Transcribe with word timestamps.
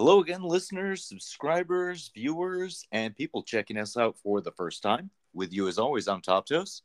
Hello 0.00 0.20
again, 0.20 0.42
listeners, 0.42 1.04
subscribers, 1.04 2.10
viewers, 2.14 2.86
and 2.90 3.14
people 3.14 3.42
checking 3.42 3.76
us 3.76 3.98
out 3.98 4.16
for 4.16 4.40
the 4.40 4.50
first 4.52 4.82
time. 4.82 5.10
With 5.34 5.52
you, 5.52 5.68
as 5.68 5.78
always, 5.78 6.08
I'm 6.08 6.22
Top 6.22 6.46
Toes. 6.46 6.80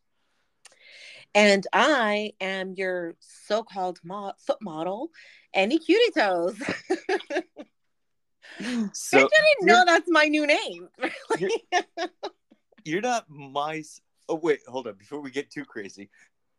And 1.34 1.66
I 1.72 2.34
am 2.42 2.74
your 2.74 3.16
so 3.22 3.64
called 3.64 4.02
mo- 4.04 4.34
foot 4.46 4.62
model, 4.62 5.12
Ennie 5.54 5.80
Cutie 5.80 6.12
Toes. 6.12 6.62
So 8.94 9.18
I 9.18 9.22
didn't 9.22 9.68
know 9.68 9.84
that's 9.86 10.10
my 10.10 10.26
new 10.26 10.46
name. 10.46 10.88
you're 12.86 13.02
not 13.02 13.30
my. 13.30 13.82
Oh 14.30 14.36
wait, 14.36 14.60
hold 14.68 14.88
on. 14.88 14.96
Before 14.96 15.20
we 15.22 15.32
get 15.32 15.50
too 15.50 15.64
crazy, 15.66 16.10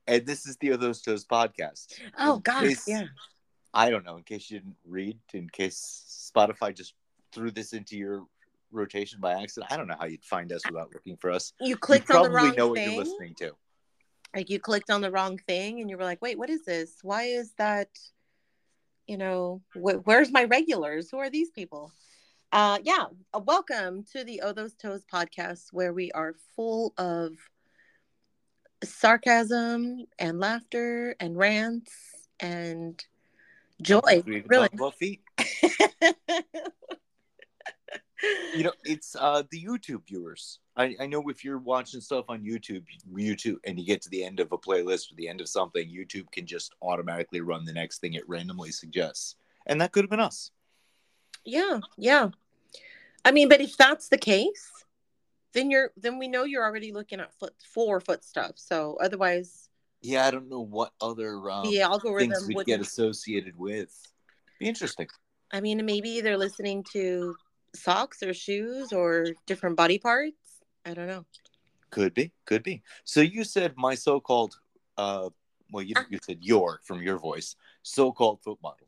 and 0.07 0.25
this 0.25 0.47
is 0.47 0.57
the 0.57 0.77
Those 0.77 1.03
Toes 1.03 1.25
podcast. 1.25 2.01
oh, 2.19 2.39
gosh. 2.39 2.77
Yeah. 2.87 3.05
I 3.77 3.91
don't 3.91 4.07
know. 4.07 4.17
In 4.17 4.23
case 4.23 4.51
you 4.51 4.59
didn't 4.59 4.77
read, 4.87 5.19
in 5.35 5.51
case 5.51 6.31
Spotify 6.35 6.75
just 6.75 6.95
threw 7.31 7.51
this 7.51 7.75
into 7.75 7.95
your 7.99 8.25
rotation 8.73 9.21
by 9.21 9.35
accident, 9.35 9.71
I 9.71 9.77
don't 9.77 9.87
know 9.87 9.97
how 10.01 10.07
you'd 10.07 10.25
find 10.25 10.51
us 10.51 10.63
without 10.67 10.95
looking 10.95 11.19
for 11.19 11.31
us. 11.31 11.53
You 11.61 11.69
You 11.69 11.77
clicked 11.77 12.11
on 12.11 12.23
the 12.23 12.31
wrong 12.31 12.57
know 12.57 12.69
what 12.69 12.79
thing. 12.79 12.95
you're 12.95 13.05
listening 13.05 13.35
to. 13.41 13.53
Like 14.35 14.49
you 14.49 14.59
clicked 14.59 14.89
on 14.91 15.03
the 15.03 15.11
wrong 15.11 15.39
thing 15.47 15.81
and 15.83 15.91
you 15.91 15.99
were 15.99 16.05
like, 16.05 16.23
wait, 16.23 16.39
what 16.39 16.49
is 16.49 16.65
this? 16.65 16.97
Why 17.03 17.25
is 17.25 17.53
that? 17.59 17.89
You 19.07 19.19
know, 19.19 19.61
wh- 19.75 20.05
where's 20.05 20.33
my 20.33 20.45
regulars? 20.45 21.11
Who 21.11 21.19
are 21.19 21.31
these 21.31 21.51
people? 21.51 21.93
Uh, 22.53 22.79
yeah, 22.83 23.05
uh, 23.35 23.41
welcome 23.41 24.05
to 24.13 24.25
the 24.25 24.41
Oh 24.43 24.53
Those 24.53 24.75
Toes 24.75 25.05
podcast, 25.13 25.65
where 25.73 25.93
we 25.93 26.11
are 26.13 26.35
full 26.57 26.95
of 26.97 27.33
sarcasm 28.83 30.07
and 30.19 30.41
laughter 30.41 31.15
and 31.21 31.37
rants 31.37 31.93
and 32.41 33.05
joy. 33.83 34.23
Really, 34.25 34.69
talk 34.69 34.75
about 34.75 34.95
feet. 34.95 35.23
you 38.55 38.63
know 38.65 38.73
it's 38.85 39.15
uh 39.21 39.43
the 39.51 39.63
youtube 39.63 40.01
viewers 40.09 40.59
I, 40.75 40.97
I 40.99 41.07
know 41.07 41.29
if 41.29 41.45
you're 41.45 41.59
watching 41.59 42.01
stuff 42.01 42.25
on 42.31 42.41
youtube 42.41 42.83
youtube 43.15 43.57
and 43.65 43.79
you 43.79 43.85
get 43.85 44.01
to 44.03 44.09
the 44.09 44.25
end 44.25 44.41
of 44.41 44.53
a 44.53 44.59
playlist 44.59 45.13
or 45.13 45.17
the 45.17 45.29
end 45.29 45.43
of 45.43 45.49
something 45.49 45.87
youtube 45.87 46.33
can 46.33 46.47
just 46.47 46.75
automatically 46.81 47.43
run 47.43 47.67
the 47.67 47.75
next 47.75 47.99
thing 47.99 48.15
it 48.15 48.27
randomly 48.27 48.73
suggests 48.73 49.37
and 49.67 49.83
that 49.83 49.93
could 49.93 50.03
have 50.03 50.11
been 50.11 50.19
us 50.19 50.51
yeah, 51.47 51.79
yeah. 51.97 52.31
I 53.25 53.31
mean, 53.31 53.49
but 53.49 53.61
if 53.61 53.77
that's 53.77 54.09
the 54.09 54.19
case, 54.19 54.71
then 55.55 55.71
you're 55.71 55.93
then 55.97 56.19
we 56.19 56.29
know 56.29 56.45
you're 56.45 56.65
already 56.65 56.93
looking 56.93 57.21
at 57.21 57.33
foot 57.39 57.55
four 57.73 58.01
foot 58.01 58.25
stuff. 58.25 58.53
So 58.57 58.99
otherwise, 59.03 59.66
yeah 60.07 60.27
i 60.27 60.31
don't 60.31 60.49
know 60.49 60.61
what 60.61 60.93
other 61.01 61.51
um, 61.51 61.69
the 61.69 61.81
algorithm 61.81 62.31
things 62.31 62.47
we'd 62.47 62.57
would 62.57 62.67
get 62.67 62.81
associated 62.81 63.55
with. 63.57 63.91
Be 64.59 64.69
interesting. 64.69 65.09
I 65.53 65.61
mean, 65.61 65.85
maybe 65.85 66.21
they're 66.21 66.39
listening 66.39 66.85
to 66.93 67.35
socks 67.75 68.23
or 68.23 68.33
shoes 68.33 68.93
or 68.93 69.27
different 69.47 69.77
body 69.77 69.99
parts. 69.99 70.63
I 70.85 70.95
don't 70.95 71.07
know. 71.07 71.25
could 71.91 72.15
be 72.15 72.33
could 72.47 72.63
be. 72.63 72.83
So 73.05 73.21
you 73.21 73.45
said 73.45 73.75
my 73.77 73.95
so-called 73.95 74.55
uh 74.97 75.29
well 75.73 75.83
you, 75.83 75.95
you 76.09 76.19
said 76.23 76.39
your 76.41 76.81
from 76.85 77.03
your 77.03 77.19
voice 77.19 77.57
so-called 77.83 78.41
foot 78.43 78.59
model 78.63 78.87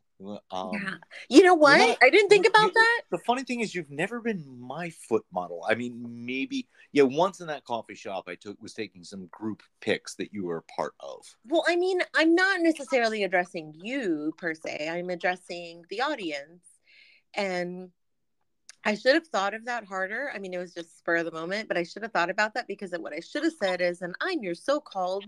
um, 0.50 0.70
yeah. 0.72 0.94
You 1.28 1.42
know 1.44 1.55
what? 1.55 1.78
not- 1.78 1.98
I 2.02 2.11
didn't 2.11 2.28
think 2.28 2.47
about 2.47 2.66
you- 2.66 2.72
that. 2.74 3.02
the 3.11 3.19
funny 3.19 3.44
thing 3.44 3.61
is 3.61 3.74
you've 3.74 3.91
never 3.91 4.20
been 4.20 4.44
my 4.58 4.91
foot 4.91 5.25
model 5.33 5.64
i 5.69 5.75
mean 5.75 6.05
maybe 6.27 6.66
yeah 6.92 7.05
once 7.05 7.41
in 7.41 7.47
that 7.47 7.64
coffee 7.64 7.94
shop 7.94 8.25
i 8.28 8.34
took 8.34 8.60
was 8.60 8.75
taking 8.75 9.05
some 9.05 9.27
group 9.30 9.62
pics 9.80 10.14
that 10.16 10.33
you 10.33 10.44
were 10.44 10.56
a 10.58 10.62
part 10.62 10.94
of 11.00 11.25
Well, 11.47 11.64
I 11.69 11.77
mean, 11.77 12.00
I'm 12.14 12.34
not 12.34 12.60
necessarily 12.60 13.22
addressing 13.25 13.75
you 13.75 14.34
per 14.38 14.55
se. 14.55 14.88
I'm 14.91 15.10
addressing 15.10 15.84
the 15.91 16.02
audience. 16.02 16.64
And 17.34 17.91
I 18.84 18.94
should 18.94 19.14
have 19.14 19.27
thought 19.28 19.55
of 19.55 19.66
that 19.66 19.84
harder. 19.84 20.30
I 20.34 20.38
mean, 20.38 20.55
it 20.55 20.58
was 20.58 20.75
just 20.75 20.98
spur 20.98 21.16
of 21.16 21.25
the 21.27 21.32
moment, 21.32 21.69
but 21.69 21.77
I 21.77 21.82
should 21.82 22.03
have 22.03 22.12
thought 22.12 22.30
about 22.30 22.55
that 22.55 22.66
because 22.69 22.92
what 22.92 23.12
I 23.12 23.20
should 23.20 23.44
have 23.44 23.53
said 23.53 23.80
is, 23.80 24.03
and 24.03 24.14
I'm 24.20 24.42
your 24.42 24.55
so 24.55 24.80
called 24.80 25.25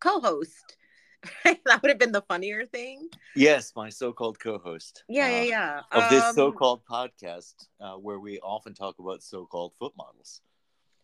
co 0.00 0.20
host. 0.20 0.76
that 1.44 1.82
would 1.82 1.90
have 1.90 1.98
been 1.98 2.12
the 2.12 2.22
funnier 2.22 2.64
thing. 2.66 3.08
yes 3.36 3.72
my 3.76 3.88
so-called 3.90 4.38
co-host 4.40 5.04
Yeah, 5.08 5.24
uh, 5.26 5.28
yeah, 5.28 5.42
yeah. 5.42 5.80
of 5.92 6.10
this 6.10 6.24
Um, 6.24 6.34
so-called 6.34 6.82
podcast 6.90 7.54
uh, 7.80 7.94
where 7.94 8.18
we 8.18 8.38
often 8.40 8.74
talk 8.74 8.98
about 8.98 9.22
so-called 9.22 9.72
foot 9.78 9.92
models 9.96 10.40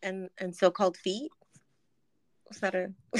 and 0.02 0.30
and 0.38 0.54
so 0.54 0.70
called 0.70 0.96
feet. 0.96 1.30
Was 2.48 2.60
that 2.60 2.74
a? 2.74 2.92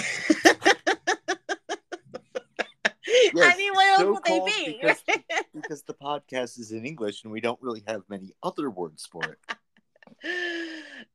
I 3.39 3.57
mean, 3.57 3.73
what 3.73 4.01
else 4.01 4.05
would 4.15 4.25
they 4.25 4.41
be? 4.41 4.79
because- 4.81 5.03
because 5.55 5.83
the 5.85 5.95
podcast 5.95 6.59
is 6.59 6.71
in 6.73 6.85
english 6.85 7.25
and 7.25 7.33
we 7.33 7.41
don't 7.41 7.61
really 7.63 7.83
have 7.87 8.03
many 8.09 8.33
other 8.43 8.69
words 8.71 9.07
for 9.07 9.23
it 9.25 9.39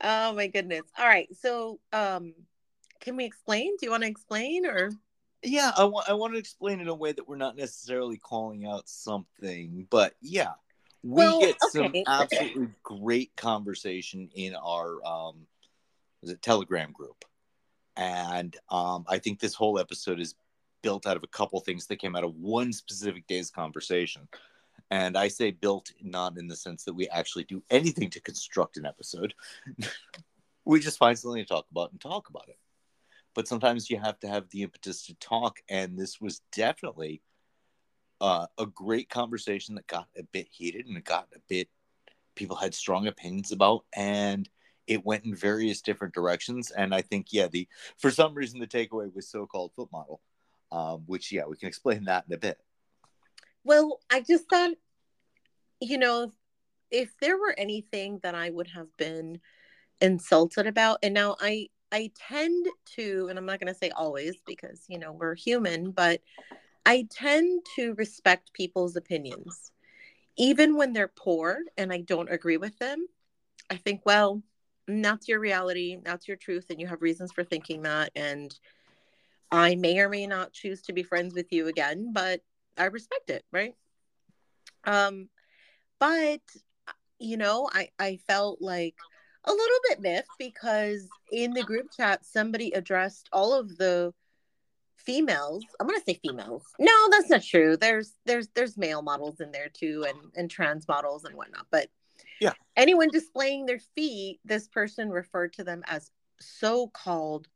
oh 0.01 0.33
my 0.33 0.47
goodness. 0.47 0.83
All 0.97 1.05
right. 1.07 1.27
So, 1.35 1.79
um, 1.91 2.33
can 2.99 3.15
we 3.15 3.25
explain? 3.25 3.75
Do 3.77 3.85
you 3.85 3.91
want 3.91 4.03
to 4.03 4.09
explain 4.09 4.65
or? 4.65 4.91
Yeah 5.43 5.71
I 5.75 5.85
want 5.85 6.09
I 6.09 6.13
want 6.13 6.33
to 6.33 6.39
explain 6.39 6.79
in 6.79 6.87
a 6.87 6.95
way 6.95 7.11
that 7.11 7.27
we're 7.27 7.35
not 7.37 7.55
necessarily 7.55 8.17
calling 8.17 8.65
out 8.65 8.87
something 8.87 9.87
but 9.89 10.15
yeah 10.21 10.51
we 11.03 11.25
Well, 11.25 11.39
get 11.39 11.61
some 11.61 11.93
absolutely 12.07 12.67
great 12.83 13.35
conversation 13.35 14.29
in 14.35 14.55
our 14.55 15.03
um 15.05 15.47
is 16.21 16.29
it 16.29 16.41
telegram 16.41 16.91
group? 16.91 17.25
And 17.97 18.55
um 18.69 19.05
i 19.07 19.17
think 19.17 19.39
this 19.39 19.55
whole 19.55 19.79
episode 19.79 20.19
is 20.19 20.35
built 20.83 21.05
out 21.05 21.17
of 21.17 21.23
a 21.23 21.27
couple 21.27 21.59
things 21.59 21.85
that 21.87 21.97
came 21.97 22.15
out 22.15 22.23
of 22.23 22.35
one 22.35 22.73
specific 22.73 23.27
day's 23.27 23.49
conversation. 23.51 24.27
And 24.91 25.17
i 25.17 25.27
say 25.27 25.51
built 25.51 25.91
not 26.01 26.37
in 26.37 26.47
the 26.47 26.55
sense 26.55 26.83
that 26.83 26.93
we 26.93 27.07
actually 27.09 27.45
do 27.45 27.63
anything 27.69 28.09
to 28.11 28.21
construct 28.21 28.77
an 28.77 28.85
episode. 28.85 29.33
We 30.63 30.79
just 30.79 30.99
find 30.99 31.17
something 31.17 31.41
to 31.43 31.47
talk 31.49 31.65
about 31.71 31.91
and 31.91 31.99
talk 31.99 32.29
about 32.29 32.47
it 32.47 32.57
but 33.33 33.47
sometimes 33.47 33.89
you 33.89 33.97
have 33.97 34.19
to 34.19 34.27
have 34.27 34.49
the 34.49 34.63
impetus 34.63 35.05
to 35.05 35.13
talk 35.15 35.59
and 35.69 35.97
this 35.97 36.19
was 36.19 36.41
definitely 36.51 37.21
uh, 38.19 38.45
a 38.57 38.65
great 38.65 39.09
conversation 39.09 39.75
that 39.75 39.87
got 39.87 40.07
a 40.17 40.23
bit 40.23 40.47
heated 40.51 40.85
and 40.85 40.97
it 40.97 41.05
got 41.05 41.27
a 41.35 41.39
bit 41.49 41.67
people 42.35 42.55
had 42.55 42.73
strong 42.73 43.07
opinions 43.07 43.51
about 43.51 43.85
and 43.95 44.49
it 44.87 45.05
went 45.05 45.25
in 45.25 45.35
various 45.35 45.81
different 45.81 46.13
directions 46.13 46.71
and 46.71 46.93
i 46.93 47.01
think 47.01 47.27
yeah 47.31 47.47
the 47.47 47.67
for 47.97 48.11
some 48.11 48.33
reason 48.33 48.59
the 48.59 48.67
takeaway 48.67 49.13
was 49.13 49.29
so-called 49.29 49.71
foot 49.75 49.89
model 49.91 50.21
um, 50.71 51.03
which 51.05 51.31
yeah 51.31 51.43
we 51.47 51.57
can 51.57 51.67
explain 51.67 52.05
that 52.05 52.25
in 52.27 52.33
a 52.33 52.37
bit. 52.37 52.57
Well, 53.63 53.99
I 54.09 54.21
just 54.21 54.49
thought, 54.49 54.71
you 55.79 55.97
know, 55.97 56.31
if 56.89 57.09
there 57.21 57.37
were 57.37 57.53
anything 57.57 58.19
that 58.23 58.35
I 58.35 58.49
would 58.49 58.67
have 58.69 58.87
been 58.97 59.39
insulted 59.99 60.65
about, 60.65 60.99
and 61.03 61.13
now 61.13 61.35
I 61.39 61.69
I 61.91 62.11
tend 62.15 62.67
to, 62.95 63.27
and 63.29 63.37
I'm 63.37 63.45
not 63.45 63.59
going 63.59 63.73
to 63.73 63.77
say 63.77 63.89
always 63.89 64.35
because 64.45 64.85
you 64.87 64.97
know 64.99 65.11
we're 65.11 65.35
human, 65.35 65.91
but 65.91 66.21
I 66.85 67.07
tend 67.11 67.65
to 67.75 67.93
respect 67.95 68.53
people's 68.53 68.95
opinions, 68.95 69.71
even 70.37 70.75
when 70.75 70.93
they're 70.93 71.11
poor 71.15 71.59
and 71.77 71.91
I 71.91 72.01
don't 72.01 72.31
agree 72.31 72.57
with 72.57 72.77
them. 72.79 73.05
I 73.69 73.75
think, 73.75 74.01
well, 74.05 74.41
that's 74.87 75.27
your 75.27 75.39
reality, 75.39 75.97
that's 76.03 76.27
your 76.27 76.37
truth, 76.37 76.65
and 76.69 76.79
you 76.79 76.87
have 76.87 77.01
reasons 77.01 77.31
for 77.31 77.43
thinking 77.43 77.83
that, 77.83 78.11
and 78.15 78.53
I 79.51 79.75
may 79.75 79.99
or 79.99 80.09
may 80.09 80.27
not 80.27 80.53
choose 80.53 80.81
to 80.83 80.93
be 80.93 81.03
friends 81.03 81.33
with 81.33 81.51
you 81.51 81.67
again, 81.67 82.11
but 82.13 82.41
I 82.77 82.85
respect 82.85 83.29
it, 83.29 83.43
right? 83.51 83.75
Um, 84.85 85.29
but 85.99 86.41
you 87.19 87.37
know, 87.37 87.69
I 87.71 87.89
I 87.99 88.17
felt 88.27 88.61
like 88.61 88.95
a 89.45 89.51
little 89.51 89.77
bit 89.89 90.01
miffed 90.01 90.29
because 90.37 91.07
in 91.31 91.53
the 91.53 91.63
group 91.63 91.87
chat 91.95 92.25
somebody 92.25 92.71
addressed 92.71 93.29
all 93.31 93.53
of 93.53 93.77
the 93.77 94.13
females. 94.97 95.63
I'm 95.79 95.87
gonna 95.87 95.99
say 96.05 96.19
females. 96.21 96.63
No, 96.79 96.91
that's 97.09 97.29
not 97.29 97.41
true. 97.43 97.75
There's 97.77 98.13
there's 98.25 98.49
there's 98.49 98.77
male 98.77 99.01
models 99.01 99.39
in 99.39 99.51
there 99.51 99.69
too, 99.69 100.05
and 100.07 100.17
and 100.35 100.49
trans 100.49 100.87
models 100.87 101.25
and 101.25 101.35
whatnot. 101.35 101.65
But 101.71 101.89
Yeah. 102.39 102.53
anyone 102.75 103.09
displaying 103.09 103.65
their 103.65 103.79
feet, 103.95 104.39
this 104.45 104.67
person 104.67 105.09
referred 105.09 105.53
to 105.53 105.63
them 105.63 105.83
as 105.87 106.11
so-called 106.39 107.47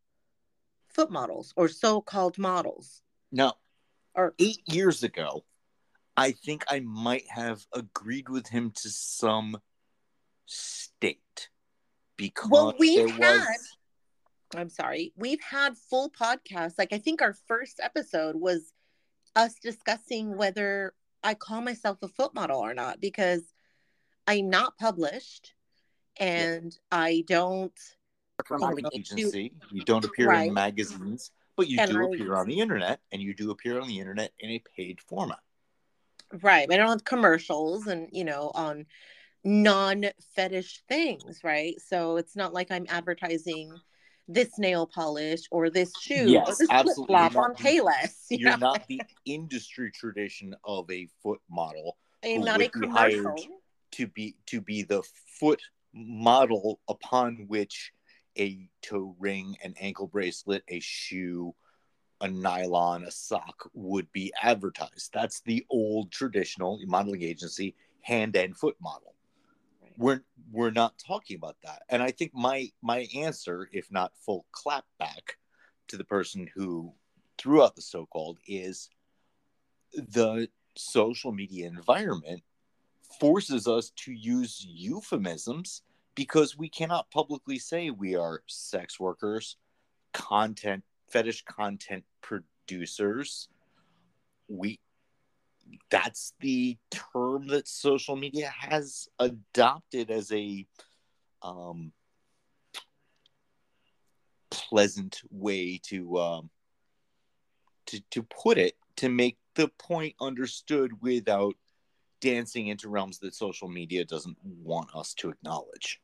foot 0.87 1.11
models 1.11 1.53
or 1.55 1.67
so-called 1.67 2.37
models. 2.37 3.01
no 3.31 3.53
Or 4.13 4.33
eight 4.39 4.61
years 4.65 5.03
ago 5.03 5.43
i 6.15 6.31
think 6.31 6.63
i 6.69 6.79
might 6.79 7.27
have 7.29 7.65
agreed 7.73 8.29
with 8.29 8.47
him 8.47 8.71
to 8.71 8.89
some 8.89 9.59
state 10.45 10.94
because 12.17 12.49
Well, 12.49 12.73
we 12.79 12.97
there 12.97 13.07
had- 13.09 13.39
was 13.39 13.77
I'm 14.55 14.69
sorry. 14.69 15.11
We've 15.17 15.41
had 15.41 15.75
full 15.77 16.09
podcasts. 16.09 16.75
Like 16.77 16.93
I 16.93 16.97
think 16.97 17.21
our 17.21 17.33
first 17.33 17.79
episode 17.81 18.35
was 18.35 18.71
us 19.35 19.55
discussing 19.55 20.37
whether 20.37 20.93
I 21.23 21.33
call 21.33 21.59
myself 21.61 21.97
a 22.03 22.07
foot 22.07 22.33
model 22.33 22.59
or 22.59 22.73
not 22.73 23.01
because 23.01 23.41
I'm 24.27 24.49
not 24.49 24.77
published 24.77 25.53
and 26.17 26.77
I 26.91 27.23
don't 27.27 27.77
from 28.45 28.61
an 28.63 28.85
agency. 28.93 29.51
You 29.71 29.83
don't 29.83 30.05
appear 30.05 30.27
Right. 30.29 30.47
in 30.47 30.53
magazines, 30.53 31.31
but 31.57 31.67
you 31.67 31.79
And 31.79 31.91
do 31.91 32.01
I- 32.03 32.13
appear 32.13 32.35
on 32.35 32.47
the 32.47 32.59
internet, 32.59 33.01
and 33.11 33.21
you 33.21 33.33
do 33.33 33.51
appear 33.51 33.79
on 33.81 33.87
the 33.87 33.99
internet 33.99 34.31
in 34.39 34.51
a 34.51 34.59
paid 34.59 35.01
format. 35.01 35.39
Right. 36.31 36.71
I 36.71 36.77
don't 36.77 36.89
have 36.89 37.03
commercials 37.03 37.87
and, 37.87 38.09
you 38.11 38.23
know, 38.23 38.51
on 38.53 38.85
non 39.45 40.05
fetish 40.35 40.81
things, 40.89 41.41
right? 41.43 41.79
So 41.79 42.17
it's 42.17 42.35
not 42.35 42.53
like 42.53 42.71
I'm 42.71 42.85
advertising 42.89 43.71
this 44.27 44.57
nail 44.57 44.87
polish 44.87 45.41
or 45.51 45.69
this 45.69 45.95
shoe 45.95 46.31
Yes, 46.31 46.49
or 46.49 46.55
this 46.55 46.69
absolutely 46.71 47.15
flip 47.15 47.31
flop 47.31 47.35
on 47.37 47.55
Payless. 47.55 48.25
you 48.29 48.39
You're 48.39 48.51
know? 48.51 48.71
not 48.73 48.87
the 48.87 49.01
industry 49.25 49.91
tradition 49.91 50.55
of 50.65 50.89
a 50.89 51.07
foot 51.21 51.39
model 51.49 51.97
I'm 52.23 52.43
not 52.43 52.59
a 52.59 52.63
would 52.63 52.71
be 52.81 52.87
hired 52.87 53.11
commercial. 53.13 53.47
to 53.91 54.07
be 54.07 54.35
to 54.47 54.61
be 54.61 54.81
the 54.81 55.03
foot 55.39 55.61
model 55.93 56.79
upon 56.89 57.45
which 57.47 57.93
a 58.37 58.67
toe 58.81 59.15
ring, 59.19 59.55
an 59.63 59.75
ankle 59.79 60.07
bracelet, 60.07 60.63
a 60.67 60.79
shoe, 60.79 61.55
a 62.19 62.27
nylon, 62.27 63.03
a 63.03 63.11
sock 63.11 63.69
would 63.73 64.11
be 64.11 64.33
advertised. 64.41 65.11
That's 65.13 65.41
the 65.41 65.65
old 65.69 66.11
traditional 66.11 66.79
modeling 66.85 67.23
agency 67.23 67.75
hand 68.01 68.35
and 68.35 68.57
foot 68.57 68.75
model. 68.81 69.14
We're 69.97 70.21
we're 70.51 70.71
not 70.71 70.97
talking 70.97 71.37
about 71.37 71.57
that. 71.63 71.83
And 71.89 72.01
I 72.03 72.11
think 72.11 72.31
my 72.33 72.71
my 72.81 73.07
answer, 73.15 73.69
if 73.71 73.91
not 73.91 74.13
full 74.25 74.45
clap 74.51 74.85
back 74.99 75.37
to 75.87 75.97
the 75.97 76.03
person 76.03 76.49
who 76.53 76.93
threw 77.37 77.63
out 77.63 77.75
the 77.75 77.81
so-called 77.81 78.39
is 78.47 78.89
the 79.93 80.49
social 80.75 81.31
media 81.31 81.67
environment 81.67 82.41
forces 83.19 83.67
us 83.67 83.91
to 83.91 84.11
use 84.11 84.65
euphemisms 84.67 85.83
because 86.15 86.57
we 86.57 86.69
cannot 86.69 87.11
publicly 87.11 87.59
say 87.59 87.89
we 87.89 88.15
are 88.15 88.41
sex 88.47 88.99
workers, 88.99 89.57
content 90.13 90.83
fetish 91.09 91.43
content 91.45 92.03
producers. 92.21 93.47
We 94.47 94.79
that's 95.89 96.33
the 96.39 96.77
term 96.91 97.47
that 97.47 97.67
social 97.67 98.15
media 98.15 98.53
has 98.57 99.07
adopted 99.19 100.11
as 100.11 100.31
a 100.31 100.65
um, 101.41 101.91
pleasant 104.49 105.21
way 105.29 105.79
to 105.83 106.17
um, 106.19 106.49
to 107.87 108.01
to 108.11 108.23
put 108.23 108.57
it 108.57 108.75
to 108.97 109.09
make 109.09 109.37
the 109.55 109.67
point 109.79 110.15
understood 110.19 110.91
without 111.01 111.55
dancing 112.21 112.67
into 112.67 112.89
realms 112.89 113.19
that 113.19 113.35
social 113.35 113.67
media 113.67 114.05
doesn't 114.05 114.37
want 114.43 114.89
us 114.95 115.13
to 115.13 115.29
acknowledge. 115.29 116.01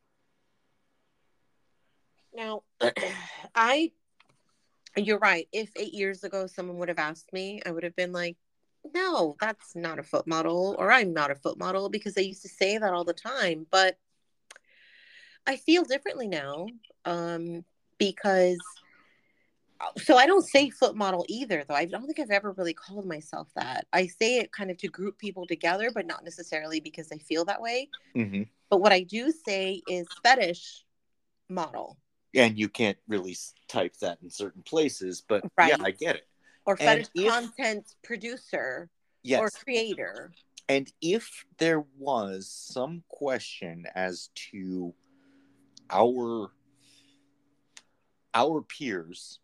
Now, 2.33 2.63
I, 3.55 3.91
you're 4.95 5.19
right. 5.19 5.47
If 5.51 5.71
eight 5.75 5.93
years 5.93 6.23
ago 6.23 6.47
someone 6.47 6.77
would 6.77 6.89
have 6.89 6.99
asked 6.99 7.33
me, 7.33 7.61
I 7.65 7.71
would 7.71 7.83
have 7.83 7.95
been 7.95 8.11
like, 8.11 8.37
no, 8.93 9.35
that's 9.39 9.75
not 9.75 9.99
a 9.99 10.03
foot 10.03 10.27
model, 10.27 10.75
or 10.79 10.91
I'm 10.91 11.13
not 11.13 11.31
a 11.31 11.35
foot 11.35 11.57
model 11.57 11.89
because 11.89 12.13
they 12.13 12.23
used 12.23 12.41
to 12.43 12.49
say 12.49 12.77
that 12.77 12.93
all 12.93 13.03
the 13.03 13.13
time. 13.13 13.67
But 13.69 13.97
I 15.45 15.55
feel 15.55 15.83
differently 15.83 16.27
now 16.27 16.67
um, 17.05 17.63
because, 17.97 18.59
so 19.97 20.17
I 20.17 20.25
don't 20.25 20.47
say 20.47 20.69
foot 20.69 20.95
model 20.95 21.25
either, 21.29 21.63
though. 21.67 21.75
I 21.75 21.85
don't 21.85 22.05
think 22.05 22.19
I've 22.19 22.31
ever 22.31 22.51
really 22.53 22.73
called 22.73 23.05
myself 23.05 23.47
that. 23.55 23.87
I 23.93 24.07
say 24.07 24.37
it 24.37 24.51
kind 24.51 24.71
of 24.71 24.77
to 24.77 24.87
group 24.87 25.17
people 25.17 25.45
together, 25.45 25.91
but 25.93 26.05
not 26.05 26.23
necessarily 26.23 26.79
because 26.79 27.11
I 27.11 27.17
feel 27.17 27.45
that 27.45 27.61
way. 27.61 27.89
Mm-hmm. 28.15 28.43
But 28.69 28.81
what 28.81 28.91
I 28.91 29.01
do 29.03 29.31
say 29.31 29.81
is 29.87 30.07
fetish 30.23 30.85
model. 31.49 31.97
And 32.33 32.57
you 32.57 32.69
can't 32.69 32.97
really 33.07 33.35
type 33.67 33.95
that 33.97 34.19
in 34.23 34.29
certain 34.29 34.63
places, 34.63 35.21
but 35.27 35.43
Right. 35.57 35.69
yeah, 35.69 35.83
I 35.83 35.91
get 35.91 36.15
it. 36.15 36.27
Or 36.71 36.77
fetish 36.77 37.07
if- 37.15 37.31
content 37.31 37.95
producer 38.03 38.89
Yes. 39.23 39.39
or 39.39 39.49
creator. 39.51 40.31
And 40.67 40.91
if 41.01 41.45
there 41.57 41.81
was 41.97 42.49
some 42.49 43.03
question 43.09 43.85
as 43.93 44.29
to 44.51 44.93
our 45.89 46.51
our 48.33 48.61
peers, 48.61 49.39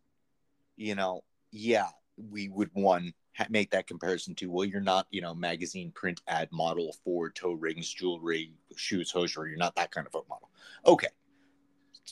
you 0.78 0.96
know, 0.96 1.24
yeah, 1.52 1.90
we 2.16 2.48
would 2.48 2.70
one 2.74 3.14
ha- 3.36 3.48
make 3.50 3.72
that 3.72 3.86
comparison 3.88 4.34
to 4.36 4.50
well, 4.50 4.64
you're 4.66 4.80
not, 4.80 5.08
you 5.12 5.22
know, 5.22 5.36
magazine 5.36 5.92
print 5.92 6.22
ad 6.28 6.50
model 6.52 6.96
for 7.04 7.30
toe 7.30 7.52
rings, 7.54 7.94
jewelry, 7.94 8.54
shoes, 8.76 9.12
hosiery. 9.12 9.50
You're 9.50 9.60
not 9.60 9.76
that 9.76 9.92
kind 9.92 10.08
of 10.08 10.16
a 10.16 10.22
model. 10.30 10.50
Okay, 10.86 11.10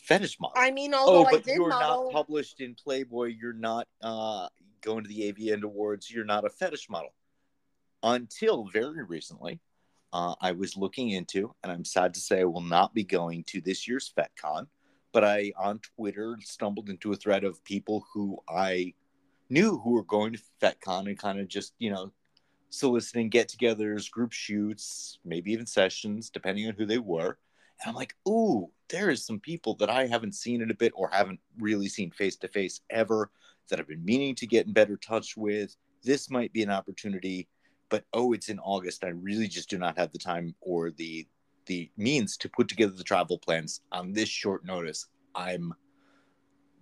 fetish 0.04 0.40
model. 0.40 0.56
I 0.58 0.72
mean, 0.72 0.94
oh, 0.94 0.98
although 0.98 1.26
I 1.30 1.32
but 1.32 1.48
you're 1.48 1.70
model, 1.70 2.06
not 2.06 2.12
published 2.12 2.60
in 2.60 2.76
Playboy. 2.76 3.36
You're 3.40 3.54
not 3.54 3.88
uh, 4.02 4.50
going 4.86 5.04
to 5.04 5.10
the 5.10 5.34
AVN 5.34 5.64
Awards. 5.64 6.10
You're 6.10 6.24
not 6.24 6.46
a 6.46 6.50
fetish 6.50 6.90
model. 6.90 7.14
Until 8.04 8.70
very 8.72 9.04
recently, 9.04 9.60
uh, 10.14 10.36
I 10.40 10.52
was 10.52 10.78
looking 10.78 11.10
into, 11.10 11.54
and 11.64 11.72
I'm 11.72 11.84
sad 11.84 12.14
to 12.14 12.20
say 12.20 12.42
I 12.42 12.46
will 12.46 12.62
not 12.62 12.94
be 12.94 13.04
going 13.04 13.44
to 13.46 13.60
this 13.60 13.88
year's 13.88 14.14
FetCon, 14.18 14.68
but 15.12 15.24
I 15.24 15.52
on 15.58 15.80
Twitter 15.80 16.38
stumbled 16.42 16.90
into 16.90 17.12
a 17.12 17.16
thread 17.16 17.44
of 17.44 17.64
people 17.66 18.06
who 18.14 18.38
I 18.48 18.94
knew 19.50 19.78
who 19.80 19.92
were 19.92 20.04
going 20.04 20.34
to 20.34 20.42
FetCon 20.62 21.08
and 21.08 21.18
kind 21.18 21.40
of 21.40 21.48
just, 21.48 21.74
you 21.80 21.92
know, 21.92 22.12
soliciting 22.70 23.30
get 23.30 23.50
togethers, 23.50 24.10
group 24.10 24.32
shoots, 24.32 25.20
maybe 25.26 25.52
even 25.52 25.66
sessions, 25.66 26.30
depending 26.30 26.68
on 26.68 26.76
who 26.76 26.86
they 26.86 26.98
were. 26.98 27.38
And 27.82 27.90
I'm 27.90 27.96
like, 27.96 28.16
ooh, 28.28 28.72
there 28.90 29.10
is 29.10 29.26
some 29.26 29.40
people 29.40 29.76
that 29.76 29.90
I 29.90 30.08
haven't 30.08 30.36
seen 30.36 30.62
in 30.62 30.72
a 30.72 30.76
bit 30.76 30.94
or 30.96 31.10
haven't 31.10 31.40
really 31.60 31.90
seen 31.90 32.12
face 32.12 32.36
to 32.38 32.48
face 32.48 32.82
ever 32.90 33.32
that 33.70 33.80
I've 33.80 33.88
been 33.88 34.06
meaning 34.06 34.36
to 34.36 34.48
get 34.48 34.68
in 34.68 34.74
better 34.74 34.98
touch 34.98 35.36
with. 35.38 35.76
This 36.04 36.30
might 36.30 36.54
be 36.54 36.64
an 36.64 36.70
opportunity, 36.70 37.48
but 37.90 38.04
oh, 38.14 38.34
it's 38.34 38.50
in 38.50 38.60
August. 38.60 39.04
I 39.04 39.10
really 39.10 39.48
just 39.48 39.70
do 39.70 39.78
not 39.78 39.98
have 39.98 40.12
the 40.12 40.20
time 40.20 40.56
or 40.62 40.92
the 40.92 41.28
the 41.66 41.90
means 41.98 42.38
to 42.38 42.50
put 42.50 42.68
together 42.68 42.94
the 42.94 43.04
travel 43.04 43.40
plans 43.40 43.82
on 43.92 44.14
this 44.14 44.30
short 44.30 44.64
notice. 44.66 45.08
I'm 45.34 45.74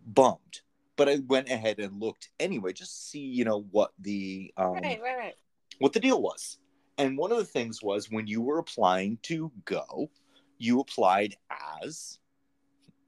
bummed. 0.05 0.61
But 0.95 1.09
I 1.09 1.19
went 1.27 1.49
ahead 1.49 1.79
and 1.79 1.99
looked 1.99 2.29
anyway, 2.39 2.73
just 2.73 2.91
to 2.91 3.09
see, 3.09 3.19
you 3.19 3.45
know, 3.45 3.65
what 3.71 3.91
the 3.99 4.53
um, 4.57 4.73
right, 4.73 5.01
right, 5.01 5.17
right. 5.17 5.35
what 5.79 5.93
the 5.93 5.99
deal 5.99 6.21
was. 6.21 6.59
And 6.99 7.17
one 7.17 7.31
of 7.31 7.39
the 7.39 7.45
things 7.45 7.81
was 7.81 8.11
when 8.11 8.27
you 8.27 8.41
were 8.41 8.59
applying 8.59 9.17
to 9.23 9.51
go, 9.65 10.11
you 10.59 10.79
applied 10.79 11.35
as 11.83 12.19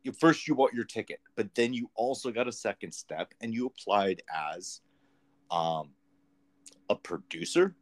you- 0.06 0.14
first 0.14 0.48
you 0.48 0.56
bought 0.56 0.74
your 0.74 0.86
ticket, 0.86 1.20
but 1.36 1.54
then 1.56 1.74
you 1.74 1.90
also 1.96 2.32
got 2.32 2.48
a 2.48 2.52
second 2.52 2.94
step 2.94 3.34
and 3.42 3.54
you 3.54 3.66
applied 3.66 4.22
as 4.34 4.82
um, 5.52 5.90
a 6.90 6.96
producer, 6.96 7.76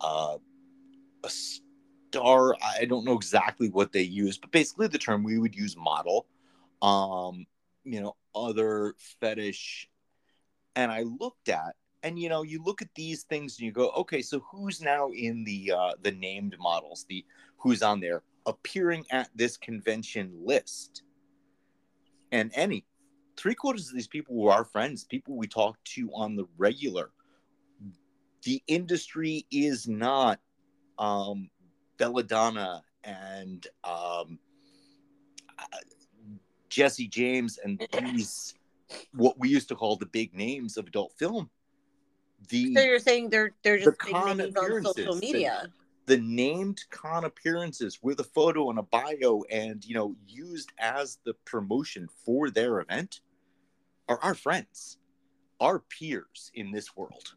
uh, 0.00 0.38
a 1.24 1.30
star. 1.30 2.56
I 2.62 2.84
don't 2.84 3.04
know 3.04 3.14
exactly 3.14 3.68
what 3.68 3.92
they 3.92 4.02
use, 4.02 4.38
but 4.38 4.50
basically 4.50 4.88
the 4.88 4.98
term 4.98 5.22
we 5.22 5.38
would 5.38 5.54
use 5.54 5.76
model, 5.76 6.26
um, 6.82 7.46
you 7.84 8.00
know, 8.00 8.16
other 8.34 8.94
fetish. 9.20 9.88
And 10.74 10.90
I 10.90 11.02
looked 11.02 11.48
at 11.48 11.76
and 12.02 12.18
you 12.18 12.28
know 12.28 12.42
you 12.42 12.62
look 12.62 12.82
at 12.82 12.94
these 12.94 13.22
things 13.22 13.58
and 13.58 13.64
you 13.64 13.72
go 13.72 13.88
okay 13.90 14.20
so 14.20 14.40
who's 14.40 14.82
now 14.82 15.10
in 15.12 15.42
the 15.44 15.72
uh 15.72 15.92
the 16.02 16.12
named 16.12 16.54
models 16.60 17.06
the 17.08 17.24
who's 17.56 17.82
on 17.82 18.00
there 18.00 18.22
appearing 18.44 19.04
at 19.10 19.30
this 19.34 19.56
convention 19.56 20.30
list 20.44 21.02
and 22.32 22.50
any 22.54 22.84
three 23.36 23.54
quarters 23.54 23.88
of 23.88 23.94
these 23.94 24.06
people 24.06 24.34
were 24.34 24.52
our 24.52 24.64
friends 24.64 25.04
people 25.04 25.36
we 25.36 25.46
talk 25.46 25.76
to 25.84 26.10
on 26.14 26.36
the 26.36 26.46
regular 26.56 27.10
the 28.44 28.62
industry 28.66 29.46
is 29.50 29.88
not 29.88 30.40
um 30.98 31.48
belladonna 31.98 32.82
and 33.04 33.66
um 33.84 34.38
jesse 36.68 37.08
james 37.08 37.58
and 37.58 37.86
these 38.14 38.54
what 39.14 39.38
we 39.38 39.48
used 39.48 39.68
to 39.68 39.74
call 39.74 39.96
the 39.96 40.06
big 40.06 40.34
names 40.34 40.76
of 40.76 40.86
adult 40.86 41.12
film 41.18 41.50
the 42.48 42.74
So 42.74 42.82
you're 42.82 42.98
saying 42.98 43.30
they're 43.30 43.52
they're 43.62 43.78
The 43.78 43.84
just 43.86 43.98
big 44.00 44.14
con 44.14 44.36
names 44.36 44.56
on 44.56 44.84
social 44.84 45.16
media. 45.16 45.66
The 46.06 46.16
named 46.18 46.84
con 46.90 47.24
appearances 47.24 47.98
with 48.02 48.20
a 48.20 48.24
photo 48.24 48.70
and 48.70 48.78
a 48.78 48.82
bio 48.82 49.42
and 49.50 49.84
you 49.84 49.94
know 49.94 50.14
used 50.26 50.72
as 50.78 51.18
the 51.24 51.34
promotion 51.44 52.08
for 52.24 52.50
their 52.50 52.80
event 52.80 53.20
are 54.08 54.18
our 54.22 54.34
friends 54.34 54.98
our 55.60 55.78
peers 55.78 56.50
in 56.54 56.70
this 56.70 56.96
world. 56.96 57.34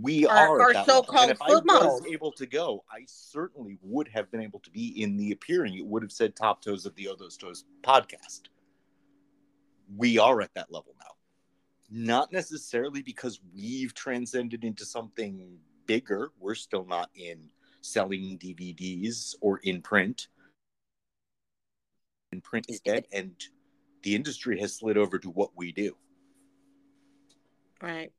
We 0.00 0.26
Our- 0.26 0.60
are 0.60 0.76
our 0.76 0.84
so-called 0.84 1.30
if 1.30 1.38
foot 1.38 1.64
I 1.68 1.84
was 1.84 2.06
able 2.06 2.30
to 2.32 2.46
go 2.46 2.84
I 2.90 3.00
certainly 3.06 3.78
would 3.82 4.08
have 4.08 4.30
been 4.30 4.40
able 4.40 4.60
to 4.60 4.70
be 4.70 5.02
in 5.02 5.16
the 5.16 5.32
appearing. 5.32 5.76
It 5.76 5.84
would 5.84 6.02
have 6.02 6.12
said 6.12 6.36
top 6.36 6.62
toes 6.62 6.86
of 6.86 6.94
the 6.94 7.06
Othos 7.06 7.36
Toes 7.38 7.64
podcast. 7.82 8.42
We 9.96 10.18
are 10.18 10.40
at 10.40 10.54
that 10.54 10.70
level 10.70 10.94
now. 11.00 11.16
Not 11.90 12.32
necessarily 12.32 13.02
because 13.02 13.40
we've 13.52 13.92
transcended 13.92 14.62
into 14.62 14.84
something 14.84 15.58
bigger. 15.86 16.30
We're 16.38 16.54
still 16.54 16.84
not 16.84 17.10
in 17.16 17.48
selling 17.80 18.38
DVDs 18.38 19.34
or 19.40 19.58
in 19.58 19.82
print. 19.82 20.28
In 22.32 22.40
print 22.40 22.66
is 22.68 22.80
dead, 22.80 23.06
and 23.12 23.32
the 24.02 24.14
industry 24.14 24.60
has 24.60 24.76
slid 24.76 24.96
over 24.96 25.18
to 25.18 25.30
what 25.30 25.50
we 25.56 25.72
do. 25.72 25.96
Right. 27.82 28.12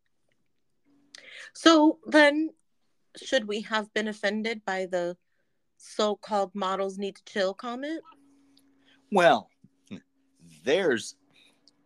So 1.53 2.00
then 2.06 2.50
should 3.22 3.48
we 3.48 3.62
have 3.62 3.94
been 3.94 4.08
offended 4.08 4.63
by 4.65 4.86
the 4.86 5.18
so-called 5.77 6.53
models 6.53 6.98
need 6.98 7.15
to 7.15 7.24
chill 7.25 7.53
comment? 7.53 8.01
Well, 9.12 9.50
there's 10.63 11.15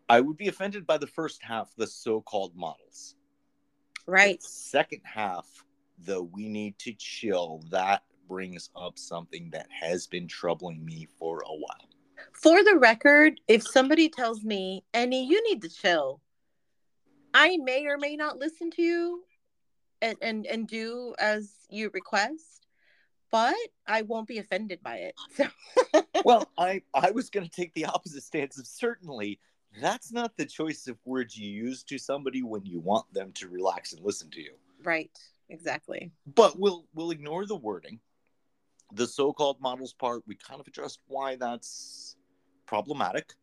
I 0.08 0.22
would 0.22 0.38
be 0.38 0.48
offended 0.48 0.86
by 0.86 1.00
the 1.00 1.08
first 1.08 1.42
half, 1.44 1.74
the 1.76 1.88
so-called 1.88 2.56
models. 2.56 3.16
Right. 4.06 4.40
The 4.40 4.48
second 4.48 5.02
half, 5.04 5.65
the 6.00 6.22
we 6.22 6.48
need 6.48 6.78
to 6.80 6.94
chill, 6.94 7.64
that 7.72 8.04
brings 8.28 8.70
up 8.76 8.98
something 8.98 9.50
that 9.52 9.68
has 9.72 10.08
been 10.08 10.28
troubling 10.28 10.84
me 10.84 11.08
for 11.20 11.42
a 11.42 11.54
while. 11.54 11.90
For 12.34 12.64
the 12.64 12.78
record, 12.78 13.40
if 13.48 13.64
somebody 13.64 14.10
tells 14.10 14.44
me, 14.44 14.84
Ennie, 14.94 15.26
you 15.26 15.44
need 15.50 15.62
to 15.62 15.70
chill, 15.70 16.22
I 17.34 17.58
may 17.58 17.86
or 17.86 17.98
may 17.98 18.16
not 18.16 18.38
listen 18.38 18.72
to 18.72 18.82
you 18.82 19.24
and, 20.02 20.18
and, 20.22 20.46
and 20.46 20.68
do 20.68 21.14
as 21.20 21.54
you 21.70 21.90
request, 21.94 22.68
but 23.32 23.56
I 23.88 24.04
won't 24.04 24.28
be 24.28 24.40
offended 24.40 24.82
by 24.84 24.98
it. 24.98 25.16
So. 25.94 26.02
well, 26.24 26.50
I, 26.58 26.82
I 26.94 27.12
was 27.12 27.30
going 27.30 27.46
to 27.46 27.52
take 27.52 27.74
the 27.74 27.86
opposite 27.86 28.24
stance 28.24 28.58
of 28.58 28.66
certainly 28.66 29.40
that's 29.82 30.12
not 30.12 30.38
the 30.38 30.46
choice 30.46 30.88
of 30.88 30.98
words 31.06 31.38
you 31.38 31.50
use 31.50 31.84
to 31.84 31.98
somebody 31.98 32.44
when 32.44 32.66
you 32.66 32.80
want 32.80 33.12
them 33.14 33.32
to 33.34 33.50
relax 33.50 33.94
and 33.94 34.04
listen 34.04 34.30
to 34.32 34.42
you. 34.42 34.54
Right. 34.84 35.12
Exactly. 35.50 36.12
But 36.26 36.60
we'll 36.60 36.86
we'll 36.94 37.12
ignore 37.12 37.46
the 37.46 37.56
wording. 37.56 38.00
The 38.94 39.08
so-called 39.08 39.60
models 39.60 39.94
part, 39.94 40.24
we 40.28 40.36
kind 40.36 40.60
of 40.60 40.68
addressed 40.68 41.00
why 41.08 41.36
that's 41.36 42.16
problematic. 42.66 43.34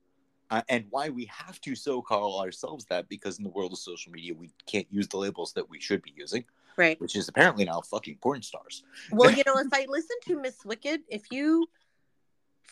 Uh, 0.50 0.60
and 0.68 0.84
why 0.90 1.08
we 1.08 1.24
have 1.24 1.58
to 1.62 1.74
so 1.74 2.02
call 2.02 2.40
ourselves 2.40 2.84
that 2.84 3.08
because 3.08 3.38
in 3.38 3.44
the 3.44 3.50
world 3.50 3.72
of 3.72 3.78
social 3.78 4.12
media 4.12 4.34
we 4.34 4.50
can't 4.66 4.86
use 4.90 5.08
the 5.08 5.16
labels 5.16 5.54
that 5.54 5.66
we 5.70 5.80
should 5.80 6.02
be 6.02 6.12
using 6.14 6.44
right 6.76 7.00
which 7.00 7.16
is 7.16 7.26
apparently 7.26 7.64
now 7.64 7.80
fucking 7.80 8.18
porn 8.20 8.42
stars 8.42 8.84
well 9.12 9.30
you 9.34 9.42
know 9.46 9.56
if 9.56 9.72
i 9.72 9.86
listen 9.88 10.16
to 10.26 10.38
miss 10.38 10.62
wicked 10.66 11.00
if 11.08 11.30
you 11.30 11.66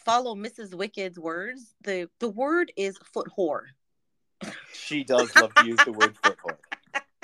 follow 0.04 0.34
Mrs. 0.34 0.74
Wicked's 0.74 1.18
words, 1.18 1.74
the 1.82 2.08
the 2.18 2.28
word 2.28 2.72
is 2.76 2.98
foot 3.12 3.28
whore. 3.36 3.62
She 4.72 5.04
does 5.04 5.34
love 5.36 5.54
to 5.54 5.66
use 5.66 5.80
the 5.84 5.92
word 5.92 6.16
foot 6.16 6.38
whore. 6.44 6.56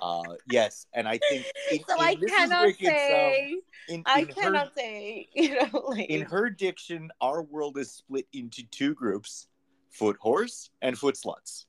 Uh, 0.02 0.34
yes, 0.50 0.86
and 0.92 1.08
I 1.08 1.18
think 1.28 1.46
in, 1.72 1.80
so 1.88 1.94
in 1.94 2.00
I 2.00 2.14
cannot 2.14 2.66
Wicked's, 2.66 2.90
say. 2.90 3.52
Um, 3.52 3.60
in, 3.88 4.02
I 4.06 4.24
cannot 4.24 4.66
her, 4.66 4.72
say. 4.76 5.28
You 5.34 5.54
know, 5.54 5.84
like... 5.88 6.10
in 6.10 6.22
her 6.22 6.50
diction, 6.50 7.10
our 7.20 7.42
world 7.42 7.78
is 7.78 7.92
split 7.92 8.26
into 8.32 8.62
two 8.70 8.94
groups: 8.94 9.48
foot 9.90 10.16
horse 10.20 10.70
and 10.82 10.98
foot 10.98 11.16
sluts. 11.16 11.64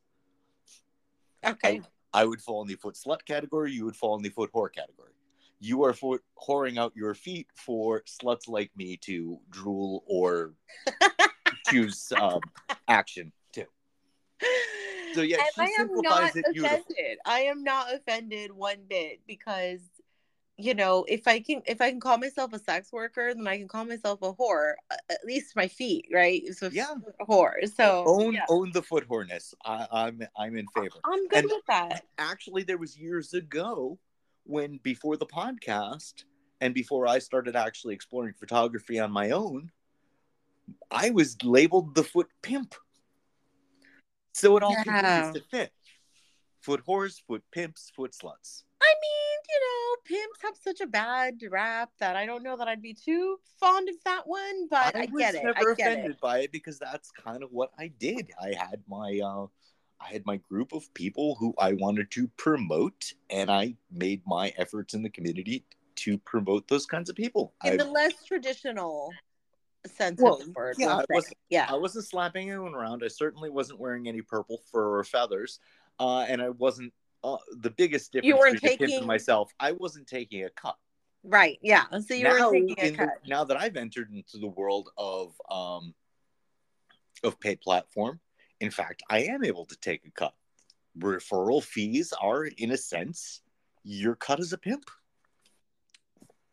Okay. 1.46 1.81
I, 2.13 2.22
I 2.22 2.25
would 2.25 2.41
fall 2.41 2.62
in 2.62 2.67
the 2.67 2.75
foot 2.75 2.96
slut 2.96 3.24
category. 3.25 3.72
You 3.72 3.86
would 3.86 3.96
fall 3.96 4.17
in 4.17 4.24
the 4.24 4.29
foot 4.29 4.51
whore 4.53 4.74
category 4.74 5.12
you 5.60 5.84
are 5.84 5.93
for 5.93 6.19
whoring 6.39 6.77
out 6.77 6.93
your 6.96 7.13
feet 7.13 7.48
for 7.55 8.03
sluts 8.03 8.48
like 8.48 8.72
me 8.75 8.98
to 8.98 9.39
drool 9.50 10.03
or 10.07 10.53
choose 11.69 12.12
um, 12.19 12.41
action 12.88 13.31
too. 13.51 13.65
So 15.14 15.22
yeah, 15.22 15.38
and 15.58 15.68
I 15.68 15.82
am 15.82 15.90
not 16.02 16.36
offended. 16.36 17.18
I 17.26 17.40
am 17.42 17.64
not 17.64 17.94
offended 17.94 18.52
one 18.52 18.78
bit 18.90 19.22
because 19.28 19.80
you 20.58 20.74
know 20.74 21.06
if 21.08 21.28
I 21.28 21.40
can 21.40 21.62
if 21.66 21.82
I 21.82 21.90
can 21.90 22.00
call 22.00 22.18
myself 22.18 22.54
a 22.54 22.60
sex 22.60 22.92
worker, 22.92 23.34
then 23.34 23.48
I 23.48 23.58
can 23.58 23.68
call 23.68 23.86
myself 23.86 24.22
a 24.22 24.34
whore. 24.34 24.74
At 25.10 25.24
least 25.26 25.56
my 25.56 25.68
feet, 25.68 26.08
right? 26.14 26.44
So 26.54 26.70
yeah, 26.72 26.94
whore. 27.28 27.54
So 27.76 28.04
own 28.08 28.34
yeah. 28.34 28.46
own 28.50 28.72
the 28.72 28.82
foot 28.82 29.08
whoreness. 29.08 29.54
I, 29.66 29.88
I'm 29.92 30.22
I'm 30.38 30.58
in 30.58 30.68
favor. 30.76 31.00
I'm 31.04 31.28
good 31.28 31.40
and 31.40 31.48
with 31.48 31.66
that. 31.68 32.04
Actually, 32.18 32.64
there 32.64 32.78
was 32.78 32.98
years 32.98 33.34
ago 33.34 34.00
when 34.44 34.80
before 34.84 35.18
the 35.18 35.26
podcast 35.26 36.24
and 36.62 36.74
before 36.74 37.08
I 37.08 37.20
started 37.20 37.56
actually 37.56 37.94
exploring 37.94 38.34
photography 38.34 39.00
on 39.00 39.12
my 39.12 39.32
own, 39.32 39.72
I 40.92 41.12
was 41.12 41.38
labeled 41.44 41.96
the 41.96 42.04
foot 42.04 42.28
pimp. 42.42 42.76
So 44.38 44.56
it 44.56 44.62
all 44.62 44.72
yeah. 44.72 44.84
continues 44.84 45.34
to 45.34 45.41
fit. 45.50 45.72
Foot 46.62 46.84
whores, 46.88 47.20
foot 47.27 47.44
pimps, 47.51 47.91
foot 47.96 48.12
sluts. 48.12 48.63
I 48.79 48.94
mean, 49.01 49.39
you 49.50 49.60
know, 49.65 49.96
pimps 50.06 50.39
have 50.44 50.56
such 50.62 50.79
a 50.79 50.86
bad 50.86 51.39
rap 51.50 51.89
that 52.00 52.15
I 52.15 52.27
don't 52.27 52.44
know 52.44 52.56
that 52.56 52.67
I'd 52.67 52.82
be 52.82 52.94
too 52.94 53.39
fond 53.60 53.89
of 53.89 53.96
that 54.06 54.27
one, 54.27 54.67
but 54.70 54.96
I, 54.96 55.01
I 55.01 55.06
get 55.08 55.34
it. 55.34 55.41
I 55.44 55.48
was 55.48 55.56
never 55.56 55.72
offended 55.72 56.12
it. 56.12 56.22
by 56.22 56.39
it 56.39 56.51
because 56.51 56.77
that's 56.77 57.10
kind 57.10 57.41
of 57.41 57.51
what 57.51 57.72
I 57.79 57.88
did. 57.88 58.32
I 58.39 58.53
had 58.53 58.84
my 58.88 59.20
uh 59.24 59.48
I 60.00 60.13
had 60.13 60.24
my 60.27 60.38
group 60.38 60.72
of 60.72 60.94
people 60.94 61.36
who 61.39 61.56
I 61.58 61.74
wanted 61.74 62.12
to 62.12 62.27
promote, 62.38 63.13
and 63.32 63.50
I 63.50 63.74
made 63.91 64.22
my 64.27 64.53
efforts 64.56 64.94
in 64.94 65.01
the 65.01 65.10
community 65.10 65.65
to 65.96 66.20
promote 66.20 66.67
those 66.67 66.86
kinds 66.86 67.10
of 67.10 67.15
people. 67.15 67.56
In 67.63 67.74
I, 67.74 67.77
the 67.77 67.89
less 67.89 68.24
traditional 68.24 69.12
sense 69.88 70.22
well, 70.22 70.36
of 70.36 70.46
the 70.46 70.51
word. 70.51 70.75
Yeah, 70.77 70.98
I 70.98 71.06
wasn't, 71.10 71.38
yeah. 71.50 71.67
I 71.70 71.75
wasn't 71.75 72.06
slapping 72.06 72.50
anyone 72.50 72.75
around. 72.75 73.03
I 73.03 73.08
certainly 73.08 73.50
wasn't 73.50 73.79
wearing 73.79 74.08
any 74.08 74.22
purple 74.22 74.62
fur 74.72 75.00
or 75.00 75.03
feathers, 75.03 75.60
uh, 76.00 76.20
and 76.22 76.41
I 76.41 76.50
wasn't. 76.50 76.94
Uh, 77.24 77.38
the 77.62 77.72
biggest 77.72 78.12
difference 78.12 78.27
you 78.27 78.38
weren't 78.38 78.62
taking 78.62 79.06
myself. 79.06 79.51
I 79.60 79.72
wasn't 79.72 80.08
taking 80.08 80.46
a 80.46 80.50
cut. 80.51 80.75
Right. 81.24 81.58
Yeah. 81.62 81.86
So 82.06 82.13
you 82.13 82.24
now, 82.24 82.51
were 82.51 82.53
taking 82.53 82.75
a 82.79 82.91
cut. 82.91 83.10
The, 83.24 83.29
now 83.29 83.44
that 83.44 83.58
I've 83.58 83.75
entered 83.75 84.12
into 84.13 84.38
the 84.38 84.48
world 84.48 84.89
of 84.98 85.34
um, 85.50 85.96
of 87.24 87.39
paid 87.39 87.60
platform, 87.60 88.20
in 88.62 88.72
fact, 88.72 89.03
I 89.10 89.24
am 89.24 89.44
able 89.44 89.65
to 89.65 89.75
take 89.77 90.06
a 90.06 90.12
cut. 90.12 90.34
Referral 90.98 91.63
fees 91.63 92.13
are, 92.22 92.46
in 92.46 92.72
a 92.72 92.77
sense, 92.77 93.41
your 93.84 94.15
cut 94.15 94.39
as 94.39 94.53
a 94.53 94.58
pimp. 94.58 94.89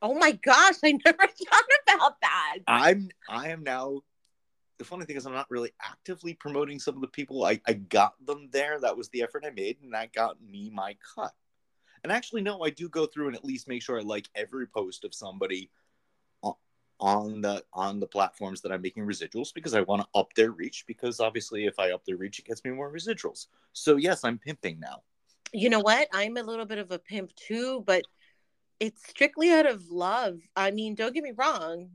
Oh 0.04 0.12
my 0.14 0.32
gosh, 0.32 0.74
I 0.84 0.92
never 1.04 1.26
thought 1.26 1.94
about 1.94 2.20
that. 2.20 2.58
I'm 2.68 3.08
I 3.26 3.48
am 3.48 3.62
now 3.62 4.02
the 4.76 4.84
funny 4.84 5.06
thing 5.06 5.16
is 5.16 5.24
I'm 5.24 5.32
not 5.32 5.50
really 5.50 5.72
actively 5.82 6.34
promoting 6.34 6.78
some 6.78 6.94
of 6.94 7.00
the 7.00 7.08
people. 7.08 7.44
I, 7.44 7.58
I 7.66 7.72
got 7.72 8.14
them 8.26 8.50
there. 8.52 8.78
That 8.78 8.98
was 8.98 9.08
the 9.08 9.22
effort 9.22 9.44
I 9.46 9.50
made, 9.50 9.78
and 9.82 9.94
that 9.94 10.12
got 10.12 10.36
me 10.42 10.68
my 10.68 10.94
cut. 11.14 11.32
And 12.02 12.12
actually, 12.12 12.42
no, 12.42 12.62
I 12.62 12.68
do 12.68 12.90
go 12.90 13.06
through 13.06 13.28
and 13.28 13.36
at 13.36 13.46
least 13.46 13.66
make 13.66 13.80
sure 13.80 13.98
I 13.98 14.02
like 14.02 14.28
every 14.34 14.66
post 14.66 15.04
of 15.04 15.14
somebody 15.14 15.70
on 17.00 17.40
the 17.40 17.64
on 17.72 17.98
the 17.98 18.06
platforms 18.06 18.60
that 18.60 18.70
I'm 18.70 18.82
making 18.82 19.04
residuals 19.04 19.52
because 19.52 19.74
I 19.74 19.80
want 19.80 20.02
to 20.02 20.08
up 20.14 20.32
their 20.34 20.52
reach 20.52 20.84
because 20.86 21.18
obviously 21.18 21.66
if 21.66 21.78
I 21.78 21.90
up 21.90 22.04
their 22.04 22.16
reach 22.16 22.38
it 22.38 22.44
gets 22.44 22.62
me 22.64 22.70
more 22.70 22.92
residuals. 22.92 23.46
So 23.72 23.96
yes, 23.96 24.22
I'm 24.22 24.38
pimping 24.38 24.78
now. 24.78 25.02
You 25.52 25.70
know 25.70 25.80
what? 25.80 26.08
I'm 26.12 26.36
a 26.36 26.42
little 26.42 26.66
bit 26.66 26.78
of 26.78 26.90
a 26.92 26.98
pimp 26.98 27.34
too, 27.36 27.82
but 27.86 28.04
it's 28.80 29.06
strictly 29.08 29.50
out 29.52 29.66
of 29.66 29.90
love. 29.90 30.38
I 30.56 30.70
mean, 30.70 30.94
don't 30.94 31.14
get 31.14 31.24
me 31.24 31.32
wrong. 31.36 31.90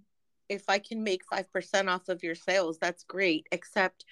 If 0.48 0.64
I 0.68 0.80
can 0.80 1.04
make 1.04 1.22
5% 1.32 1.90
off 1.90 2.10
of 2.10 2.24
your 2.24 2.36
sales, 2.36 2.78
that's 2.80 3.04
great, 3.04 3.48
except 3.52 4.06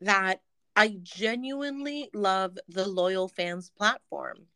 that 0.00 0.40
I 0.74 0.98
genuinely 1.02 2.10
love 2.14 2.58
the 2.68 2.88
loyal 2.88 3.28
fans 3.28 3.70
platform. 3.76 4.46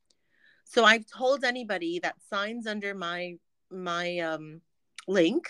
So 0.65 0.85
I've 0.85 1.07
told 1.07 1.45
anybody 1.45 2.01
that 2.01 2.21
signs 2.31 2.67
under 2.67 2.95
my 2.95 3.37
my 3.71 4.19
um 4.19 4.61
link 5.09 5.49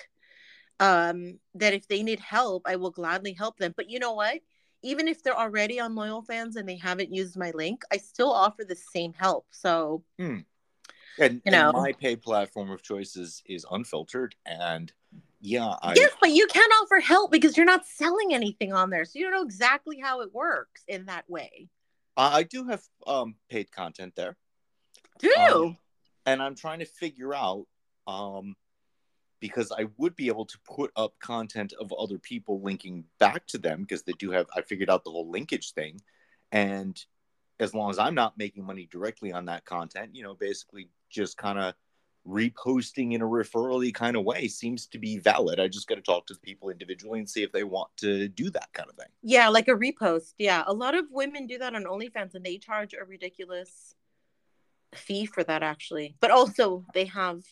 um, 0.82 1.38
that 1.54 1.74
if 1.74 1.86
they 1.86 2.02
need 2.02 2.18
help, 2.18 2.64
I 2.66 2.76
will 2.76 2.90
gladly 2.90 3.34
help 3.34 3.58
them. 3.58 3.72
But 3.76 3.88
you 3.88 4.00
know 4.00 4.14
what? 4.14 4.40
Even 4.82 5.06
if 5.06 5.22
they're 5.22 5.38
already 5.38 5.78
on 5.78 5.94
Loyal 5.94 6.22
Fans 6.22 6.56
and 6.56 6.68
they 6.68 6.76
haven't 6.76 7.14
used 7.14 7.36
my 7.36 7.52
link, 7.52 7.84
I 7.92 7.98
still 7.98 8.32
offer 8.32 8.64
the 8.64 8.74
same 8.74 9.12
help. 9.12 9.46
So, 9.50 10.02
hmm. 10.18 10.38
And, 11.18 11.42
you 11.44 11.52
know, 11.52 11.70
and 11.70 11.82
my 11.82 11.92
pay 11.92 12.16
platform 12.16 12.70
of 12.70 12.82
choice 12.82 13.16
is, 13.16 13.42
is 13.46 13.66
unfiltered. 13.70 14.34
And 14.46 14.92
yeah, 15.40 15.74
I... 15.82 15.94
yes, 15.96 16.12
but 16.20 16.30
you 16.30 16.46
can't 16.46 16.72
offer 16.82 17.00
help 17.00 17.30
because 17.30 17.56
you're 17.56 17.66
not 17.66 17.86
selling 17.86 18.34
anything 18.34 18.72
on 18.72 18.90
there. 18.90 19.04
So 19.04 19.18
you 19.18 19.24
don't 19.24 19.34
know 19.34 19.42
exactly 19.42 19.98
how 19.98 20.20
it 20.20 20.32
works 20.34 20.82
in 20.88 21.06
that 21.06 21.28
way. 21.28 21.68
I 22.16 22.42
do 22.42 22.66
have 22.68 22.82
um, 23.06 23.36
paid 23.48 23.72
content 23.72 24.14
there. 24.16 24.36
Do 25.18 25.34
um, 25.38 25.76
and 26.26 26.42
I'm 26.42 26.54
trying 26.54 26.80
to 26.80 26.84
figure 26.84 27.34
out 27.34 27.66
um, 28.06 28.54
because 29.40 29.72
I 29.72 29.86
would 29.96 30.14
be 30.14 30.28
able 30.28 30.46
to 30.46 30.58
put 30.64 30.92
up 30.96 31.18
content 31.20 31.72
of 31.80 31.92
other 31.92 32.18
people 32.18 32.60
linking 32.60 33.04
back 33.18 33.46
to 33.48 33.58
them 33.58 33.82
because 33.82 34.02
they 34.02 34.12
do 34.12 34.30
have 34.30 34.46
I 34.54 34.62
figured 34.62 34.90
out 34.90 35.04
the 35.04 35.10
whole 35.10 35.30
linkage 35.30 35.72
thing 35.72 36.00
and 36.50 37.02
as 37.60 37.74
long 37.74 37.90
as 37.90 37.98
I'm 37.98 38.14
not 38.14 38.38
making 38.38 38.64
money 38.64 38.88
directly 38.90 39.32
on 39.32 39.46
that 39.46 39.64
content, 39.64 40.14
you 40.14 40.22
know, 40.22 40.34
basically 40.34 40.88
just 41.10 41.36
kind 41.36 41.58
of 41.58 41.74
reposting 42.26 43.14
in 43.14 43.22
a 43.22 43.26
referrally 43.26 43.92
kind 43.92 44.16
of 44.16 44.24
way 44.24 44.46
seems 44.48 44.86
to 44.86 44.98
be 44.98 45.18
valid. 45.18 45.58
I 45.58 45.68
just 45.68 45.88
got 45.88 45.96
to 45.96 46.02
talk 46.02 46.26
to 46.26 46.34
the 46.34 46.40
people 46.40 46.70
individually 46.70 47.18
and 47.18 47.28
see 47.28 47.42
if 47.42 47.52
they 47.52 47.64
want 47.64 47.90
to 47.98 48.28
do 48.28 48.50
that 48.50 48.72
kind 48.72 48.88
of 48.88 48.96
thing. 48.96 49.08
Yeah, 49.22 49.48
like 49.48 49.68
a 49.68 49.72
repost. 49.72 50.34
Yeah, 50.38 50.62
a 50.66 50.72
lot 50.72 50.94
of 50.94 51.06
women 51.10 51.46
do 51.46 51.58
that 51.58 51.74
on 51.74 51.84
OnlyFans 51.84 52.34
and 52.34 52.44
they 52.44 52.58
charge 52.58 52.94
a 52.94 53.04
ridiculous 53.04 53.94
fee 54.94 55.26
for 55.26 55.42
that 55.44 55.62
actually. 55.62 56.16
But 56.20 56.30
also 56.30 56.84
they 56.94 57.06
have 57.06 57.42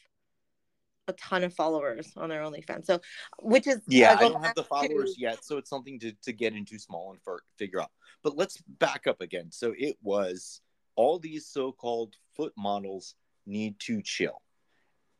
a 1.10 1.12
ton 1.14 1.44
of 1.44 1.52
followers 1.54 2.10
on 2.16 2.30
their 2.30 2.42
OnlyFans. 2.42 2.86
So, 2.86 3.00
which 3.40 3.66
is 3.66 3.80
yeah, 3.86 4.12
uh, 4.12 4.16
I 4.16 4.20
don't 4.20 4.44
have 4.44 4.54
the 4.54 4.64
followers 4.64 5.14
to... 5.14 5.20
yet, 5.20 5.44
so 5.44 5.58
it's 5.58 5.70
something 5.70 5.98
to 6.00 6.12
to 6.22 6.32
get 6.32 6.54
into 6.54 6.78
small 6.78 7.12
and 7.12 7.20
for, 7.22 7.42
figure 7.58 7.80
out. 7.80 7.90
But 8.22 8.36
let's 8.36 8.62
back 8.78 9.06
up 9.06 9.20
again. 9.20 9.50
So 9.50 9.74
it 9.76 9.96
was 10.02 10.60
all 10.96 11.18
these 11.18 11.46
so-called 11.46 12.16
foot 12.36 12.52
models 12.56 13.14
need 13.46 13.78
to 13.80 14.02
chill. 14.02 14.40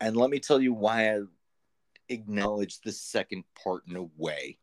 And 0.00 0.16
let 0.16 0.30
me 0.30 0.38
tell 0.40 0.60
you 0.60 0.72
why 0.72 1.14
I 1.14 1.20
acknowledge 2.08 2.80
the 2.80 2.92
second 2.92 3.44
part 3.62 3.82
in 3.88 3.96
a 3.96 4.08
way. 4.16 4.58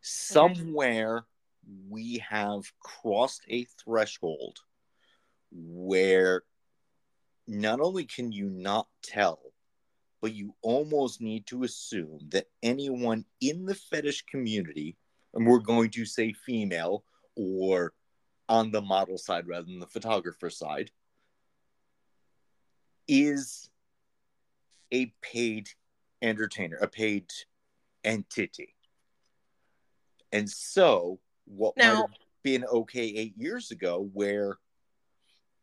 Somewhere 0.00 1.26
we 1.90 2.18
have 2.28 2.72
crossed 2.80 3.42
a 3.48 3.66
threshold 3.84 4.58
where 5.50 6.42
not 7.46 7.80
only 7.80 8.04
can 8.04 8.30
you 8.32 8.48
not 8.50 8.86
tell, 9.02 9.47
but 10.20 10.34
you 10.34 10.54
almost 10.62 11.20
need 11.20 11.46
to 11.46 11.64
assume 11.64 12.20
that 12.28 12.46
anyone 12.62 13.24
in 13.40 13.64
the 13.64 13.74
fetish 13.74 14.24
community, 14.26 14.96
and 15.34 15.46
we're 15.46 15.58
going 15.58 15.90
to 15.90 16.04
say 16.04 16.32
female 16.32 17.04
or 17.36 17.92
on 18.48 18.70
the 18.70 18.82
model 18.82 19.18
side 19.18 19.46
rather 19.46 19.66
than 19.66 19.78
the 19.78 19.86
photographer 19.86 20.50
side, 20.50 20.90
is 23.06 23.70
a 24.92 25.12
paid 25.22 25.68
entertainer, 26.22 26.76
a 26.76 26.88
paid 26.88 27.26
entity. 28.04 28.74
And 30.32 30.48
so, 30.48 31.20
what 31.46 31.76
now, 31.76 31.94
might 31.94 32.00
have 32.00 32.08
been 32.42 32.64
okay 32.64 33.04
eight 33.04 33.34
years 33.36 33.70
ago, 33.70 34.10
where, 34.12 34.58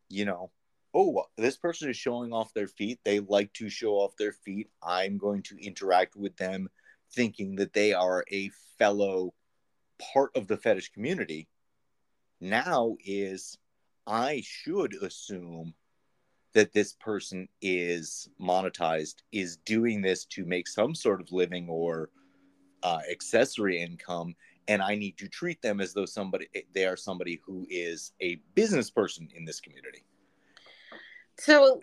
you 0.10 0.26
know, 0.26 0.50
oh, 0.96 1.26
this 1.38 1.58
person 1.58 1.90
is 1.90 1.98
showing 1.98 2.32
off 2.32 2.54
their 2.54 2.68
feet. 2.68 3.00
They 3.04 3.20
like 3.20 3.52
to 3.54 3.70
show 3.70 3.96
off 3.96 4.16
their 4.18 4.32
feet. 4.32 4.70
I'm 4.82 5.18
going 5.18 5.44
to 5.44 5.58
interact 5.58 6.16
with 6.16 6.38
them 6.38 6.70
thinking 7.14 7.58
that 7.58 7.74
they 7.74 7.94
are 7.94 8.24
a 8.32 8.50
fellow 8.80 9.34
part 10.14 10.32
of 10.36 10.48
the 10.48 10.58
fetish 10.58 10.94
community. 10.94 11.50
Now 12.40 12.96
is 13.04 13.58
I 14.08 14.42
should 14.46 14.94
assume 15.02 15.74
that 16.54 16.72
this 16.72 16.94
person 16.94 17.50
is 17.62 18.30
monetized, 18.42 19.16
is 19.34 19.58
doing 19.58 20.02
this 20.02 20.24
to 20.26 20.46
make 20.46 20.68
some 20.68 20.96
sort 20.96 21.20
of 21.20 21.32
living 21.34 21.68
or 21.68 22.10
uh, 22.84 23.00
accessory 23.12 23.82
income, 23.82 24.36
and 24.70 24.82
I 24.82 24.96
need 24.96 25.18
to 25.18 25.28
treat 25.28 25.62
them 25.62 25.82
as 25.82 25.94
though 25.94 26.06
somebody 26.06 26.48
they 26.74 26.86
are 26.86 26.96
somebody 26.96 27.42
who 27.46 27.68
is 27.70 28.14
a 28.22 28.36
business 28.54 28.90
person 28.90 29.28
in 29.36 29.44
this 29.44 29.60
community. 29.60 30.06
So, 31.38 31.82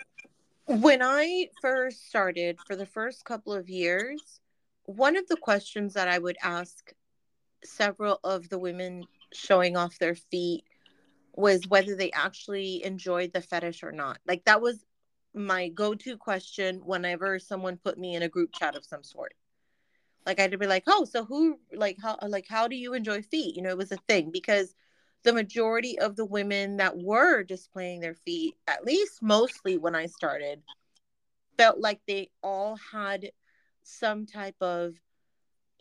when 0.67 1.03
I 1.03 1.49
first 1.61 2.09
started 2.09 2.59
for 2.67 2.77
the 2.77 2.87
first 2.87 3.25
couple 3.25 3.53
of 3.53 3.69
years, 3.69 4.41
one 4.85 5.17
of 5.17 5.27
the 5.29 5.37
questions 5.37 5.95
that 5.95 6.09
I 6.09 6.19
would 6.19 6.37
ask 6.43 6.93
several 7.65 8.19
of 8.25 8.49
the 8.49 8.59
women 8.59 9.05
showing 9.33 9.77
off 9.77 9.99
their 9.99 10.15
feet 10.15 10.65
was 11.35 11.67
whether 11.69 11.97
they 11.97 12.11
actually 12.13 12.85
enjoyed 12.85 13.33
the 13.33 13.41
fetish 13.41 13.83
or 13.83 13.93
not. 13.93 14.19
Like 14.27 14.45
that 14.45 14.61
was 14.61 14.85
my 15.35 15.69
go-to 15.69 16.17
question 16.17 16.81
whenever 16.85 17.39
someone 17.39 17.79
put 17.79 17.99
me 17.99 18.15
in 18.15 18.23
a 18.23 18.29
group 18.29 18.53
chat 18.53 18.77
of 18.77 18.85
some 18.85 19.03
sort. 19.03 19.35
Like 20.27 20.39
I'd 20.39 20.59
be 20.59 20.67
like, 20.67 20.85
"Oh, 20.87 21.05
so 21.05 21.25
who 21.25 21.59
like 21.73 21.97
how 22.01 22.17
like 22.27 22.47
how 22.49 22.69
do 22.69 22.77
you 22.77 22.95
enjoy 22.95 23.23
feet?" 23.23 23.57
You 23.57 23.63
know, 23.63 23.71
it 23.71 23.79
was 23.79 23.93
a 23.93 23.97
thing 24.09 24.31
because 24.31 24.75
the 25.25 25.33
majority 25.33 25.99
of 25.99 26.17
the 26.17 26.25
women 26.25 26.79
that 26.79 26.97
were 26.99 27.43
displaying 27.43 28.01
their 28.01 28.15
feet, 28.15 28.55
at 28.67 28.85
least 28.85 29.23
mostly 29.23 29.79
when 29.79 29.95
I 29.95 30.07
started, 30.07 30.63
felt 31.57 31.79
like 31.79 32.01
they 32.07 32.31
all 32.43 32.77
had 32.93 33.31
some 33.85 34.27
type 34.27 34.57
of 34.61 34.95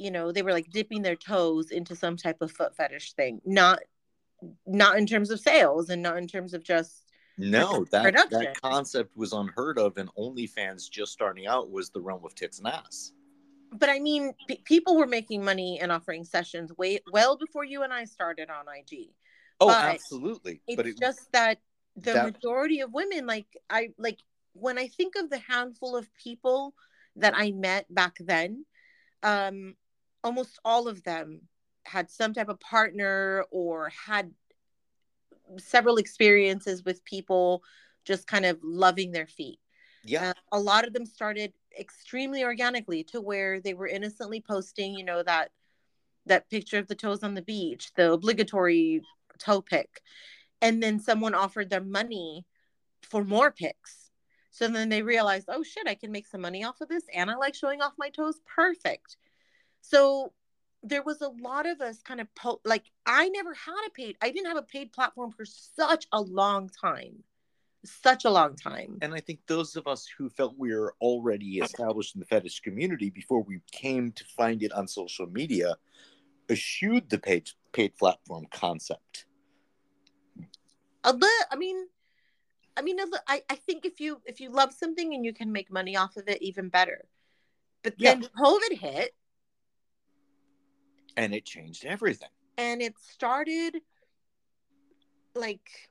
you 0.02 0.10
know, 0.10 0.32
they 0.32 0.42
were 0.42 0.52
like 0.52 0.72
dipping 0.72 1.04
their 1.04 1.16
toes 1.16 1.70
into 1.70 1.96
some 1.96 2.18
type 2.18 2.42
of 2.42 2.52
foot 2.52 2.76
fetish 2.76 3.14
thing. 3.14 3.40
Not 3.46 3.80
not 4.66 4.98
in 4.98 5.06
terms 5.06 5.30
of 5.30 5.40
sales 5.40 5.90
and 5.90 6.02
not 6.02 6.18
in 6.18 6.28
terms 6.28 6.56
of 6.56 6.64
just 6.64 7.04
no 7.38 7.86
that 7.92 8.04
production. 8.04 8.40
that 8.40 8.62
concept 8.62 9.16
was 9.16 9.34
unheard 9.34 9.78
of 9.78 9.98
and 9.98 10.10
OnlyFans 10.16 10.90
just 10.90 11.12
starting 11.12 11.46
out 11.46 11.70
was 11.70 11.92
the 11.92 12.02
realm 12.02 12.26
of 12.26 12.34
tits 12.34 12.58
and 12.58 12.68
ass. 12.68 13.12
But 13.72 13.90
I 13.90 14.00
mean, 14.00 14.34
p- 14.48 14.62
people 14.66 14.98
were 14.98 15.06
making 15.06 15.46
money 15.46 15.80
and 15.80 15.92
offering 15.92 16.26
sessions 16.26 16.76
way 16.78 17.00
well 17.12 17.38
before 17.38 17.64
you 17.64 17.84
and 17.84 17.94
I 17.94 18.06
started 18.06 18.50
on 18.50 18.66
IG. 18.68 19.12
Oh, 19.62 19.68
but 19.68 19.94
absolutely. 19.94 20.62
It's 20.68 20.76
but 20.76 20.88
it, 20.88 21.00
just 21.00 21.32
that 21.32 21.60
the 21.96 22.14
that... 22.14 22.26
majority 22.26 22.82
of 22.82 22.92
women, 22.92 23.26
like 23.28 23.46
I 23.70 23.90
like 23.98 24.20
when 24.54 24.78
I 24.78 24.88
think 24.88 25.16
of 25.16 25.30
the 25.30 25.38
handful 25.38 25.96
of 25.96 26.10
people 26.16 26.74
that 27.16 27.34
I 27.36 27.52
met 27.52 27.94
back 27.94 28.18
then, 28.20 28.66
um, 29.24 29.76
almost 30.24 30.60
all 30.66 30.88
of 30.88 31.04
them 31.04 31.42
had 31.86 32.10
some 32.10 32.34
type 32.34 32.50
of 32.50 32.60
partner 32.60 33.46
or 33.52 33.90
had 33.90 34.32
several 35.58 35.98
experiences 35.98 36.84
with 36.84 37.04
people 37.06 37.64
just 38.06 38.28
kind 38.28 38.46
of 38.46 38.58
loving 38.64 39.12
their 39.12 39.28
feet. 39.28 39.60
Yeah. 40.04 40.30
Uh, 40.30 40.34
a 40.54 40.60
lot 40.60 40.88
of 40.88 40.94
them 40.94 41.06
started 41.06 41.54
extremely 41.80 42.44
organically 42.44 43.04
to 43.06 43.22
where 43.22 43.60
they 43.60 43.74
were 43.74 43.88
innocently 43.88 44.42
posting, 44.42 44.96
you 44.96 45.06
know, 45.06 45.22
that 45.24 45.52
that 46.28 46.50
picture 46.50 46.78
of 46.78 46.88
the 46.88 46.96
toes 46.96 47.24
on 47.24 47.34
the 47.34 47.42
beach, 47.42 47.92
the 47.96 48.14
obligatory 48.14 49.02
toe 49.42 49.62
pic. 49.62 50.02
And 50.62 50.82
then 50.82 51.00
someone 51.00 51.34
offered 51.34 51.70
them 51.70 51.92
money 51.92 52.46
for 53.02 53.24
more 53.24 53.52
pics. 53.52 54.12
So 54.52 54.68
then 54.68 54.90
they 54.90 55.02
realized, 55.02 55.48
oh 55.50 55.64
shit, 55.64 55.88
I 55.88 55.96
can 55.96 56.12
make 56.12 56.28
some 56.28 56.42
money 56.42 56.64
off 56.64 56.82
of 56.82 56.90
this. 56.90 57.04
And 57.14 57.32
I 57.32 57.36
like 57.36 57.56
showing 57.56 57.82
off 57.82 57.94
my 57.98 58.10
toes. 58.10 58.40
Perfect. 58.46 59.18
So 59.82 60.34
there 60.84 61.04
was 61.04 61.22
a 61.22 61.30
lot 61.30 61.68
of 61.68 61.80
us 61.82 62.02
kind 62.02 62.20
of 62.20 62.34
po- 62.36 62.62
like 62.66 62.84
I 63.06 63.30
never 63.30 63.54
had 63.54 63.88
a 63.88 63.92
paid 63.92 64.18
I 64.22 64.32
didn't 64.32 64.48
have 64.48 64.58
a 64.58 64.64
paid 64.64 64.92
platform 64.92 65.32
for 65.32 65.46
such 65.46 66.08
a 66.12 66.22
long 66.22 66.70
time. 66.70 67.24
Such 67.84 68.26
a 68.26 68.30
long 68.30 68.56
time. 68.56 69.00
And 69.02 69.14
I 69.14 69.20
think 69.20 69.40
those 69.48 69.76
of 69.76 69.88
us 69.88 70.08
who 70.18 70.30
felt 70.30 70.54
we 70.58 70.74
were 70.76 70.94
already 71.02 71.58
established 71.58 72.16
in 72.16 72.20
the 72.20 72.28
fetish 72.28 72.60
community 72.60 73.10
before 73.10 73.42
we 73.42 73.62
came 73.72 74.12
to 74.12 74.24
find 74.38 74.62
it 74.62 74.72
on 74.72 74.88
social 74.88 75.26
media 75.26 75.76
eschewed 76.50 77.10
the 77.10 77.18
paid 77.18 77.50
paid 77.72 77.96
platform 77.98 78.46
concept. 78.52 79.26
A 81.04 81.14
bit, 81.14 81.46
I 81.52 81.56
mean, 81.56 81.88
I 82.78 82.82
mean, 82.82 83.00
I, 83.28 83.42
I 83.50 83.56
think 83.56 83.86
if 83.86 84.00
you 84.00 84.22
if 84.26 84.40
you 84.40 84.50
love 84.52 84.74
something 84.74 85.14
and 85.14 85.26
you 85.26 85.34
can 85.34 85.52
make 85.52 85.72
money 85.72 85.96
off 85.98 86.18
of 86.18 86.28
it, 86.28 86.42
even 86.42 86.70
better. 86.70 87.06
But 87.84 87.96
then 87.98 88.22
yeah. 88.22 88.28
COVID 88.38 88.78
hit, 88.78 89.16
and 91.18 91.34
it 91.34 91.46
changed 91.46 91.86
everything. 91.86 92.30
And 92.58 92.82
it 92.82 92.94
started 93.00 93.78
like 95.36 95.90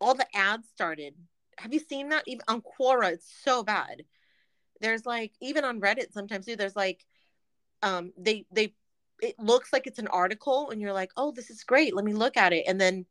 all 0.00 0.14
the 0.14 0.26
ads 0.34 0.68
started. 0.68 1.14
Have 1.58 1.72
you 1.72 1.80
seen 1.80 2.08
that? 2.10 2.24
Even 2.26 2.42
on 2.48 2.62
Quora, 2.62 3.12
it's 3.12 3.30
so 3.44 3.62
bad. 3.62 4.04
There's 4.80 5.04
like 5.04 5.32
even 5.40 5.64
on 5.64 5.80
Reddit 5.80 6.12
sometimes 6.12 6.46
too. 6.46 6.56
There's 6.56 6.76
like 6.76 7.04
um 7.82 8.12
they 8.16 8.46
they 8.52 8.74
it 9.20 9.38
looks 9.38 9.72
like 9.72 9.86
it's 9.86 9.98
an 9.98 10.08
article 10.08 10.70
and 10.70 10.80
you're 10.80 10.92
like, 10.92 11.10
oh, 11.16 11.32
this 11.32 11.50
is 11.50 11.64
great. 11.64 11.94
Let 11.94 12.04
me 12.04 12.14
look 12.14 12.36
at 12.36 12.52
it. 12.52 12.64
And 12.68 12.80
then 12.80 13.06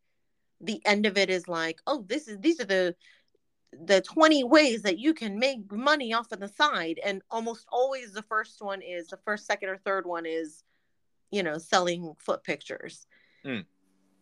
the 0.62 0.82
end 0.86 1.06
of 1.06 1.18
it 1.18 1.30
is 1.30 1.48
like, 1.48 1.80
oh, 1.88 2.04
this 2.08 2.28
is 2.28 2.38
these 2.40 2.60
are 2.60 2.66
the 2.66 2.96
the 3.74 4.02
20 4.02 4.46
ways 4.46 4.82
that 4.84 4.98
you 4.98 5.14
can 5.14 5.38
make 5.38 5.72
money 5.72 6.14
off 6.14 6.32
of 6.32 6.40
the 6.40 6.48
side. 6.48 7.00
And 7.04 7.22
almost 7.30 7.66
always 7.70 8.14
the 8.14 8.22
first 8.24 8.62
one 8.62 8.82
is 8.82 9.08
the 9.08 9.18
first, 9.18 9.46
second, 9.46 9.70
or 9.70 9.78
third 9.78 10.06
one 10.06 10.26
is 10.26 10.64
you 11.32 11.44
know, 11.44 11.58
selling 11.58 12.16
foot 12.20 12.44
pictures. 12.44 13.06
Mm. 13.46 13.66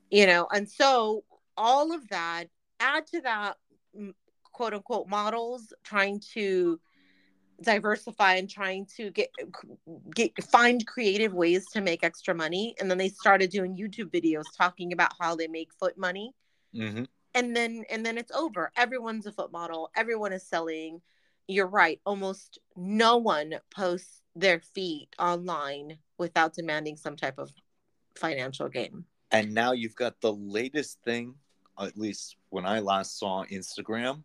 You 0.09 0.27
know, 0.27 0.47
and 0.51 0.69
so 0.69 1.23
all 1.57 1.93
of 1.93 2.07
that, 2.09 2.45
add 2.79 3.07
to 3.07 3.21
that, 3.21 3.57
quote 4.51 4.73
unquote, 4.73 5.07
models 5.07 5.73
trying 5.83 6.21
to 6.33 6.79
diversify 7.61 8.35
and 8.35 8.49
trying 8.49 8.85
to 8.97 9.11
get 9.11 9.29
get 10.13 10.31
find 10.43 10.85
creative 10.85 11.33
ways 11.33 11.65
to 11.73 11.81
make 11.81 12.03
extra 12.03 12.33
money. 12.33 12.75
And 12.79 12.89
then 12.89 12.97
they 12.97 13.09
started 13.09 13.49
doing 13.49 13.75
youtube 13.77 14.11
videos 14.11 14.43
talking 14.57 14.93
about 14.93 15.13
how 15.19 15.35
they 15.35 15.47
make 15.47 15.73
foot 15.73 15.97
money. 15.97 16.33
Mm-hmm. 16.75 17.05
and 17.33 17.55
then 17.55 17.85
and 17.89 18.05
then 18.05 18.17
it's 18.17 18.31
over. 18.31 18.71
Everyone's 18.75 19.25
a 19.25 19.31
foot 19.31 19.51
model. 19.51 19.89
Everyone 19.95 20.33
is 20.33 20.45
selling. 20.45 21.01
You're 21.47 21.67
right. 21.67 22.01
Almost 22.05 22.59
no 22.75 23.17
one 23.17 23.55
posts 23.73 24.21
their 24.35 24.59
feet 24.59 25.09
online 25.17 25.97
without 26.17 26.53
demanding 26.53 26.97
some 26.97 27.15
type 27.15 27.37
of 27.37 27.51
financial 28.15 28.67
gain. 28.67 29.05
And 29.31 29.53
now 29.53 29.71
you've 29.71 29.95
got 29.95 30.19
the 30.21 30.33
latest 30.33 30.99
thing, 31.03 31.35
at 31.79 31.97
least 31.97 32.37
when 32.49 32.65
I 32.65 32.79
last 32.79 33.17
saw 33.19 33.43
Instagram, 33.45 34.23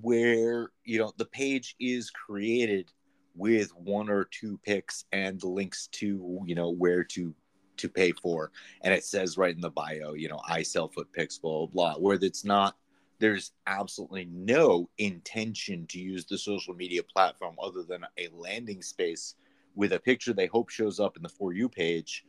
where 0.00 0.70
you 0.84 0.98
know 0.98 1.12
the 1.18 1.26
page 1.26 1.76
is 1.80 2.10
created 2.10 2.90
with 3.34 3.70
one 3.76 4.08
or 4.08 4.24
two 4.24 4.58
pics 4.64 5.04
and 5.12 5.42
links 5.42 5.88
to 5.88 6.40
you 6.46 6.54
know 6.54 6.70
where 6.70 7.04
to 7.04 7.34
to 7.76 7.88
pay 7.88 8.12
for 8.12 8.50
and 8.82 8.92
it 8.94 9.04
says 9.04 9.36
right 9.36 9.54
in 9.54 9.60
the 9.60 9.70
bio 9.70 10.12
you 10.14 10.28
know 10.28 10.40
i 10.46 10.62
sell 10.62 10.88
foot 10.88 11.10
pics 11.12 11.38
blah 11.38 11.66
blah 11.66 11.66
blah 11.66 11.94
where 11.94 12.18
it's 12.20 12.44
not 12.44 12.76
there's 13.18 13.52
absolutely 13.66 14.24
no 14.26 14.88
intention 14.98 15.86
to 15.86 15.98
use 15.98 16.24
the 16.24 16.38
social 16.38 16.74
media 16.74 17.02
platform 17.02 17.54
other 17.62 17.82
than 17.82 18.04
a 18.18 18.28
landing 18.34 18.82
space 18.82 19.34
with 19.74 19.92
a 19.92 19.98
picture 19.98 20.32
they 20.32 20.46
hope 20.46 20.68
shows 20.68 21.00
up 21.00 21.16
in 21.16 21.22
the 21.22 21.28
for 21.28 21.52
you 21.52 21.68
page 21.68 22.24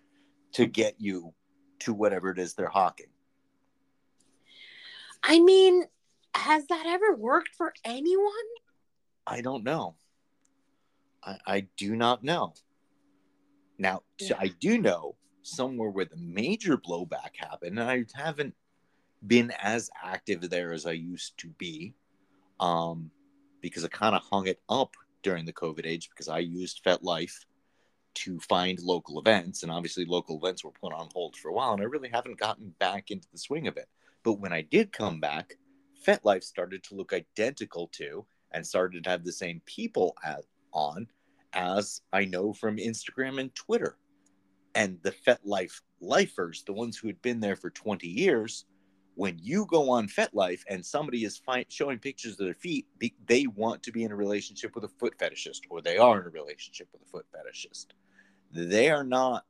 to 0.53 0.65
get 0.65 0.95
you 0.99 1.33
to 1.79 1.93
whatever 1.93 2.29
it 2.29 2.39
is 2.39 2.53
they're 2.53 2.67
hawking. 2.67 3.07
I 5.21 5.39
mean, 5.39 5.83
has 6.35 6.65
that 6.67 6.85
ever 6.85 7.15
worked 7.15 7.55
for 7.55 7.73
anyone? 7.83 8.31
I 9.25 9.41
don't 9.41 9.63
know. 9.63 9.95
I, 11.23 11.37
I 11.45 11.67
do 11.77 11.95
not 11.95 12.23
know. 12.23 12.53
Now, 13.77 14.03
so 14.19 14.35
I 14.37 14.47
do 14.47 14.77
know 14.77 15.15
somewhere 15.41 15.89
where 15.89 16.05
the 16.05 16.17
major 16.17 16.77
blowback 16.77 17.35
happened, 17.35 17.79
and 17.79 17.89
I 17.89 18.05
haven't 18.13 18.55
been 19.25 19.51
as 19.61 19.89
active 20.03 20.49
there 20.49 20.73
as 20.73 20.85
I 20.85 20.91
used 20.91 21.37
to 21.39 21.47
be, 21.57 21.93
um, 22.59 23.09
because 23.61 23.83
I 23.83 23.87
kind 23.87 24.15
of 24.15 24.21
hung 24.23 24.47
it 24.47 24.61
up 24.69 24.93
during 25.21 25.45
the 25.45 25.53
COVID 25.53 25.85
age 25.85 26.09
because 26.09 26.27
I 26.27 26.39
used 26.39 26.83
FetLife 26.83 27.45
to 28.15 28.39
find 28.41 28.79
local 28.79 29.19
events, 29.19 29.63
and 29.63 29.71
obviously 29.71 30.05
local 30.05 30.37
events 30.37 30.63
were 30.63 30.71
put 30.71 30.93
on 30.93 31.09
hold 31.13 31.35
for 31.35 31.49
a 31.49 31.53
while, 31.53 31.73
and 31.73 31.81
I 31.81 31.85
really 31.85 32.09
haven't 32.09 32.39
gotten 32.39 32.75
back 32.79 33.09
into 33.09 33.27
the 33.31 33.37
swing 33.37 33.67
of 33.67 33.77
it. 33.77 33.87
But 34.23 34.33
when 34.33 34.53
I 34.53 34.61
did 34.61 34.91
come 34.91 35.19
back, 35.19 35.57
FetLife 36.05 36.43
started 36.43 36.83
to 36.83 36.95
look 36.95 37.13
identical 37.13 37.87
to 37.93 38.25
and 38.51 38.65
started 38.65 39.03
to 39.03 39.09
have 39.09 39.23
the 39.23 39.31
same 39.31 39.61
people 39.65 40.15
on 40.73 41.07
as 41.53 42.01
I 42.11 42.25
know 42.25 42.53
from 42.53 42.77
Instagram 42.77 43.39
and 43.39 43.53
Twitter. 43.55 43.97
And 44.75 44.99
the 45.03 45.11
FetLife 45.11 45.81
lifers, 46.01 46.63
the 46.63 46.73
ones 46.73 46.97
who 46.97 47.07
had 47.07 47.21
been 47.21 47.39
there 47.39 47.55
for 47.55 47.69
20 47.69 48.07
years, 48.07 48.65
when 49.15 49.37
you 49.39 49.65
go 49.67 49.91
on 49.91 50.07
FetLife 50.07 50.61
and 50.67 50.83
somebody 50.83 51.23
is 51.23 51.37
fi- 51.37 51.65
showing 51.69 51.99
pictures 51.99 52.33
of 52.33 52.45
their 52.45 52.55
feet, 52.55 52.87
they 53.27 53.45
want 53.47 53.83
to 53.83 53.91
be 53.91 54.03
in 54.03 54.11
a 54.11 54.15
relationship 54.15 54.73
with 54.73 54.83
a 54.83 54.89
foot 54.99 55.17
fetishist, 55.19 55.61
or 55.69 55.81
they 55.81 55.97
are 55.97 56.19
in 56.19 56.25
a 56.25 56.31
relationship 56.31 56.87
with 56.91 57.03
a 57.03 57.05
foot 57.05 57.25
fetishist. 57.31 57.87
They 58.51 58.89
are 58.89 59.03
not 59.03 59.45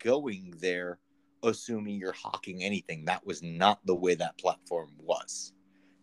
going 0.00 0.54
there 0.60 0.98
assuming 1.42 1.96
you're 1.96 2.12
hawking 2.12 2.64
anything. 2.64 3.04
That 3.04 3.24
was 3.24 3.42
not 3.42 3.84
the 3.86 3.94
way 3.94 4.14
that 4.16 4.38
platform 4.38 4.90
was. 4.98 5.52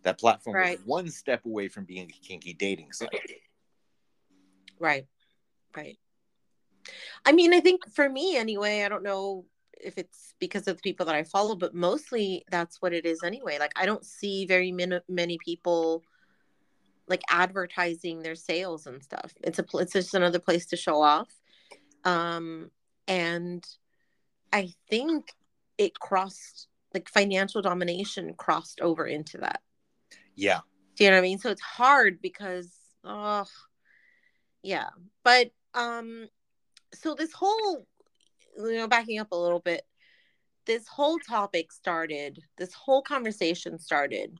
That 0.04 0.18
platform 0.18 0.56
right. 0.56 0.78
was 0.78 0.86
one 0.86 1.08
step 1.08 1.44
away 1.44 1.68
from 1.68 1.84
being 1.84 2.10
a 2.10 2.26
kinky 2.26 2.52
dating 2.52 2.92
site. 2.92 3.08
Right. 4.78 5.06
Right. 5.76 5.98
I 7.24 7.32
mean, 7.32 7.54
I 7.54 7.60
think 7.60 7.88
for 7.90 8.08
me 8.08 8.36
anyway, 8.36 8.82
I 8.82 8.88
don't 8.88 9.02
know 9.02 9.46
if 9.80 9.98
it's 9.98 10.34
because 10.38 10.68
of 10.68 10.76
the 10.76 10.82
people 10.82 11.06
that 11.06 11.14
I 11.14 11.24
follow, 11.24 11.54
but 11.56 11.74
mostly 11.74 12.44
that's 12.50 12.80
what 12.80 12.92
it 12.92 13.06
is 13.06 13.22
anyway. 13.22 13.58
Like 13.58 13.72
I 13.76 13.86
don't 13.86 14.04
see 14.04 14.46
very 14.46 14.72
many 14.72 15.00
many 15.08 15.38
people 15.44 16.02
like 17.06 17.22
advertising 17.30 18.22
their 18.22 18.34
sales 18.34 18.86
and 18.86 19.02
stuff. 19.02 19.34
It's 19.42 19.58
a 19.58 19.64
it's 19.74 19.92
just 19.92 20.14
another 20.14 20.38
place 20.38 20.66
to 20.66 20.76
show 20.76 21.02
off. 21.02 21.28
Um 22.04 22.70
and 23.08 23.64
I 24.52 24.72
think 24.88 25.32
it 25.78 25.98
crossed 25.98 26.68
like 26.94 27.08
financial 27.08 27.60
domination 27.60 28.34
crossed 28.34 28.80
over 28.80 29.06
into 29.06 29.38
that. 29.38 29.60
Yeah. 30.34 30.60
Do 30.96 31.04
you 31.04 31.10
know 31.10 31.16
what 31.16 31.20
I 31.20 31.22
mean? 31.22 31.38
So 31.38 31.50
it's 31.50 31.60
hard 31.60 32.20
because 32.20 32.70
oh 33.04 33.46
yeah. 34.62 34.88
But 35.22 35.50
um 35.74 36.28
so 36.94 37.14
this 37.14 37.32
whole 37.32 37.86
you 38.56 38.76
know 38.76 38.88
backing 38.88 39.18
up 39.18 39.32
a 39.32 39.36
little 39.36 39.60
bit 39.60 39.82
this 40.66 40.86
whole 40.88 41.18
topic 41.18 41.72
started 41.72 42.40
this 42.56 42.72
whole 42.72 43.02
conversation 43.02 43.78
started 43.78 44.38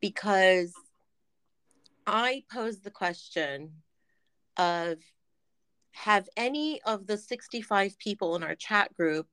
because 0.00 0.72
i 2.06 2.42
posed 2.52 2.84
the 2.84 2.90
question 2.90 3.70
of 4.56 4.98
have 5.92 6.28
any 6.36 6.82
of 6.82 7.06
the 7.06 7.16
65 7.16 7.98
people 7.98 8.36
in 8.36 8.42
our 8.42 8.56
chat 8.56 8.92
group 8.94 9.26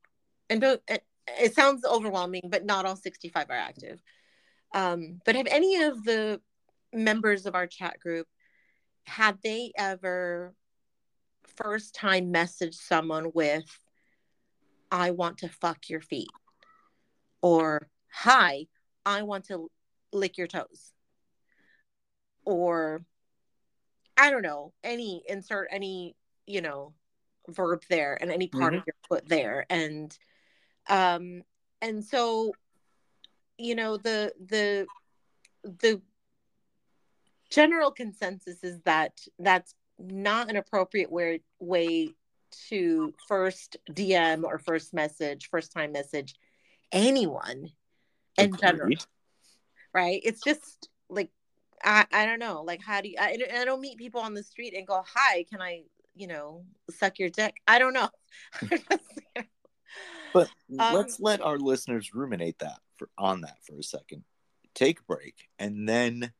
and 0.49 0.61
don't 0.61 0.81
it, 0.87 1.03
it 1.27 1.55
sounds 1.55 1.83
overwhelming 1.83 2.43
but 2.49 2.65
not 2.65 2.85
all 2.85 2.95
65 2.95 3.49
are 3.49 3.53
active 3.53 4.01
um, 4.73 5.21
but 5.25 5.35
have 5.35 5.47
any 5.47 5.83
of 5.83 6.03
the 6.03 6.41
members 6.93 7.45
of 7.45 7.55
our 7.55 7.67
chat 7.67 7.99
group 7.99 8.27
had 9.05 9.37
they 9.43 9.71
ever 9.77 10.53
first 11.57 11.95
time 11.95 12.31
message 12.31 12.75
someone 12.75 13.31
with, 13.33 13.65
I 14.91 15.11
want 15.11 15.39
to 15.39 15.49
fuck 15.49 15.89
your 15.89 16.01
feet, 16.01 16.29
or 17.41 17.89
hi, 18.11 18.67
I 19.05 19.23
want 19.23 19.45
to 19.45 19.69
lick 20.13 20.37
your 20.37 20.47
toes, 20.47 20.93
or 22.45 23.03
I 24.17 24.29
don't 24.29 24.43
know, 24.43 24.73
any 24.83 25.23
insert 25.27 25.69
any, 25.71 26.15
you 26.45 26.61
know, 26.61 26.93
verb 27.47 27.81
there 27.89 28.17
and 28.19 28.31
any 28.31 28.47
part 28.47 28.73
mm-hmm. 28.73 28.79
of 28.79 28.83
your 28.85 28.95
foot 29.07 29.27
there. 29.27 29.65
And, 29.69 30.15
um, 30.89 31.41
and 31.81 32.03
so, 32.03 32.53
you 33.61 33.75
know, 33.75 33.97
the, 33.97 34.33
the, 34.43 34.87
the 35.63 36.01
general 37.49 37.91
consensus 37.91 38.63
is 38.63 38.79
that 38.85 39.19
that's 39.39 39.73
not 39.99 40.49
an 40.49 40.55
appropriate 40.55 41.11
way, 41.11 41.41
way 41.59 42.15
to 42.69 43.13
first 43.27 43.77
DM 43.89 44.43
or 44.43 44.59
first 44.59 44.93
message, 44.93 45.49
first 45.49 45.71
time 45.71 45.91
message 45.91 46.35
anyone 46.91 47.69
in 48.37 48.45
Agreed. 48.45 48.59
general. 48.59 48.89
Right? 49.93 50.21
It's 50.23 50.41
just 50.43 50.89
like 51.09 51.29
I, 51.83 52.05
I 52.11 52.25
don't 52.25 52.39
know. 52.39 52.63
Like 52.63 52.81
how 52.81 53.01
do 53.01 53.09
you 53.09 53.15
I, 53.19 53.37
I 53.53 53.65
don't 53.65 53.81
meet 53.81 53.97
people 53.97 54.21
on 54.21 54.33
the 54.33 54.43
street 54.43 54.73
and 54.75 54.87
go, 54.87 55.03
Hi, 55.15 55.45
can 55.49 55.61
I, 55.61 55.83
you 56.15 56.27
know, 56.27 56.65
suck 56.89 57.19
your 57.19 57.29
dick? 57.29 57.55
I 57.67 57.79
don't 57.79 57.93
know. 57.93 58.09
but 60.33 60.49
um, 60.79 60.95
let's 60.95 61.19
let 61.19 61.41
our 61.41 61.57
listeners 61.57 62.13
ruminate 62.13 62.59
that 62.59 62.79
for 63.01 63.09
on 63.17 63.41
that 63.41 63.57
for 63.63 63.77
a 63.79 63.83
second. 63.83 64.23
Take 64.75 64.99
a 64.99 65.03
break 65.03 65.49
and 65.59 65.89
then 65.89 66.31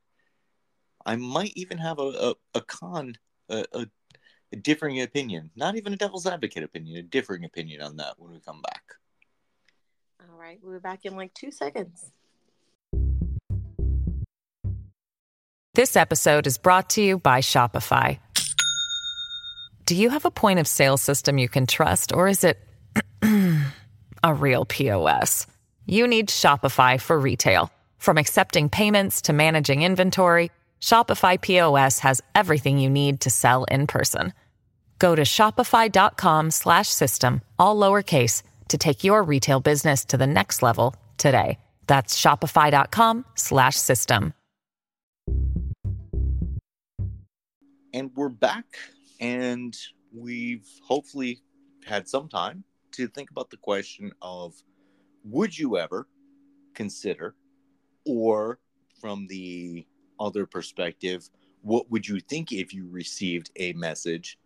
I 1.04 1.16
might 1.16 1.52
even 1.56 1.78
have 1.78 1.98
a, 1.98 2.02
a, 2.02 2.34
a 2.54 2.60
con 2.60 3.14
a, 3.48 3.64
a, 3.72 3.86
a 4.52 4.56
differing 4.56 5.02
opinion, 5.02 5.50
not 5.56 5.76
even 5.76 5.92
a 5.92 5.96
devil's 5.96 6.26
advocate 6.26 6.62
opinion, 6.62 6.96
a 6.96 7.02
differing 7.02 7.44
opinion 7.44 7.82
on 7.82 7.96
that 7.96 8.14
when 8.18 8.30
we 8.30 8.40
come 8.40 8.62
back. 8.62 8.82
All 10.20 10.38
right, 10.38 10.58
we'll 10.62 10.74
be 10.74 10.80
back 10.80 11.04
in 11.04 11.16
like 11.16 11.34
two 11.34 11.50
seconds. 11.50 12.12
This 15.74 15.96
episode 15.96 16.46
is 16.46 16.58
brought 16.58 16.90
to 16.90 17.02
you 17.02 17.18
by 17.18 17.40
Shopify. 17.40 18.18
Do 19.84 19.96
you 19.96 20.10
have 20.10 20.24
a 20.24 20.30
point 20.30 20.60
of 20.60 20.68
sale 20.68 20.96
system 20.96 21.38
you 21.38 21.48
can 21.48 21.66
trust, 21.66 22.12
or 22.12 22.28
is 22.28 22.44
it 22.44 22.58
a 24.22 24.34
real 24.34 24.64
POS? 24.64 25.46
You 25.86 26.06
need 26.06 26.28
Shopify 26.28 27.00
for 27.00 27.18
retail. 27.18 27.72
From 27.98 28.16
accepting 28.16 28.68
payments 28.68 29.22
to 29.22 29.32
managing 29.32 29.82
inventory, 29.82 30.52
Shopify 30.80 31.40
POS 31.40 31.98
has 32.00 32.20
everything 32.34 32.78
you 32.78 32.88
need 32.88 33.20
to 33.22 33.30
sell 33.30 33.64
in 33.64 33.88
person. 33.88 34.32
Go 34.98 35.16
to 35.16 35.22
shopify.com/system 35.22 37.40
all 37.58 37.76
lowercase 37.76 38.42
to 38.68 38.78
take 38.78 39.02
your 39.02 39.24
retail 39.24 39.58
business 39.60 40.04
to 40.04 40.16
the 40.16 40.26
next 40.26 40.62
level 40.62 40.94
today. 41.18 41.58
That's 41.88 42.16
shopify.com/system. 42.20 44.34
And 47.94 48.10
we're 48.14 48.28
back 48.28 48.66
and 49.20 49.76
we've 50.12 50.68
hopefully 50.86 51.40
had 51.84 52.08
some 52.08 52.28
time 52.28 52.62
to 52.92 53.08
think 53.08 53.30
about 53.30 53.50
the 53.50 53.56
question 53.56 54.12
of 54.22 54.54
would 55.24 55.56
you 55.56 55.78
ever 55.78 56.06
consider 56.74 57.34
or 58.04 58.58
from 59.00 59.26
the 59.28 59.86
other 60.20 60.46
perspective, 60.46 61.28
what 61.62 61.90
would 61.90 62.06
you 62.06 62.20
think 62.20 62.52
if 62.52 62.72
you 62.72 62.88
received 62.88 63.50
a 63.56 63.72
message 63.74 64.38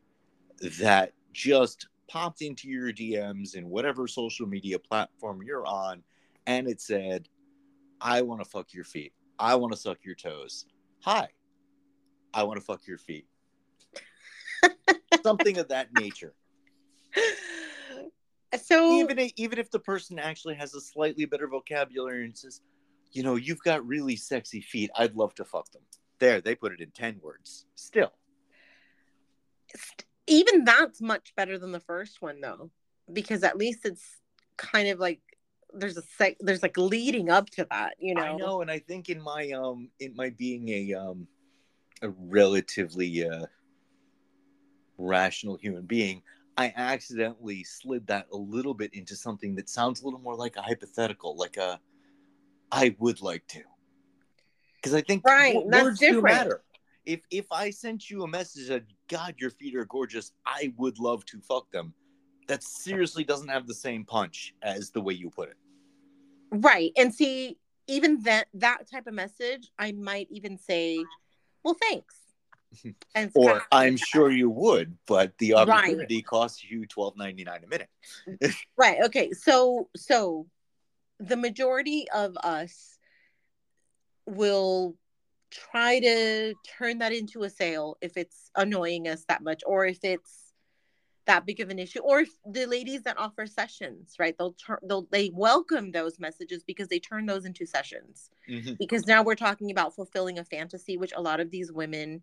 that 0.79 1.12
just 1.33 1.89
popped 2.09 2.43
into 2.43 2.69
your 2.69 2.93
DMs 2.93 3.57
and 3.57 3.69
whatever 3.69 4.07
social 4.07 4.47
media 4.47 4.79
platform 4.79 5.43
you're 5.43 5.67
on 5.67 6.03
and 6.47 6.69
it 6.69 6.81
said, 6.81 7.29
I 8.01 8.23
want 8.23 8.43
to 8.43 8.49
fuck 8.49 8.73
your 8.73 8.85
feet. 8.85 9.12
I 9.39 9.55
want 9.57 9.73
to 9.73 9.79
suck 9.79 9.99
your 10.05 10.15
toes. 10.15 10.67
Hi, 11.03 11.29
I 12.33 12.45
want 12.45 12.59
to 12.59 12.65
fuck 12.65 12.87
your 12.87 12.99
feet. 12.99 13.27
Something 15.23 15.59
of 15.59 15.69
that 15.69 15.89
nature. 15.93 16.35
So 18.57 18.92
even 18.92 19.19
if, 19.19 19.33
even 19.37 19.59
if 19.59 19.71
the 19.71 19.79
person 19.79 20.19
actually 20.19 20.55
has 20.57 20.75
a 20.75 20.81
slightly 20.81 21.25
better 21.25 21.49
vocabulary 21.49 22.25
and 22.25 22.37
says, 22.37 22.61
you 23.12 23.23
know, 23.23 23.37
you've 23.37 23.62
got 23.62 23.87
really 23.87 24.16
sexy 24.16 24.61
feet. 24.61 24.90
I'd 24.97 25.14
love 25.14 25.35
to 25.37 25.45
fuck 25.45 25.71
them. 25.71 25.83
There, 26.19 26.40
they 26.40 26.55
put 26.55 26.73
it 26.73 26.81
in 26.81 26.90
10 26.90 27.21
words. 27.23 27.66
Still. 27.75 28.12
Even 30.27 30.64
that's 30.64 31.01
much 31.01 31.35
better 31.37 31.59
than 31.59 31.73
the 31.73 31.81
first 31.81 32.21
one, 32.21 32.40
though, 32.40 32.71
because 33.12 33.42
at 33.42 33.57
least 33.57 33.85
it's 33.85 34.19
kind 34.57 34.88
of 34.88 34.99
like 34.99 35.21
there's 35.75 35.97
a 35.97 36.03
sec 36.16 36.37
there's 36.40 36.62
like 36.62 36.79
leading 36.79 37.29
up 37.29 37.51
to 37.51 37.66
that 37.71 37.95
you 37.99 38.14
know 38.14 38.23
i 38.23 38.35
know 38.37 38.62
and 38.62 38.71
i 38.71 38.79
think 38.79 39.11
in 39.11 39.21
my 39.21 39.51
um 39.51 39.90
in 40.01 40.14
my 40.16 40.31
being 40.31 40.69
a 40.71 40.95
um 40.95 41.27
a 42.03 42.09
relatively 42.09 43.29
uh 43.29 43.45
rational 44.97 45.57
human 45.57 45.83
being 45.83 46.23
i 46.57 46.73
accidentally 46.77 47.62
slid 47.64 48.07
that 48.07 48.27
a 48.33 48.37
little 48.37 48.75
bit 48.75 48.92
into 48.95 49.14
something 49.14 49.55
that 49.55 49.69
sounds 49.69 50.01
a 50.01 50.05
little 50.05 50.21
more 50.21 50.37
like 50.37 50.57
a 50.57 50.62
hypothetical 50.62 51.37
like 51.37 51.57
a 51.57 51.81
I 52.71 52.95
would 52.99 53.23
like 53.23 53.47
to. 53.49 53.62
Because 54.77 54.95
I 54.95 55.01
think 55.03 55.25
right, 55.25 55.55
w- 55.55 55.71
words 55.85 55.99
different. 55.99 56.27
do 56.27 56.35
matter. 56.35 56.62
if 57.05 57.21
if 57.31 57.47
I 57.51 57.71
sent 57.71 58.11
you 58.11 58.23
a 58.23 58.29
message 58.29 58.69
that 58.69 58.85
God, 59.09 59.35
your 59.38 59.51
feet 59.51 59.75
are 59.77 59.85
gorgeous, 59.85 60.33
I 60.45 60.73
would 60.77 60.99
love 60.99 61.25
to 61.27 61.40
fuck 61.40 61.71
them. 61.71 61.95
That 62.49 62.62
seriously 62.62 63.25
doesn't 63.25 63.49
have 63.49 63.66
the 63.66 63.75
same 63.75 64.05
punch 64.05 64.55
as 64.62 64.90
the 64.90 65.01
way 65.01 65.14
you 65.14 65.31
put 65.31 65.49
it. 65.49 65.57
Right. 66.51 66.92
And 66.97 67.12
see, 67.14 67.59
even 67.88 68.23
that 68.23 68.49
that 68.55 68.88
type 68.90 69.07
of 69.07 69.14
message, 69.14 69.71
I 69.79 69.92
might 69.92 70.29
even 70.31 70.59
say, 70.59 71.05
"Well, 71.62 71.77
thanks." 71.81 72.16
Or 73.35 73.62
I'm 73.73 73.97
sure 73.97 74.31
you 74.31 74.51
would, 74.51 74.97
but 75.07 75.37
the 75.39 75.55
opportunity 75.55 76.17
right. 76.17 76.27
costs 76.27 76.65
you 76.65 76.87
twelve 76.87 77.17
ninety 77.17 77.45
nine 77.45 77.62
a 77.65 77.69
minute. 77.69 78.57
right. 78.77 78.99
Okay. 79.07 79.33
So 79.33 79.89
so 79.97 80.47
the 81.19 81.37
majority 81.37 82.07
of 82.15 82.37
us 82.43 82.99
will 84.27 84.97
try 85.51 86.01
to 86.01 86.55
turn 86.79 86.99
that 86.99 87.12
into 87.12 87.45
a 87.45 87.51
sale 87.51 87.97
if 88.01 88.17
it's 88.17 88.51
annoying 88.57 89.09
us 89.09 89.25
that 89.29 89.43
much 89.43 89.62
or 89.65 89.87
if 89.87 89.99
it's 90.03 90.47
that 91.27 91.45
big 91.45 91.61
of 91.61 91.71
an 91.71 91.79
issue 91.79 92.01
or 92.01 92.25
the 92.45 92.67
ladies 92.67 93.03
that 93.03 93.19
offer 93.19 93.47
sessions 93.47 94.15
right 94.19 94.37
they'll 94.39 94.53
turn 94.53 94.79
they'll 94.85 95.07
they 95.11 95.31
welcome 95.35 95.91
those 95.91 96.19
messages 96.19 96.62
because 96.65 96.89
they 96.89 96.99
turn 96.99 97.27
those 97.27 97.45
into 97.45 97.67
sessions 97.67 98.31
mm-hmm. 98.49 98.75
because 98.79 99.07
now 99.07 99.23
we're 99.23 99.35
talking 99.35 99.71
about 99.71 99.95
fulfilling 99.95 100.39
a 100.39 100.45
fantasy 100.45 100.97
which 100.97 101.12
a 101.17 101.21
lot 101.21 101.41
of 101.41 101.51
these 101.51 101.73
women 101.73 102.23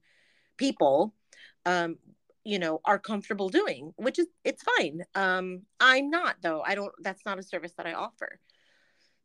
people 0.57 1.13
um 1.65 1.97
you 2.43 2.59
know 2.59 2.81
are 2.85 2.99
comfortable 2.99 3.49
doing 3.49 3.93
which 3.97 4.19
is 4.19 4.27
it's 4.43 4.63
fine. 4.77 5.03
Um 5.15 5.61
i'm 5.79 6.09
not 6.09 6.37
though. 6.41 6.61
I 6.65 6.75
don't 6.75 6.93
that's 7.01 7.25
not 7.25 7.39
a 7.39 7.43
service 7.43 7.73
that 7.77 7.87
i 7.87 7.93
offer. 7.93 8.39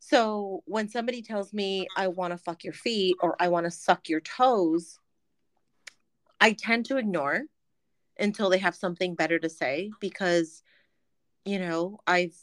So 0.01 0.63
when 0.67 0.89
somebody 0.89 1.23
tells 1.23 1.53
me 1.53 1.87
i 1.97 2.09
want 2.09 2.33
to 2.33 2.39
fuck 2.39 2.65
your 2.65 2.73
feet 2.73 3.17
or 3.21 3.37
i 3.41 3.49
want 3.49 3.65
to 3.65 3.71
suck 3.71 4.09
your 4.09 4.21
toes 4.21 4.99
i 6.41 6.53
tend 6.53 6.87
to 6.87 6.97
ignore 6.97 7.43
until 8.19 8.51
they 8.51 8.59
have 8.59 8.75
something 8.75 9.15
better 9.15 9.39
to 9.39 9.49
say 9.49 9.91
because 10.01 10.63
you 11.45 11.59
know 11.59 11.99
i've 12.07 12.35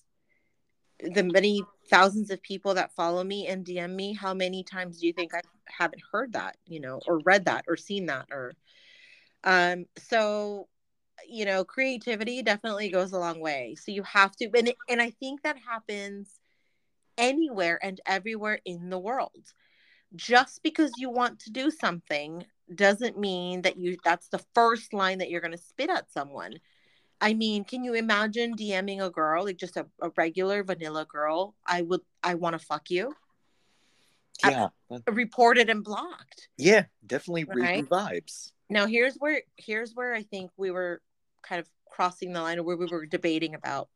the 1.00 1.24
many 1.24 1.62
thousands 1.90 2.32
of 2.32 2.42
people 2.42 2.74
that 2.74 2.96
follow 2.96 3.24
me 3.24 3.48
and 3.48 3.66
dm 3.66 3.94
me 3.94 4.14
how 4.14 4.34
many 4.34 4.64
times 4.64 5.00
do 5.00 5.08
you 5.08 5.14
think 5.14 5.34
i 5.34 5.42
haven't 5.68 6.02
heard 6.12 6.34
that 6.34 6.58
you 6.66 6.80
know 6.80 7.00
or 7.08 7.20
read 7.20 7.46
that 7.46 7.66
or 7.68 7.76
seen 7.76 8.06
that 8.06 8.26
or 8.32 8.54
um 9.46 9.86
so 9.98 10.68
you 11.28 11.46
know 11.46 11.64
creativity 11.64 12.42
definitely 12.42 12.90
goes 12.90 13.14
a 13.14 13.20
long 13.20 13.40
way 13.40 13.76
so 13.76 13.92
you 13.92 14.04
have 14.04 14.36
to 14.36 14.50
and, 14.58 14.74
and 14.90 15.02
i 15.02 15.10
think 15.12 15.42
that 15.42 15.58
happens 15.58 16.40
anywhere 17.18 17.80
and 17.82 18.02
everywhere 18.06 18.60
in 18.66 18.90
the 18.90 19.00
world 19.00 19.54
just 20.16 20.62
because 20.64 20.92
you 20.98 21.10
want 21.10 21.40
to 21.40 21.52
do 21.52 21.72
something 21.72 22.46
doesn't 22.74 23.18
mean 23.18 23.62
that 23.62 23.78
you 23.78 23.98
that's 24.04 24.30
the 24.30 24.44
first 24.54 24.94
line 24.94 25.20
that 25.20 25.30
you're 25.30 25.42
going 25.42 25.52
to 25.52 25.58
spit 25.58 25.90
at 25.90 26.12
someone. 26.12 26.56
I 27.22 27.34
mean, 27.34 27.64
can 27.64 27.84
you 27.84 27.94
imagine 27.94 28.56
DMing 28.56 29.06
a 29.06 29.10
girl, 29.10 29.46
like 29.46 29.58
just 29.58 29.78
a, 29.78 29.86
a 30.02 30.12
regular 30.18 30.64
vanilla 30.64 31.06
girl? 31.06 31.56
I 31.66 31.82
would, 31.82 32.02
I 32.24 32.36
want 32.36 32.60
to 32.60 32.66
fuck 32.66 32.90
you. 32.90 33.14
Yeah. 34.44 34.70
I, 34.92 35.12
reported 35.12 35.70
and 35.70 35.84
blocked. 35.84 36.50
Yeah, 36.58 36.86
definitely 37.06 37.46
right? 37.46 37.86
vibes. 37.86 38.52
Now 38.70 38.88
here's 38.88 39.16
where 39.16 39.42
here's 39.58 39.94
where 39.94 40.14
I 40.14 40.24
think 40.24 40.52
we 40.58 40.72
were 40.72 41.02
kind 41.44 41.60
of 41.60 41.68
crossing 41.90 42.34
the 42.34 42.42
line 42.42 42.60
or 42.60 42.64
where 42.64 42.78
we 42.78 42.86
were 42.86 43.06
debating 43.06 43.56
about. 43.56 43.90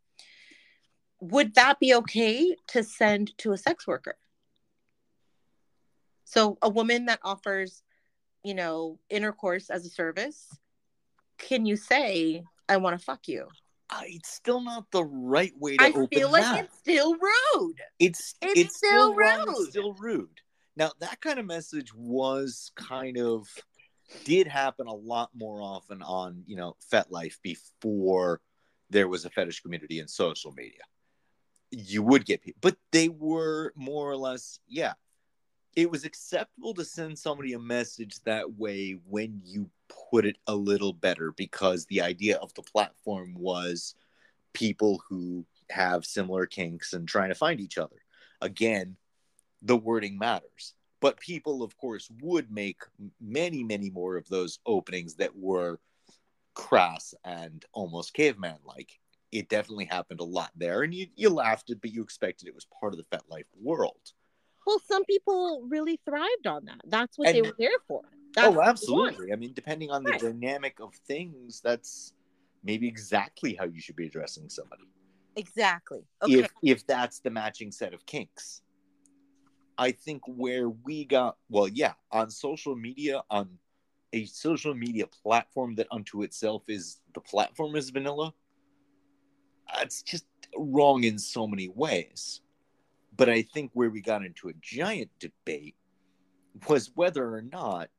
Would 1.22 1.56
that 1.56 1.80
be 1.80 1.94
okay 1.96 2.56
to 2.68 2.84
send 2.84 3.38
to 3.40 3.52
a 3.52 3.58
sex 3.58 3.86
worker? 3.86 4.18
So 6.24 6.58
a 6.62 6.70
woman 6.70 7.06
that 7.06 7.20
offers 7.24 7.82
you 8.44 8.54
know, 8.54 9.00
intercourse 9.10 9.70
as 9.70 9.86
a 9.86 9.90
service, 9.90 10.48
can 11.38 11.66
you 11.66 11.76
say, 11.76 12.44
I 12.68 12.78
want 12.78 12.98
to 12.98 13.04
fuck 13.04 13.28
you? 13.28 13.48
Uh, 13.90 14.02
it's 14.06 14.30
still 14.30 14.62
not 14.62 14.86
the 14.92 15.04
right 15.04 15.54
way 15.58 15.78
to. 15.78 15.84
I 15.84 15.90
open 15.90 16.08
feel 16.08 16.32
like 16.32 16.44
that. 16.44 16.66
it's 16.66 16.78
still 16.78 17.16
rude. 17.16 17.78
It's 17.98 18.36
it's, 18.42 18.60
it's 18.60 18.78
still, 18.78 19.14
still 19.14 19.16
rude. 19.16 19.46
It's 19.48 19.70
still 19.70 19.94
rude. 19.94 20.42
Now 20.76 20.92
that 21.00 21.20
kind 21.22 21.40
of 21.40 21.48
message 21.48 21.92
was 21.96 22.72
kind 22.76 23.18
of 23.18 23.48
did 24.24 24.48
happen 24.48 24.88
a 24.88 24.94
lot 24.94 25.30
more 25.34 25.62
often 25.62 26.02
on 26.02 26.44
you 26.46 26.56
know 26.56 26.76
FetLife 26.92 27.38
before 27.42 28.42
there 28.90 29.08
was 29.08 29.26
a 29.26 29.30
fetish 29.30 29.62
community 29.62 30.00
in 30.00 30.08
social 30.08 30.52
media. 30.52 30.82
You 31.72 32.02
would 32.04 32.26
get 32.26 32.42
people, 32.42 32.60
but 32.62 32.78
they 32.92 33.10
were 33.10 33.74
more 33.76 34.10
or 34.10 34.18
less 34.18 34.60
yeah 34.68 34.94
it 35.76 35.90
was 35.90 36.04
acceptable 36.04 36.74
to 36.74 36.84
send 36.84 37.18
somebody 37.18 37.54
a 37.54 37.60
message 37.60 38.20
that 38.26 38.54
way 38.54 39.00
when 39.08 39.42
you 39.46 39.70
put 40.12 40.26
it 40.26 40.38
a 40.48 40.56
little 40.56 40.94
better 40.94 41.32
because 41.38 41.86
the 41.86 42.02
idea 42.02 42.38
of 42.38 42.54
the 42.54 42.64
platform 42.64 43.34
was 43.38 43.96
people 44.54 45.02
who 45.08 45.46
have 45.70 46.06
similar 46.06 46.46
kinks 46.46 46.94
and 46.94 47.08
trying 47.08 47.30
to 47.30 47.36
find 47.36 47.60
each 47.60 47.78
other. 47.78 47.96
Again, 48.42 48.98
the 49.62 49.78
wording 49.78 50.18
matters. 50.18 50.74
But 51.02 51.20
people, 51.20 51.64
of 51.64 51.78
course, 51.78 52.10
would 52.22 52.52
make 52.52 52.82
many, 53.22 53.64
many 53.64 53.90
more 53.90 54.18
of 54.18 54.28
those 54.28 54.60
openings 54.66 55.16
that 55.16 55.36
were 55.36 55.80
crass 56.54 57.14
and 57.24 57.64
almost 57.74 58.14
caveman 58.14 58.58
like. 58.66 59.00
It 59.32 59.48
definitely 59.48 59.86
happened 59.86 60.20
a 60.20 60.26
lot 60.26 60.52
there, 60.56 60.82
and 60.82 60.94
you, 60.94 61.08
you 61.16 61.30
laughed 61.30 61.70
it, 61.70 61.80
but 61.82 61.94
you 61.94 62.02
expected 62.02 62.48
it 62.48 62.56
was 62.56 62.66
part 62.80 62.94
of 62.94 62.98
the 62.98 63.16
FetLife 63.16 63.46
world. 63.62 64.12
Well, 64.66 64.82
some 64.88 65.06
people 65.06 65.66
really 65.70 66.00
thrived 66.04 66.48
on 66.48 66.66
that. 66.66 66.82
That's 66.86 67.18
what 67.18 67.30
and, 67.30 67.38
they 67.38 67.42
were 67.42 67.56
there 67.58 67.80
for. 67.88 68.02
That's 68.36 68.56
oh, 68.56 68.62
absolutely. 68.62 69.32
I 69.32 69.36
mean, 69.36 69.54
depending 69.54 69.92
on 69.92 70.04
the 70.04 70.12
right. 70.12 70.20
dynamic 70.20 70.80
of 70.80 70.94
things, 71.08 71.62
that's 71.62 72.14
maybe 72.64 72.88
exactly 72.88 73.56
how 73.56 73.66
you 73.66 73.82
should 73.82 73.96
be 73.96 74.06
addressing 74.06 74.50
somebody. 74.50 74.84
Exactly. 75.36 76.04
Okay. 76.22 76.40
If 76.40 76.52
if 76.62 76.88
that's 76.88 77.20
the 77.20 77.30
matching 77.30 77.72
set 77.72 77.94
of 77.94 78.06
kinks. 78.06 78.62
I 79.80 79.94
think 79.94 80.24
where 80.28 80.70
we 80.70 81.06
got 81.06 81.38
well, 81.50 81.70
yeah, 81.70 81.94
on 82.12 82.30
social 82.30 82.76
media, 82.76 83.24
on 83.32 83.58
a 84.12 84.26
social 84.26 84.76
media 84.76 85.06
platform 85.08 85.76
that 85.76 85.88
unto 85.90 86.22
itself 86.24 86.64
is 86.68 87.00
the 87.14 87.22
platform 87.22 87.78
is 87.78 87.90
vanilla, 87.90 88.34
it's 89.80 90.02
just 90.02 90.26
wrong 90.58 91.06
in 91.06 91.18
so 91.18 91.48
many 91.48 91.70
ways. 91.70 92.42
But 93.16 93.30
I 93.30 93.42
think 93.42 93.72
where 93.74 93.90
we 93.90 94.02
got 94.02 94.26
into 94.26 94.50
a 94.50 94.54
giant 94.62 95.12
debate 95.18 95.76
was 96.68 96.92
whether 96.96 97.34
or 97.34 97.42
not 97.42 97.90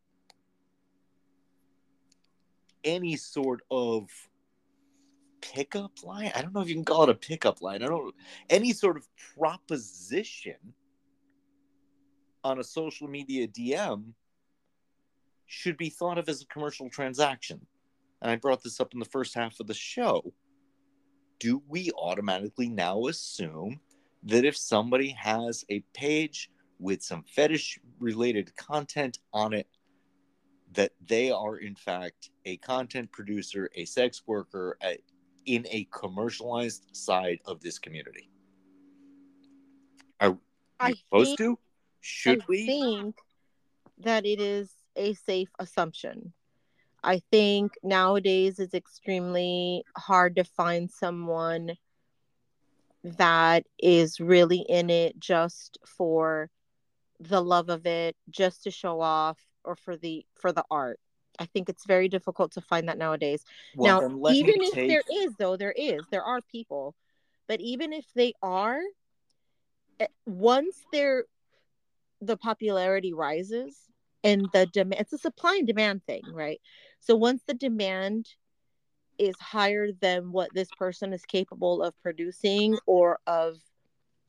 any 2.84 3.16
sort 3.16 3.62
of 3.70 4.10
pickup 5.40 6.04
line, 6.04 6.30
I 6.34 6.42
don't 6.42 6.54
know 6.54 6.60
if 6.60 6.68
you 6.68 6.74
can 6.74 6.84
call 6.84 7.04
it 7.04 7.08
a 7.08 7.14
pickup 7.14 7.62
line, 7.62 7.82
I 7.82 7.86
don't 7.86 8.14
any 8.50 8.74
sort 8.74 8.98
of 8.98 9.08
proposition 9.34 10.74
on 12.44 12.58
a 12.58 12.64
social 12.64 13.08
media 13.08 13.46
DM 13.46 14.12
should 15.46 15.76
be 15.76 15.90
thought 15.90 16.18
of 16.18 16.28
as 16.28 16.42
a 16.42 16.46
commercial 16.46 16.88
transaction. 16.88 17.60
And 18.22 18.30
I 18.30 18.36
brought 18.36 18.62
this 18.62 18.80
up 18.80 18.92
in 18.92 19.00
the 19.00 19.04
first 19.06 19.34
half 19.34 19.58
of 19.60 19.66
the 19.66 19.74
show. 19.74 20.32
Do 21.38 21.62
we 21.68 21.90
automatically 21.98 22.68
now 22.68 23.06
assume 23.06 23.80
that 24.24 24.44
if 24.44 24.56
somebody 24.56 25.10
has 25.10 25.64
a 25.70 25.80
page 25.94 26.50
with 26.78 27.02
some 27.02 27.24
fetish 27.24 27.78
related 27.98 28.54
content 28.56 29.18
on 29.32 29.52
it, 29.54 29.66
that 30.72 30.92
they 31.06 31.30
are 31.30 31.56
in 31.56 31.74
fact 31.74 32.30
a 32.44 32.56
content 32.58 33.10
producer, 33.10 33.70
a 33.74 33.84
sex 33.84 34.22
worker 34.26 34.76
a, 34.82 34.98
in 35.46 35.66
a 35.70 35.88
commercialized 35.92 36.86
side 36.92 37.40
of 37.46 37.60
this 37.60 37.78
community. 37.78 38.30
Are 40.20 40.32
we 40.32 40.38
I 40.78 40.92
supposed 40.92 41.38
think, 41.38 41.38
to? 41.38 41.58
Should 42.00 42.42
I 42.42 42.44
we? 42.48 42.66
think 42.66 43.16
that 43.98 44.26
it 44.26 44.40
is 44.40 44.70
a 44.96 45.14
safe 45.14 45.50
assumption. 45.58 46.32
I 47.02 47.22
think 47.30 47.72
nowadays 47.82 48.58
it's 48.58 48.74
extremely 48.74 49.84
hard 49.96 50.36
to 50.36 50.44
find 50.44 50.90
someone 50.90 51.76
that 53.02 53.64
is 53.78 54.20
really 54.20 54.64
in 54.68 54.90
it 54.90 55.18
just 55.18 55.78
for 55.86 56.50
the 57.18 57.42
love 57.42 57.68
of 57.68 57.86
it, 57.86 58.16
just 58.28 58.64
to 58.64 58.70
show 58.70 59.00
off 59.00 59.38
or 59.64 59.76
for 59.76 59.96
the 59.96 60.24
for 60.34 60.52
the 60.52 60.64
art. 60.70 60.98
I 61.38 61.46
think 61.46 61.68
it's 61.70 61.86
very 61.86 62.08
difficult 62.08 62.52
to 62.52 62.60
find 62.60 62.88
that 62.88 62.98
nowadays. 62.98 63.42
Well, 63.74 64.10
now, 64.10 64.30
even 64.30 64.62
if 64.62 64.72
take... 64.72 64.88
there 64.88 65.02
is 65.10 65.34
though, 65.38 65.56
there 65.56 65.72
is, 65.72 66.02
there 66.10 66.24
are 66.24 66.40
people, 66.42 66.94
but 67.48 67.60
even 67.60 67.92
if 67.94 68.04
they 68.14 68.34
are 68.42 68.80
eh, 70.00 70.06
once 70.26 70.76
they're 70.92 71.24
the 72.20 72.36
popularity 72.36 73.12
rises 73.12 73.76
and 74.22 74.46
the 74.52 74.66
demand 74.66 75.00
it's 75.00 75.12
a 75.12 75.18
supply 75.18 75.56
and 75.56 75.66
demand 75.66 76.04
thing, 76.04 76.22
right? 76.32 76.60
So 77.00 77.16
once 77.16 77.42
the 77.46 77.54
demand 77.54 78.26
is 79.18 79.34
higher 79.40 79.88
than 80.00 80.32
what 80.32 80.50
this 80.54 80.68
person 80.78 81.12
is 81.12 81.24
capable 81.24 81.82
of 81.82 81.94
producing 82.02 82.78
or 82.86 83.18
of 83.26 83.56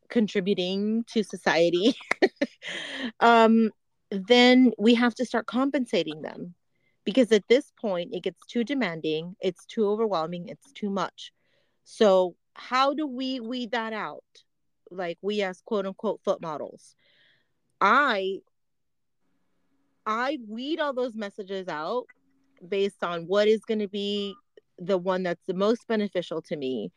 contributing 0.10 1.06
to 1.08 1.23
society 1.23 1.95
um, 3.21 3.71
then 4.12 4.71
we 4.77 4.93
have 4.93 5.15
to 5.15 5.25
start 5.25 5.45
compensating 5.47 6.21
them 6.21 6.54
because 7.06 7.32
at 7.32 7.47
this 7.47 7.71
point 7.80 8.13
it 8.13 8.23
gets 8.23 8.45
too 8.45 8.63
demanding, 8.63 9.36
it's 9.39 9.65
too 9.65 9.88
overwhelming, 9.88 10.49
it's 10.49 10.71
too 10.73 10.89
much. 10.89 11.32
So, 11.84 12.36
how 12.54 12.93
do 12.93 13.08
we 13.08 13.39
weed 13.39 13.71
that 13.71 13.93
out? 13.93 14.23
Like 14.91 15.17
we 15.21 15.41
as 15.41 15.62
quote 15.62 15.86
unquote 15.86 16.19
foot 16.23 16.41
models. 16.41 16.95
I 17.81 18.41
I 20.05 20.39
weed 20.47 20.79
all 20.79 20.93
those 20.93 21.15
messages 21.15 21.67
out 21.67 22.05
based 22.67 23.03
on 23.03 23.23
what 23.27 23.47
is 23.47 23.65
going 23.65 23.79
to 23.79 23.87
be 23.87 24.35
the 24.77 24.97
one 24.97 25.23
that's 25.23 25.45
the 25.47 25.53
most 25.53 25.87
beneficial 25.87 26.41
to 26.43 26.55
me 26.55 26.91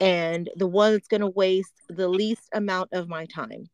and 0.00 0.50
the 0.56 0.66
one 0.66 0.92
that's 0.92 1.08
going 1.08 1.20
to 1.20 1.28
waste 1.28 1.74
the 1.88 2.08
least 2.08 2.48
amount 2.52 2.90
of 2.92 3.08
my 3.08 3.26
time. 3.26 3.68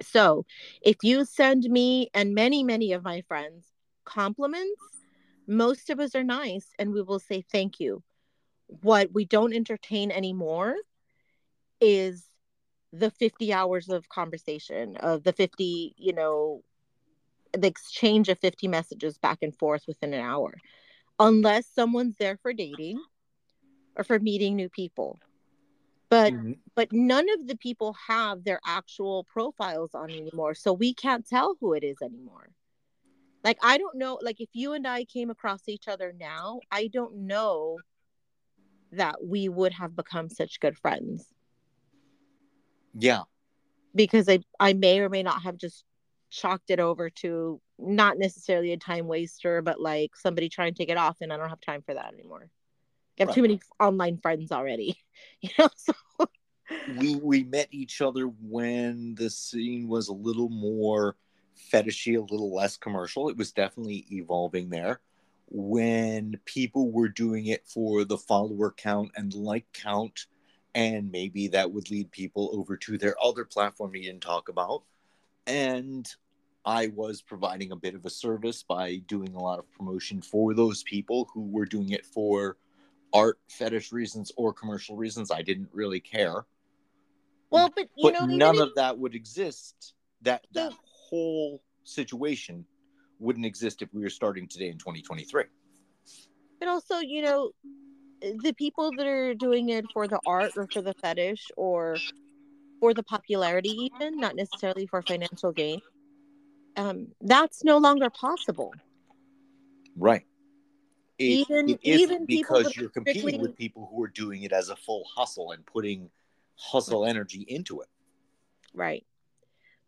So, 0.00 0.46
if 0.82 0.96
you 1.02 1.24
send 1.24 1.64
me 1.64 2.08
and 2.14 2.34
many, 2.34 2.62
many 2.62 2.92
of 2.92 3.02
my 3.02 3.22
friends 3.22 3.66
compliments, 4.04 4.80
most 5.46 5.90
of 5.90 6.00
us 6.00 6.14
are 6.14 6.24
nice 6.24 6.68
and 6.78 6.92
we 6.92 7.02
will 7.02 7.18
say 7.18 7.42
thank 7.50 7.80
you. 7.80 8.02
What 8.68 9.12
we 9.12 9.24
don't 9.24 9.54
entertain 9.54 10.10
anymore 10.10 10.76
is 11.80 12.27
the 12.92 13.10
50 13.10 13.52
hours 13.52 13.88
of 13.88 14.08
conversation, 14.08 14.96
of 14.96 15.22
the 15.22 15.32
50, 15.32 15.94
you 15.96 16.12
know, 16.12 16.62
the 17.52 17.68
exchange 17.68 18.28
of 18.28 18.38
50 18.38 18.68
messages 18.68 19.18
back 19.18 19.38
and 19.42 19.56
forth 19.56 19.84
within 19.86 20.14
an 20.14 20.20
hour, 20.20 20.54
unless 21.18 21.66
someone's 21.66 22.16
there 22.16 22.38
for 22.42 22.52
dating 22.52 23.00
or 23.96 24.04
for 24.04 24.18
meeting 24.18 24.56
new 24.56 24.68
people. 24.68 25.18
But 26.10 26.32
mm-hmm. 26.32 26.52
but 26.74 26.90
none 26.90 27.26
of 27.38 27.46
the 27.46 27.56
people 27.56 27.94
have 28.06 28.44
their 28.44 28.60
actual 28.66 29.24
profiles 29.24 29.90
on 29.94 30.10
anymore, 30.10 30.54
so 30.54 30.72
we 30.72 30.94
can't 30.94 31.26
tell 31.28 31.56
who 31.60 31.74
it 31.74 31.84
is 31.84 31.96
anymore. 32.02 32.48
Like 33.44 33.58
I 33.62 33.76
don't 33.76 33.96
know, 33.96 34.18
like 34.22 34.40
if 34.40 34.48
you 34.54 34.72
and 34.72 34.86
I 34.86 35.04
came 35.04 35.28
across 35.28 35.68
each 35.68 35.86
other 35.86 36.14
now, 36.18 36.60
I 36.70 36.86
don't 36.86 37.26
know 37.26 37.76
that 38.92 39.16
we 39.22 39.50
would 39.50 39.72
have 39.74 39.94
become 39.94 40.30
such 40.30 40.60
good 40.60 40.78
friends. 40.78 41.26
Yeah. 42.94 43.22
Because 43.94 44.28
I 44.28 44.40
I 44.60 44.72
may 44.74 45.00
or 45.00 45.08
may 45.08 45.22
not 45.22 45.42
have 45.42 45.56
just 45.56 45.84
chalked 46.30 46.70
it 46.70 46.80
over 46.80 47.10
to 47.10 47.60
not 47.78 48.18
necessarily 48.18 48.72
a 48.72 48.76
time 48.76 49.06
waster, 49.06 49.62
but 49.62 49.80
like 49.80 50.16
somebody 50.16 50.48
trying 50.48 50.74
to 50.74 50.86
get 50.86 50.96
off, 50.96 51.16
and 51.20 51.32
I 51.32 51.36
don't 51.36 51.48
have 51.48 51.60
time 51.60 51.82
for 51.82 51.94
that 51.94 52.12
anymore. 52.12 52.50
I 53.18 53.22
have 53.22 53.28
right. 53.28 53.34
too 53.34 53.42
many 53.42 53.60
online 53.80 54.18
friends 54.18 54.52
already, 54.52 54.98
you 55.40 55.50
know. 55.58 55.68
So 55.76 55.94
we 56.98 57.16
we 57.16 57.44
met 57.44 57.68
each 57.70 58.00
other 58.00 58.24
when 58.24 59.14
the 59.14 59.30
scene 59.30 59.88
was 59.88 60.08
a 60.08 60.12
little 60.12 60.48
more 60.48 61.16
fetishy, 61.72 62.16
a 62.16 62.32
little 62.32 62.54
less 62.54 62.76
commercial. 62.76 63.28
It 63.28 63.36
was 63.36 63.52
definitely 63.52 64.06
evolving 64.10 64.70
there. 64.70 65.00
When 65.50 66.38
people 66.44 66.90
were 66.90 67.08
doing 67.08 67.46
it 67.46 67.66
for 67.66 68.04
the 68.04 68.18
follower 68.18 68.70
count 68.70 69.12
and 69.16 69.32
like 69.32 69.64
count, 69.72 70.26
and 70.78 71.10
maybe 71.10 71.48
that 71.48 71.72
would 71.72 71.90
lead 71.90 72.10
people 72.12 72.50
over 72.52 72.76
to 72.76 72.96
their 72.96 73.16
other 73.22 73.44
platform 73.44 73.94
you 73.94 74.02
didn't 74.02 74.22
talk 74.22 74.48
about 74.48 74.84
and 75.46 76.14
I 76.64 76.88
was 76.94 77.22
providing 77.22 77.72
a 77.72 77.76
bit 77.76 77.94
of 77.94 78.04
a 78.04 78.10
service 78.10 78.62
by 78.62 78.96
doing 79.06 79.34
a 79.34 79.38
lot 79.38 79.58
of 79.58 79.70
promotion 79.72 80.20
for 80.20 80.52
those 80.52 80.82
people 80.82 81.28
who 81.32 81.46
were 81.48 81.64
doing 81.64 81.90
it 81.90 82.04
for 82.04 82.58
art 83.14 83.38
fetish 83.48 83.90
reasons 83.90 84.30
or 84.36 84.52
commercial 84.52 84.94
reasons. 84.94 85.30
I 85.30 85.40
didn't 85.40 85.70
really 85.72 86.00
care. 86.00 86.44
Well, 87.50 87.72
but 87.74 87.88
you 87.96 88.10
but 88.10 88.20
know, 88.20 88.26
none 88.26 88.58
of 88.58 88.74
that 88.74 88.98
would 88.98 89.14
exist. 89.14 89.94
That 90.20 90.46
that 90.52 90.74
whole 90.84 91.62
situation 91.84 92.66
wouldn't 93.18 93.46
exist 93.46 93.80
if 93.80 93.88
we 93.94 94.02
were 94.02 94.10
starting 94.10 94.46
today 94.46 94.68
in 94.68 94.76
2023. 94.76 95.44
But 96.60 96.68
also, 96.68 96.98
you 96.98 97.22
know, 97.22 97.52
the 98.20 98.52
people 98.56 98.90
that 98.96 99.06
are 99.06 99.34
doing 99.34 99.70
it 99.70 99.84
for 99.92 100.08
the 100.08 100.20
art 100.26 100.52
or 100.56 100.66
for 100.72 100.82
the 100.82 100.94
fetish 100.94 101.50
or 101.56 101.96
for 102.80 102.94
the 102.94 103.02
popularity 103.02 103.90
even 103.92 104.18
not 104.18 104.36
necessarily 104.36 104.86
for 104.86 105.02
financial 105.02 105.52
gain 105.52 105.80
um, 106.78 107.08
that's 107.20 107.64
no 107.64 107.78
longer 107.78 108.08
possible. 108.08 108.72
Right. 109.96 110.24
It, 111.18 111.24
even 111.24 111.70
it 111.70 111.80
even 111.82 112.24
because 112.24 112.76
you're 112.76 112.88
competing 112.88 113.22
strictly... 113.22 113.42
with 113.42 113.56
people 113.56 113.90
who 113.92 114.02
are 114.04 114.08
doing 114.08 114.44
it 114.44 114.52
as 114.52 114.68
a 114.68 114.76
full 114.76 115.04
hustle 115.12 115.50
and 115.50 115.66
putting 115.66 116.08
hustle 116.56 117.04
energy 117.04 117.44
into 117.48 117.80
it. 117.80 117.88
Right. 118.72 119.04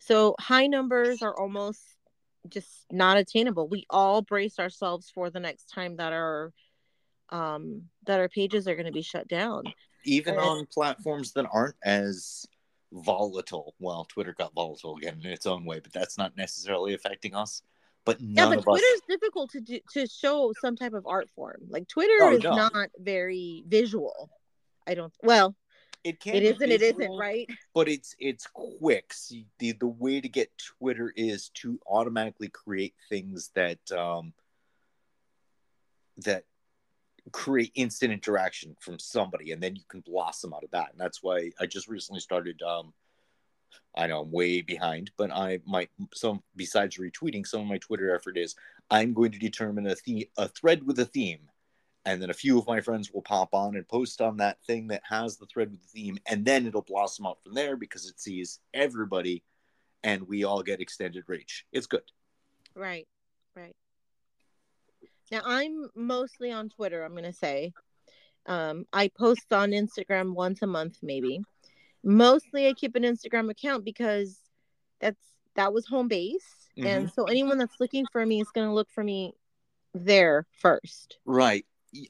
So 0.00 0.34
high 0.40 0.66
numbers 0.66 1.22
are 1.22 1.38
almost 1.38 1.80
just 2.48 2.86
not 2.90 3.16
attainable. 3.16 3.68
We 3.68 3.86
all 3.88 4.22
brace 4.22 4.58
ourselves 4.58 5.10
for 5.14 5.30
the 5.30 5.38
next 5.38 5.66
time 5.66 5.96
that 5.96 6.12
our 6.12 6.52
um 7.30 7.82
that 8.06 8.20
our 8.20 8.28
pages 8.28 8.66
are 8.66 8.74
going 8.74 8.86
to 8.86 8.92
be 8.92 9.02
shut 9.02 9.28
down 9.28 9.64
even 10.04 10.34
and... 10.34 10.42
on 10.42 10.66
platforms 10.66 11.32
that 11.32 11.46
aren't 11.52 11.76
as 11.84 12.46
volatile. 12.92 13.74
Well, 13.78 14.04
Twitter 14.04 14.34
got 14.36 14.54
volatile 14.54 14.96
again 14.96 15.20
in 15.22 15.30
its 15.30 15.46
own 15.46 15.64
way, 15.64 15.80
but 15.80 15.92
that's 15.92 16.18
not 16.18 16.36
necessarily 16.36 16.94
affecting 16.94 17.34
us. 17.34 17.62
But 18.04 18.20
none 18.20 18.50
yeah, 18.50 18.56
but 18.56 18.62
Twitter's 18.62 18.82
us... 18.82 19.00
difficult 19.08 19.50
to 19.50 19.60
do, 19.60 19.78
to 19.92 20.06
show 20.06 20.52
some 20.60 20.76
type 20.76 20.94
of 20.94 21.06
art 21.06 21.28
form. 21.30 21.60
Like 21.68 21.86
Twitter 21.88 22.16
oh, 22.22 22.32
is 22.32 22.42
no. 22.42 22.54
not 22.56 22.90
very 22.98 23.64
visual. 23.68 24.30
I 24.86 24.94
don't. 24.94 25.12
Well, 25.22 25.54
it 26.02 26.18
can. 26.18 26.34
It 26.34 26.42
isn't. 26.44 26.58
Visual, 26.58 26.74
it 26.74 26.82
isn't 26.82 27.18
right. 27.18 27.48
But 27.74 27.88
it's 27.88 28.16
it's 28.18 28.46
quick. 28.46 29.12
See, 29.12 29.46
the 29.58 29.72
the 29.72 29.86
way 29.86 30.20
to 30.20 30.28
get 30.28 30.50
Twitter 30.78 31.12
is 31.14 31.50
to 31.56 31.78
automatically 31.86 32.48
create 32.48 32.94
things 33.10 33.50
that 33.54 33.78
um 33.92 34.32
that 36.24 36.44
create 37.32 37.72
instant 37.74 38.12
interaction 38.12 38.76
from 38.80 38.98
somebody 38.98 39.52
and 39.52 39.62
then 39.62 39.76
you 39.76 39.82
can 39.88 40.00
blossom 40.00 40.52
out 40.54 40.64
of 40.64 40.70
that. 40.70 40.90
And 40.92 41.00
that's 41.00 41.22
why 41.22 41.50
i 41.60 41.66
just 41.66 41.88
recently 41.88 42.20
started 42.20 42.60
um 42.62 42.92
i 43.96 44.06
know 44.06 44.22
i'm 44.22 44.30
way 44.30 44.60
behind 44.62 45.10
but 45.16 45.30
i 45.30 45.60
might 45.66 45.90
some 46.14 46.42
besides 46.56 46.98
retweeting 46.98 47.46
some 47.46 47.60
of 47.60 47.66
my 47.66 47.78
twitter 47.78 48.14
effort 48.14 48.36
is 48.36 48.54
i'm 48.90 49.12
going 49.12 49.32
to 49.32 49.38
determine 49.38 49.86
a 49.86 49.94
theme 49.94 50.24
a 50.36 50.48
thread 50.48 50.84
with 50.86 50.98
a 50.98 51.04
theme 51.04 51.40
and 52.04 52.20
then 52.20 52.30
a 52.30 52.34
few 52.34 52.58
of 52.58 52.66
my 52.66 52.80
friends 52.80 53.12
will 53.12 53.22
pop 53.22 53.52
on 53.52 53.76
and 53.76 53.86
post 53.88 54.20
on 54.20 54.36
that 54.38 54.62
thing 54.62 54.88
that 54.88 55.02
has 55.08 55.36
the 55.36 55.46
thread 55.46 55.70
with 55.70 55.82
the 55.82 55.88
theme 55.88 56.18
and 56.26 56.44
then 56.44 56.66
it'll 56.66 56.82
blossom 56.82 57.26
out 57.26 57.42
from 57.42 57.54
there 57.54 57.76
because 57.76 58.08
it 58.08 58.18
sees 58.18 58.60
everybody 58.74 59.42
and 60.02 60.26
we 60.26 60.44
all 60.44 60.62
get 60.62 60.80
extended 60.80 61.24
reach. 61.26 61.66
It's 61.72 61.86
good. 61.86 62.02
Right 62.74 63.06
now 65.30 65.42
I'm 65.44 65.88
mostly 65.94 66.50
on 66.52 66.68
Twitter, 66.68 67.04
I'm 67.04 67.14
gonna 67.14 67.32
say. 67.32 67.72
Um, 68.46 68.86
I 68.92 69.08
post 69.08 69.52
on 69.52 69.70
Instagram 69.70 70.34
once 70.34 70.62
a 70.62 70.66
month, 70.66 70.98
maybe. 71.02 71.40
Mostly 72.02 72.68
I 72.68 72.72
keep 72.72 72.96
an 72.96 73.02
Instagram 73.02 73.50
account 73.50 73.84
because 73.84 74.38
that's 75.00 75.20
that 75.54 75.72
was 75.72 75.86
home 75.86 76.08
base. 76.08 76.68
Mm-hmm. 76.76 76.86
And 76.86 77.12
so 77.12 77.24
anyone 77.24 77.58
that's 77.58 77.80
looking 77.80 78.06
for 78.12 78.24
me 78.24 78.40
is 78.40 78.48
gonna 78.54 78.74
look 78.74 78.90
for 78.90 79.04
me 79.04 79.34
there 79.94 80.46
first. 80.58 81.18
Right. 81.24 81.66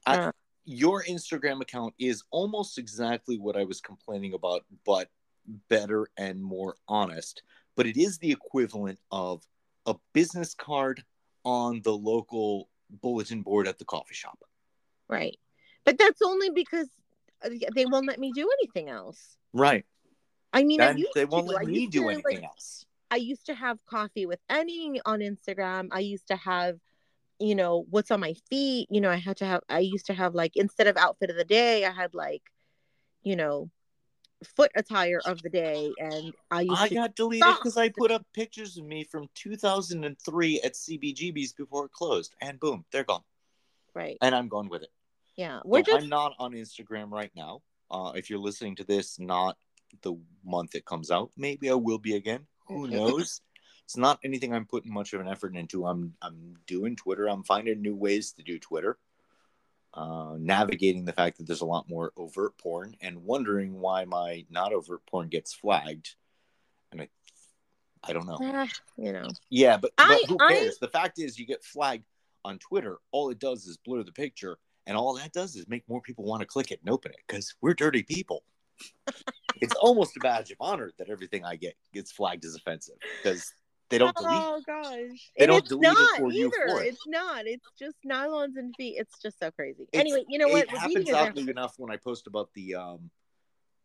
I, 0.06 0.16
uh, 0.16 0.32
your 0.64 1.02
Instagram 1.04 1.60
account 1.60 1.94
is 1.98 2.22
almost 2.30 2.78
exactly 2.78 3.38
what 3.38 3.56
I 3.56 3.64
was 3.64 3.80
complaining 3.80 4.34
about, 4.34 4.64
but 4.84 5.08
better 5.68 6.08
and 6.16 6.42
more 6.42 6.76
honest. 6.86 7.42
But 7.76 7.86
it 7.86 7.96
is 7.96 8.18
the 8.18 8.30
equivalent 8.30 8.98
of 9.10 9.42
a 9.86 9.96
business 10.12 10.54
card 10.54 11.02
on 11.44 11.80
the 11.82 11.92
local 11.92 12.68
bulletin 12.90 13.42
board 13.42 13.68
at 13.68 13.78
the 13.78 13.84
coffee 13.84 14.14
shop. 14.14 14.38
Right. 15.08 15.38
But 15.84 15.98
that's 15.98 16.22
only 16.22 16.50
because 16.50 16.88
uh, 17.44 17.50
they 17.74 17.86
won't 17.86 18.06
let 18.06 18.18
me 18.18 18.32
do 18.32 18.48
anything 18.60 18.88
else. 18.88 19.36
Right. 19.52 19.84
I 20.52 20.64
mean, 20.64 20.80
I 20.80 21.02
they 21.14 21.24
won't 21.24 21.46
let 21.46 21.66
me 21.66 21.86
do 21.86 22.08
anything 22.08 22.36
like, 22.36 22.44
else. 22.44 22.84
I 23.10 23.16
used 23.16 23.46
to 23.46 23.54
have 23.54 23.78
coffee 23.86 24.26
with 24.26 24.40
any 24.48 25.00
on 25.04 25.20
Instagram. 25.20 25.88
I 25.90 26.00
used 26.00 26.28
to 26.28 26.36
have, 26.36 26.78
you 27.38 27.54
know, 27.54 27.86
what's 27.90 28.10
on 28.10 28.20
my 28.20 28.34
feet. 28.48 28.88
You 28.90 29.00
know, 29.00 29.10
I 29.10 29.16
had 29.16 29.38
to 29.38 29.46
have, 29.46 29.62
I 29.68 29.80
used 29.80 30.06
to 30.06 30.14
have 30.14 30.34
like, 30.34 30.52
instead 30.56 30.86
of 30.86 30.96
outfit 30.96 31.30
of 31.30 31.36
the 31.36 31.44
day, 31.44 31.84
I 31.84 31.90
had 31.90 32.14
like, 32.14 32.42
you 33.22 33.36
know, 33.36 33.70
foot 34.44 34.70
attire 34.74 35.20
of 35.26 35.42
the 35.42 35.50
day 35.50 35.92
and 35.98 36.32
i 36.50 36.66
i 36.70 36.88
got 36.88 37.14
deleted 37.14 37.46
because 37.56 37.76
i 37.76 37.88
put 37.90 38.10
up 38.10 38.24
pictures 38.32 38.76
of 38.78 38.84
me 38.84 39.04
from 39.04 39.28
2003 39.34 40.60
at 40.62 40.74
cbgb's 40.74 41.52
before 41.52 41.86
it 41.86 41.92
closed 41.92 42.34
and 42.40 42.58
boom 42.58 42.84
they're 42.92 43.04
gone. 43.04 43.22
Right. 43.94 44.16
And 44.22 44.34
i'm 44.34 44.48
gone 44.48 44.68
with 44.68 44.82
it. 44.82 44.90
Yeah 45.36 45.60
we're 45.64 45.84
so 45.84 45.92
just... 45.92 46.04
i'm 46.04 46.08
not 46.08 46.34
on 46.38 46.52
instagram 46.52 47.10
right 47.10 47.30
now. 47.34 47.62
Uh, 47.90 48.12
if 48.14 48.30
you're 48.30 48.38
listening 48.38 48.76
to 48.76 48.84
this 48.84 49.18
not 49.18 49.56
the 50.02 50.14
month 50.44 50.74
it 50.74 50.84
comes 50.84 51.10
out. 51.10 51.30
Maybe 51.36 51.70
i 51.70 51.74
will 51.74 51.98
be 51.98 52.16
again. 52.16 52.46
Who 52.68 52.88
knows? 52.88 53.42
It's 53.84 53.96
not 53.96 54.20
anything 54.24 54.54
i'm 54.54 54.66
putting 54.66 54.92
much 54.92 55.12
of 55.12 55.20
an 55.20 55.28
effort 55.28 55.56
into. 55.56 55.86
I'm 55.86 56.14
i'm 56.22 56.56
doing 56.66 56.96
twitter. 56.96 57.28
I'm 57.28 57.42
finding 57.42 57.82
new 57.82 57.96
ways 57.96 58.32
to 58.32 58.42
do 58.42 58.58
twitter 58.58 58.98
uh, 59.94 60.34
navigating 60.38 61.04
the 61.04 61.12
fact 61.12 61.38
that 61.38 61.46
there's 61.46 61.60
a 61.60 61.66
lot 61.66 61.88
more 61.88 62.12
overt 62.16 62.56
porn 62.58 62.94
and 63.00 63.24
wondering 63.24 63.80
why 63.80 64.04
my 64.04 64.44
not 64.50 64.72
overt 64.72 65.04
porn 65.06 65.28
gets 65.28 65.52
flagged. 65.52 66.14
And 66.92 67.02
I, 67.02 67.08
I 68.04 68.12
don't 68.12 68.26
know. 68.26 68.38
Uh, 68.40 68.66
you 68.96 69.12
know. 69.12 69.28
Yeah, 69.50 69.76
but, 69.76 69.92
but 69.96 70.06
I, 70.06 70.22
who 70.28 70.38
cares? 70.38 70.74
I... 70.74 70.86
The 70.86 70.92
fact 70.92 71.18
is, 71.18 71.38
you 71.38 71.46
get 71.46 71.64
flagged 71.64 72.04
on 72.44 72.58
Twitter, 72.58 72.98
all 73.10 73.30
it 73.30 73.38
does 73.38 73.66
is 73.66 73.76
blur 73.76 74.02
the 74.02 74.12
picture, 74.12 74.58
and 74.86 74.96
all 74.96 75.14
that 75.14 75.32
does 75.32 75.56
is 75.56 75.68
make 75.68 75.88
more 75.88 76.00
people 76.00 76.24
want 76.24 76.40
to 76.40 76.46
click 76.46 76.70
it 76.70 76.80
and 76.84 76.92
open 76.92 77.12
it 77.12 77.20
because 77.26 77.54
we're 77.60 77.74
dirty 77.74 78.02
people. 78.02 78.44
it's 79.60 79.74
almost 79.74 80.16
a 80.16 80.20
badge 80.20 80.50
of 80.50 80.56
honor 80.60 80.90
that 80.98 81.10
everything 81.10 81.44
I 81.44 81.56
get 81.56 81.74
gets 81.92 82.12
flagged 82.12 82.44
as 82.44 82.54
offensive 82.54 82.94
because 83.22 83.52
they 83.90 83.98
don't 83.98 84.16
delete. 84.16 84.30
Oh 84.32 84.62
gosh, 84.66 84.86
They 85.36 85.44
And 85.44 85.48
don't 85.48 85.66
delete 85.66 85.90
it 85.90 85.92
not 85.94 86.18
for 86.18 86.32
you 86.32 86.46
either. 86.46 86.68
for 86.72 86.82
it. 86.82 86.88
It's 86.88 87.06
not. 87.06 87.46
It's 87.46 87.66
just 87.78 87.96
nylons 88.06 88.56
and 88.56 88.74
feet. 88.76 88.96
It's 88.98 89.20
just 89.20 89.38
so 89.38 89.50
crazy. 89.50 89.82
It's- 89.92 90.00
anyway, 90.00 90.24
you 90.28 90.38
know 90.38 90.48
what? 90.48 90.64
It 90.64 90.70
happens 90.70 91.46
a 91.48 91.50
enough 91.50 91.74
when 91.76 91.90
I 91.90 91.96
post 91.96 92.26
about 92.26 92.50
the 92.54 92.76
um 92.76 93.10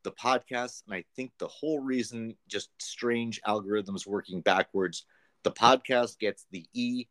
the 0.04 0.12
podcast, 0.12 0.84
and 0.86 0.94
I 0.96 1.04
think 1.16 1.32
the 1.40 1.48
whole 1.48 1.80
reason 1.80 2.38
just 2.48 2.70
strange 2.80 3.42
algorithms 3.42 4.06
working 4.06 4.40
backwards. 4.42 5.06
The 5.44 5.52
podcast 5.52 6.20
gets 6.20 6.46
the 6.52 6.66
E, 6.74 7.08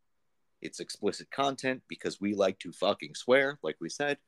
it's 0.63 0.79
explicit 0.81 1.31
content 1.33 1.83
because 1.89 2.21
we 2.21 2.35
like 2.35 2.59
to 2.61 2.73
fucking 2.73 3.17
swear, 3.17 3.59
like 3.63 3.77
we 3.81 3.89
said, 3.89 4.19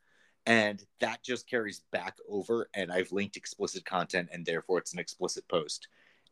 and 0.47 0.85
that 1.01 1.23
just 1.23 1.49
carries 1.49 1.83
back 1.93 2.17
over. 2.29 2.69
And 2.75 2.91
I've 2.91 3.13
linked 3.13 3.37
explicit 3.37 3.85
content, 3.85 4.31
and 4.33 4.45
therefore 4.45 4.79
it's 4.79 4.93
an 4.93 4.99
explicit 4.99 5.47
post. 5.49 5.87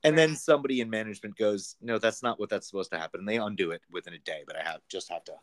And 0.04 0.16
then 0.16 0.36
somebody 0.36 0.80
in 0.80 0.90
management 0.90 1.36
goes, 1.36 1.76
"No, 1.80 1.98
that's 1.98 2.22
not 2.22 2.38
what 2.38 2.50
that's 2.50 2.66
supposed 2.66 2.90
to 2.92 2.98
happen," 2.98 3.20
and 3.20 3.28
they 3.28 3.38
undo 3.38 3.70
it 3.70 3.82
within 3.90 4.14
a 4.14 4.18
day. 4.18 4.44
But 4.46 4.56
I 4.56 4.62
have 4.62 4.80
just 4.88 5.10
have 5.10 5.24
to, 5.24 5.34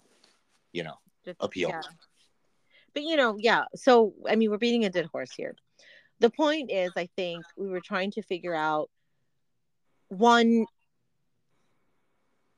you 0.72 0.84
know, 0.84 1.00
Just- 1.26 1.38
appeal. 1.42 1.70
yeah. 1.70 1.82
But 2.94 3.04
you 3.04 3.16
know, 3.16 3.38
yeah. 3.38 3.66
So 3.76 4.14
I 4.30 4.36
mean, 4.36 4.52
we're 4.52 4.58
beating 4.58 4.86
a 4.86 4.90
dead 4.90 5.08
horse 5.08 5.32
here. 5.36 5.56
The 6.20 6.30
point 6.30 6.72
is, 6.72 6.92
I 6.96 7.10
think 7.16 7.44
we 7.58 7.68
were 7.68 7.82
trying 7.82 8.12
to 8.12 8.22
figure 8.22 8.54
out 8.54 8.90
one 10.10 10.66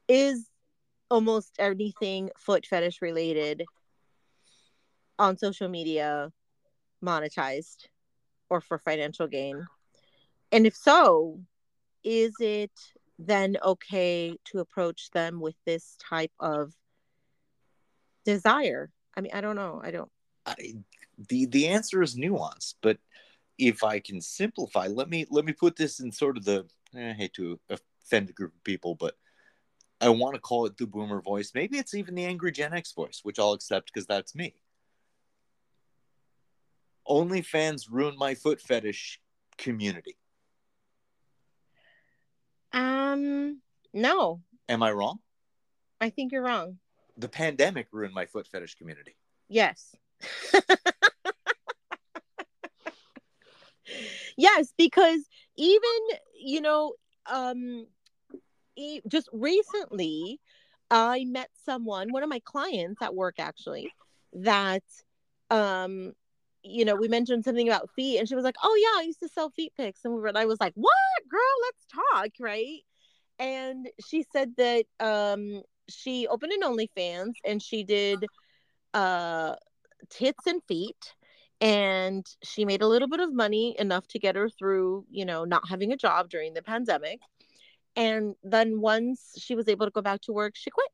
is 0.10 0.50
almost 1.10 1.56
anything 1.60 2.30
foot 2.38 2.66
fetish 2.66 3.02
related 3.02 3.64
on 5.20 5.38
social 5.38 5.70
media 5.70 6.32
monetized 7.04 7.86
or 8.50 8.62
for 8.62 8.78
financial 8.78 9.28
gain? 9.28 9.66
And 10.52 10.66
if 10.66 10.76
so, 10.76 11.40
is 12.04 12.34
it 12.40 12.72
then 13.20 13.58
okay 13.64 14.38
to 14.46 14.60
approach 14.60 15.10
them 15.12 15.40
with 15.40 15.56
this 15.66 15.96
type 16.10 16.32
of 16.40 16.74
desire? 18.26 18.92
I 19.16 19.22
mean, 19.22 19.32
I 19.34 19.42
don't 19.42 19.56
know. 19.56 19.82
I 19.84 19.92
don't. 19.92 20.12
I, 20.46 20.56
the 21.30 21.46
the 21.46 21.68
answer 21.68 22.02
is 22.02 22.16
nuanced, 22.16 22.76
but 22.82 22.98
if 23.58 23.84
I 23.84 24.00
can 24.00 24.22
simplify, 24.22 24.88
let 24.88 25.10
me 25.10 25.26
let 25.30 25.46
me 25.46 25.54
put 25.54 25.76
this 25.76 26.00
in 26.00 26.12
sort 26.12 26.38
of 26.38 26.46
the 26.46 26.66
eh, 26.96 27.12
I 27.12 27.14
hate 27.14 27.34
to 27.34 27.60
offend 27.70 28.30
a 28.30 28.34
group 28.34 28.54
of 28.54 28.64
people, 28.64 28.96
but 28.96 29.16
I 30.02 30.10
want 30.10 30.36
to 30.36 30.42
call 30.42 30.66
it 30.66 30.78
the 30.78 30.88
boomer 30.88 31.22
voice. 31.22 31.52
Maybe 31.54 31.78
it's 31.78 31.94
even 31.94 32.16
the 32.16 32.26
angry 32.26 32.52
Gen 32.52 32.74
X 32.74 32.92
voice, 32.92 33.22
which 33.24 33.40
I'll 33.40 33.54
accept 33.54 33.92
because 33.94 34.06
that's 34.06 34.36
me. 34.36 34.56
OnlyFans 37.08 37.88
ruined 37.90 38.18
my 38.18 38.34
foot 38.34 38.62
fetish 38.62 39.20
community. 39.58 40.18
Um, 42.74 43.62
no, 43.94 44.42
Am 44.70 44.82
I 44.82 44.92
wrong? 44.92 45.20
I 46.02 46.10
think 46.10 46.32
you're 46.32 46.44
wrong. 46.44 46.80
The 47.18 47.30
pandemic 47.30 47.88
ruined 47.92 48.14
my 48.14 48.26
foot 48.26 48.48
fetish 48.48 48.76
community. 48.76 49.16
Yes. 49.50 49.96
yes, 54.38 54.74
because 54.78 55.22
even, 55.56 56.00
you 56.40 56.62
know, 56.62 56.94
um 57.32 57.86
e- 58.76 59.02
just 59.08 59.30
recently 59.32 60.40
I 60.90 61.26
met 61.26 61.50
someone, 61.66 62.12
one 62.12 62.24
of 62.24 62.30
my 62.30 62.42
clients 62.44 63.02
at 63.02 63.16
work 63.16 63.36
actually, 63.40 63.92
that 64.34 64.84
um 65.50 66.14
you 66.64 66.86
know, 66.86 66.96
we 66.96 67.08
mentioned 67.08 67.44
something 67.46 67.68
about 67.68 67.90
feet 67.92 68.20
and 68.20 68.28
she 68.28 68.36
was 68.36 68.44
like, 68.44 68.56
"Oh 68.64 68.76
yeah, 68.82 69.02
I 69.02 69.06
used 69.06 69.20
to 69.22 69.30
sell 69.30 69.50
feet 69.50 69.74
pics." 69.78 70.02
And 70.06 70.14
we 70.14 70.22
were 70.22 70.32
I 70.36 70.46
was 70.46 70.60
like, 70.62 70.74
"What? 70.76 71.30
Girl, 71.30 71.42
let's 71.64 71.86
talk, 72.14 72.32
right?" 72.40 72.82
And 73.40 73.90
she 74.06 74.24
said 74.32 74.56
that 74.58 74.86
um 75.00 75.64
she 75.90 76.28
opened 76.28 76.54
an 76.54 76.62
OnlyFans 76.62 77.34
and 77.46 77.62
she 77.62 77.84
did 77.84 78.26
uh 78.94 79.56
tits 80.10 80.46
and 80.48 80.62
feet 80.64 81.16
and 81.62 82.26
she 82.44 82.66
made 82.66 82.82
a 82.82 82.88
little 82.88 83.08
bit 83.08 83.20
of 83.20 83.34
money 83.34 83.76
enough 83.80 84.08
to 84.10 84.20
get 84.20 84.36
her 84.36 84.50
through 84.50 85.06
you 85.10 85.26
know 85.26 85.44
not 85.46 85.68
having 85.70 85.92
a 85.92 85.98
job 85.98 86.30
during 86.30 86.54
the 86.54 86.62
pandemic 86.62 87.20
and 87.96 88.36
then 88.44 88.82
once 88.82 89.34
she 89.38 89.56
was 89.56 89.68
able 89.68 89.86
to 89.86 89.92
go 89.92 90.02
back 90.02 90.22
to 90.22 90.34
work 90.34 90.54
she 90.56 90.70
quit 90.70 90.90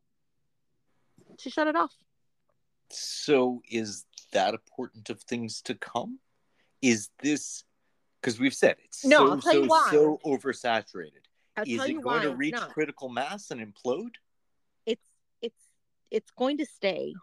she 1.39 1.49
shut 1.49 1.67
it 1.67 1.75
off 1.75 1.93
So 2.89 3.61
is 3.69 4.05
that 4.31 4.53
important 4.53 5.09
of 5.09 5.21
things 5.23 5.61
to 5.63 5.75
come? 5.75 6.19
Is 6.81 7.09
this 7.21 7.63
because 8.21 8.39
we've 8.39 8.53
said 8.53 8.75
it's 8.83 9.05
No, 9.05 9.17
so 9.17 9.31
I'll 9.31 9.41
tell 9.41 9.53
you 9.53 9.69
so 9.69 9.89
so 9.91 10.19
oversaturated? 10.25 11.23
i'll 11.57 11.63
is 11.67 11.81
it 11.83 11.93
going 11.93 12.03
why 12.03 12.23
to 12.23 12.35
reach 12.35 12.53
not. 12.53 12.69
critical 12.69 13.09
mass 13.09 13.51
and 13.51 13.59
implode? 13.61 14.15
it's 14.85 15.05
it's 15.41 15.61
it's 16.11 16.31
going 16.31 16.57
to 16.57 16.65
stay 16.65 17.13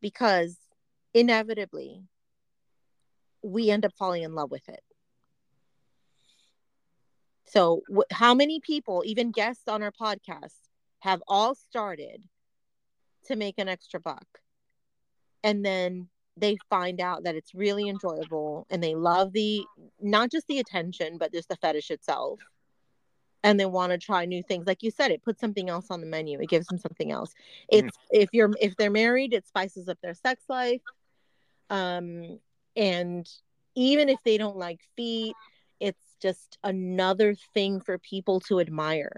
because 0.00 0.56
inevitably 1.12 2.02
we 3.42 3.70
end 3.70 3.84
up 3.84 3.92
falling 3.98 4.22
in 4.22 4.34
love 4.34 4.50
with 4.50 4.68
it 4.68 4.82
so 7.46 7.82
wh- 7.94 8.12
how 8.12 8.34
many 8.34 8.60
people 8.60 9.02
even 9.06 9.30
guests 9.30 9.68
on 9.68 9.82
our 9.82 9.92
podcast 9.92 10.58
have 11.00 11.22
all 11.28 11.54
started 11.54 12.22
to 13.26 13.36
make 13.36 13.58
an 13.58 13.68
extra 13.68 14.00
buck 14.00 14.26
and 15.42 15.64
then 15.64 16.08
they 16.36 16.56
find 16.68 17.00
out 17.00 17.24
that 17.24 17.34
it's 17.36 17.54
really 17.54 17.88
enjoyable 17.88 18.66
and 18.70 18.82
they 18.82 18.94
love 18.94 19.32
the 19.32 19.64
not 20.00 20.30
just 20.30 20.46
the 20.48 20.58
attention 20.58 21.18
but 21.18 21.32
just 21.32 21.48
the 21.48 21.56
fetish 21.56 21.90
itself. 21.90 22.40
And 23.42 23.60
they 23.60 23.66
want 23.66 23.92
to 23.92 23.98
try 23.98 24.24
new 24.24 24.42
things. 24.42 24.66
Like 24.66 24.82
you 24.82 24.90
said 24.90 25.10
it 25.10 25.22
puts 25.22 25.40
something 25.40 25.68
else 25.68 25.90
on 25.90 26.00
the 26.00 26.06
menu. 26.06 26.40
It 26.40 26.48
gives 26.48 26.66
them 26.66 26.78
something 26.78 27.12
else. 27.12 27.34
It's 27.68 27.96
if 28.10 28.30
you're 28.32 28.50
if 28.60 28.76
they're 28.76 28.90
married 28.90 29.32
it 29.32 29.46
spices 29.46 29.88
up 29.88 29.98
their 30.02 30.14
sex 30.14 30.42
life. 30.48 30.80
Um 31.70 32.38
and 32.74 33.28
even 33.74 34.08
if 34.08 34.18
they 34.24 34.38
don't 34.38 34.56
like 34.56 34.80
feet 34.96 35.34
it's 35.80 36.16
just 36.22 36.58
another 36.64 37.34
thing 37.52 37.80
for 37.80 37.98
people 37.98 38.40
to 38.40 38.60
admire 38.60 39.12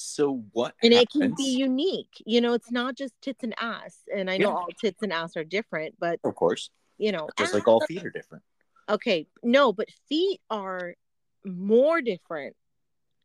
So 0.00 0.44
what? 0.52 0.74
and 0.80 0.92
it 0.94 1.10
can 1.10 1.34
be 1.36 1.56
unique 1.56 2.22
you 2.24 2.40
know 2.40 2.52
it's 2.52 2.70
not 2.70 2.94
just 2.96 3.12
tits 3.20 3.42
and 3.42 3.54
ass 3.58 3.96
and 4.14 4.30
i 4.30 4.36
know 4.38 4.50
Yeah. 4.50 4.54
all 4.54 4.68
tits 4.80 5.02
and 5.02 5.12
ass 5.12 5.36
are 5.36 5.42
different 5.42 5.96
but 5.98 6.20
of 6.22 6.36
course, 6.36 6.70
you 6.98 7.10
know 7.10 7.28
just 7.36 7.50
ass- 7.50 7.54
like 7.54 7.66
all 7.66 7.80
feet 7.80 8.04
are 8.04 8.10
different. 8.10 8.44
okay 8.88 9.26
no 9.42 9.72
but 9.72 9.88
feet 10.08 10.40
are 10.50 10.94
more 11.44 12.00
different 12.00 12.54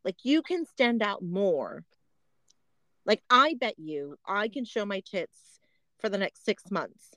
like 0.04 0.16
you 0.24 0.42
can 0.42 0.66
stand 0.66 1.04
out 1.04 1.22
more 1.24 1.86
like 3.06 3.22
i 3.30 3.54
bet 3.60 3.76
you 3.78 4.18
i 4.26 4.48
can 4.48 4.66
show 4.66 4.84
my 4.84 5.02
tits 5.02 5.60
for 6.00 6.10
the 6.10 6.18
next 6.18 6.44
six 6.44 6.72
months 6.72 7.12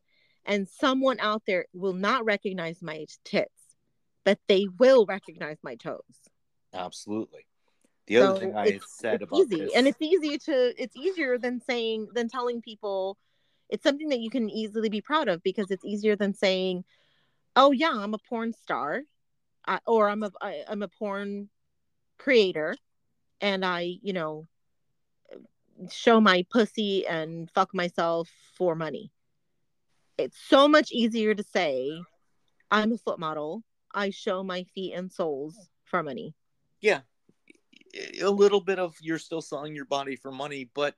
and 0.45 0.69
someone 0.69 1.19
out 1.19 1.43
there 1.47 1.65
will 1.73 1.95
not 1.95 2.27
recognize 2.27 2.83
my 2.83 3.07
tits 3.25 3.75
but 4.23 4.39
they 4.49 4.67
will 4.79 5.07
recognize 5.07 5.57
my 5.63 5.77
toes 5.77 6.29
Absolutely. 6.75 7.47
The 8.07 8.19
other 8.19 8.35
So 8.35 8.41
thing 8.41 8.55
I 8.55 8.67
it's- 8.67 8.91
said 8.91 9.23
about 9.23 9.39
easy 9.41 9.57
this, 9.65 9.73
and 9.75 9.87
it's 9.87 10.01
easy 10.01 10.39
to 10.39 10.83
it's 10.83 10.97
easier 10.97 11.39
than 11.39 11.61
saying 11.61 12.09
than 12.15 12.29
telling 12.29 12.63
people 12.63 13.19
it's 13.69 13.83
something 13.83 14.09
that 14.11 14.21
you 14.21 14.31
can 14.31 14.49
easily 14.49 14.89
be 14.89 15.01
proud 15.01 15.29
of 15.29 15.43
because 15.43 15.71
it's 15.71 15.85
easier 15.85 16.15
than 16.17 16.33
saying 16.33 16.85
oh 17.57 17.73
yeah 17.73 17.91
i'm 17.93 18.15
a 18.15 18.19
porn 18.19 18.53
star 18.53 19.03
I, 19.67 19.81
or 19.87 20.09
i'm 20.09 20.23
a 20.23 20.31
I, 20.41 20.65
i'm 20.69 20.83
a 20.83 20.89
porn 20.89 21.49
creator 22.19 22.77
and 23.41 23.65
i 23.65 23.99
you 24.03 24.13
know 24.13 24.47
show 25.91 26.21
my 26.21 26.47
pussy 26.51 27.07
and 27.07 27.51
fuck 27.51 27.75
myself 27.75 28.31
for 28.57 28.75
money. 28.75 29.11
It's 30.17 30.39
so 30.49 30.67
much 30.69 30.91
easier 30.93 31.35
to 31.35 31.43
say 31.43 32.01
i'm 32.71 32.93
a 32.93 32.99
foot 32.99 33.19
model 33.19 33.63
i 33.93 34.11
show 34.11 34.43
my 34.43 34.63
feet 34.75 34.93
and 34.95 35.13
soles 35.13 35.57
for 35.85 36.03
money. 36.03 36.35
Yeah, 36.81 37.01
a 38.23 38.31
little 38.31 38.61
bit 38.61 38.79
of 38.79 38.95
you're 39.01 39.19
still 39.19 39.43
selling 39.43 39.75
your 39.75 39.85
body 39.85 40.17
for 40.17 40.31
money, 40.31 40.71
but 40.75 40.95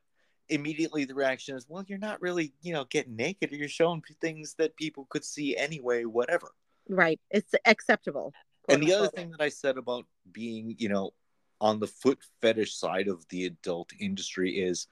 immediately 0.49 1.05
the 1.05 1.14
reaction 1.14 1.57
is, 1.57 1.66
well, 1.68 1.84
you're 1.86 1.99
not 1.99 2.20
really, 2.20 2.55
you 2.62 2.72
know, 2.72 2.84
getting 2.90 3.16
naked. 3.16 3.53
Or 3.53 3.57
you're 3.57 3.68
showing 3.68 4.03
things 4.20 4.55
that 4.59 4.76
people 4.76 5.07
could 5.11 5.24
see 5.24 5.57
anyway, 5.57 6.05
whatever. 6.05 6.53
right 6.88 7.20
it's 7.30 7.55
acceptable 7.66 8.32
and 8.68 8.82
the 8.82 8.92
other 8.92 9.09
thing 9.09 9.30
that 9.30 9.40
I 9.40 9.49
said 9.49 9.78
about 9.78 10.05
being, 10.30 10.74
you 10.78 10.88
know, 10.88 11.12
on 11.61 11.80
the 11.80 11.86
foot 11.86 12.18
fetish 12.40 12.74
side 12.76 13.09
of 13.09 13.26
the 13.30 13.46
adult 13.46 13.92
industry 13.99 14.59
is 14.59 14.86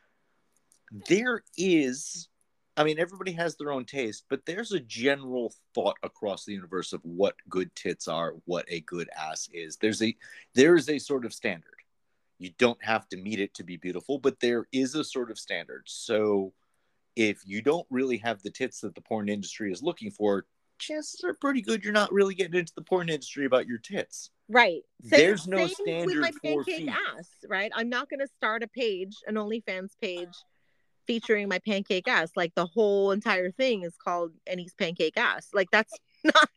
there 1.08 1.42
is, 1.56 2.28
I 2.76 2.84
mean, 2.84 2.98
everybody 2.98 3.32
has 3.32 3.56
their 3.56 3.72
own 3.72 3.84
taste, 3.84 4.24
but 4.28 4.46
there's 4.46 4.72
a 4.72 4.80
general 4.80 5.52
thought 5.74 5.96
across 6.02 6.44
the 6.44 6.52
universe 6.52 6.92
of 6.92 7.00
what 7.02 7.36
good 7.48 7.74
tits 7.74 8.08
are, 8.08 8.34
what 8.46 8.64
a 8.68 8.80
good 8.80 9.08
ass 9.16 9.48
is. 9.52 9.76
There's 9.76 10.02
a 10.02 10.16
there 10.54 10.76
is 10.76 10.88
a 10.88 10.98
sort 10.98 11.24
of 11.24 11.32
standard. 11.32 11.75
You 12.38 12.50
don't 12.58 12.82
have 12.84 13.08
to 13.08 13.16
meet 13.16 13.40
it 13.40 13.54
to 13.54 13.64
be 13.64 13.76
beautiful, 13.76 14.18
but 14.18 14.40
there 14.40 14.66
is 14.72 14.94
a 14.94 15.04
sort 15.04 15.30
of 15.30 15.38
standard. 15.38 15.84
So 15.86 16.52
if 17.14 17.40
you 17.46 17.62
don't 17.62 17.86
really 17.90 18.18
have 18.18 18.42
the 18.42 18.50
tits 18.50 18.80
that 18.80 18.94
the 18.94 19.00
porn 19.00 19.28
industry 19.28 19.72
is 19.72 19.82
looking 19.82 20.10
for, 20.10 20.46
chances 20.78 21.24
are 21.24 21.34
pretty 21.34 21.62
good 21.62 21.82
you're 21.82 21.92
not 21.92 22.12
really 22.12 22.34
getting 22.34 22.58
into 22.58 22.74
the 22.76 22.82
porn 22.82 23.08
industry 23.08 23.46
about 23.46 23.66
your 23.66 23.78
tits. 23.78 24.30
Right. 24.48 24.82
There's 25.00 25.48
no 25.48 25.66
standard 25.66 26.06
with 26.06 26.20
my 26.20 26.32
pancake 26.44 26.90
ass, 26.90 27.28
right? 27.48 27.72
I'm 27.74 27.88
not 27.88 28.08
going 28.10 28.20
to 28.20 28.28
start 28.28 28.62
a 28.62 28.68
page, 28.68 29.16
an 29.26 29.34
OnlyFans 29.34 29.92
page, 30.00 30.34
featuring 31.06 31.48
my 31.48 31.58
pancake 31.58 32.06
ass. 32.06 32.30
Like 32.36 32.54
the 32.54 32.66
whole 32.66 33.12
entire 33.12 33.50
thing 33.50 33.82
is 33.82 33.94
called 33.96 34.32
Ennie's 34.46 34.74
pancake 34.74 35.16
ass. 35.16 35.48
Like 35.52 35.70
that's 35.70 35.92
not 36.34 36.48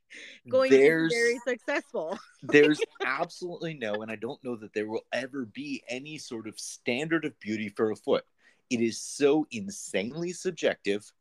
going 0.50 0.72
There's 0.72 1.12
to 1.12 1.16
be 1.16 1.22
very 1.22 1.40
successful. 1.58 2.18
there's 2.44 2.82
absolutely 3.06 3.74
no, 3.74 4.02
and 4.02 4.12
I 4.12 4.16
don't 4.16 4.44
know 4.44 4.56
that 4.58 4.74
there 4.74 4.88
will 4.88 5.06
ever 5.14 5.46
be 5.46 5.84
any 5.88 6.18
sort 6.18 6.48
of 6.48 6.60
standard 6.60 7.26
of 7.26 7.40
beauty 7.40 7.70
for 7.70 7.92
a 7.92 7.96
foot. 7.96 8.26
It 8.70 8.82
is 8.82 9.02
so 9.02 9.48
insanely 9.52 10.34
subjective 10.34 11.12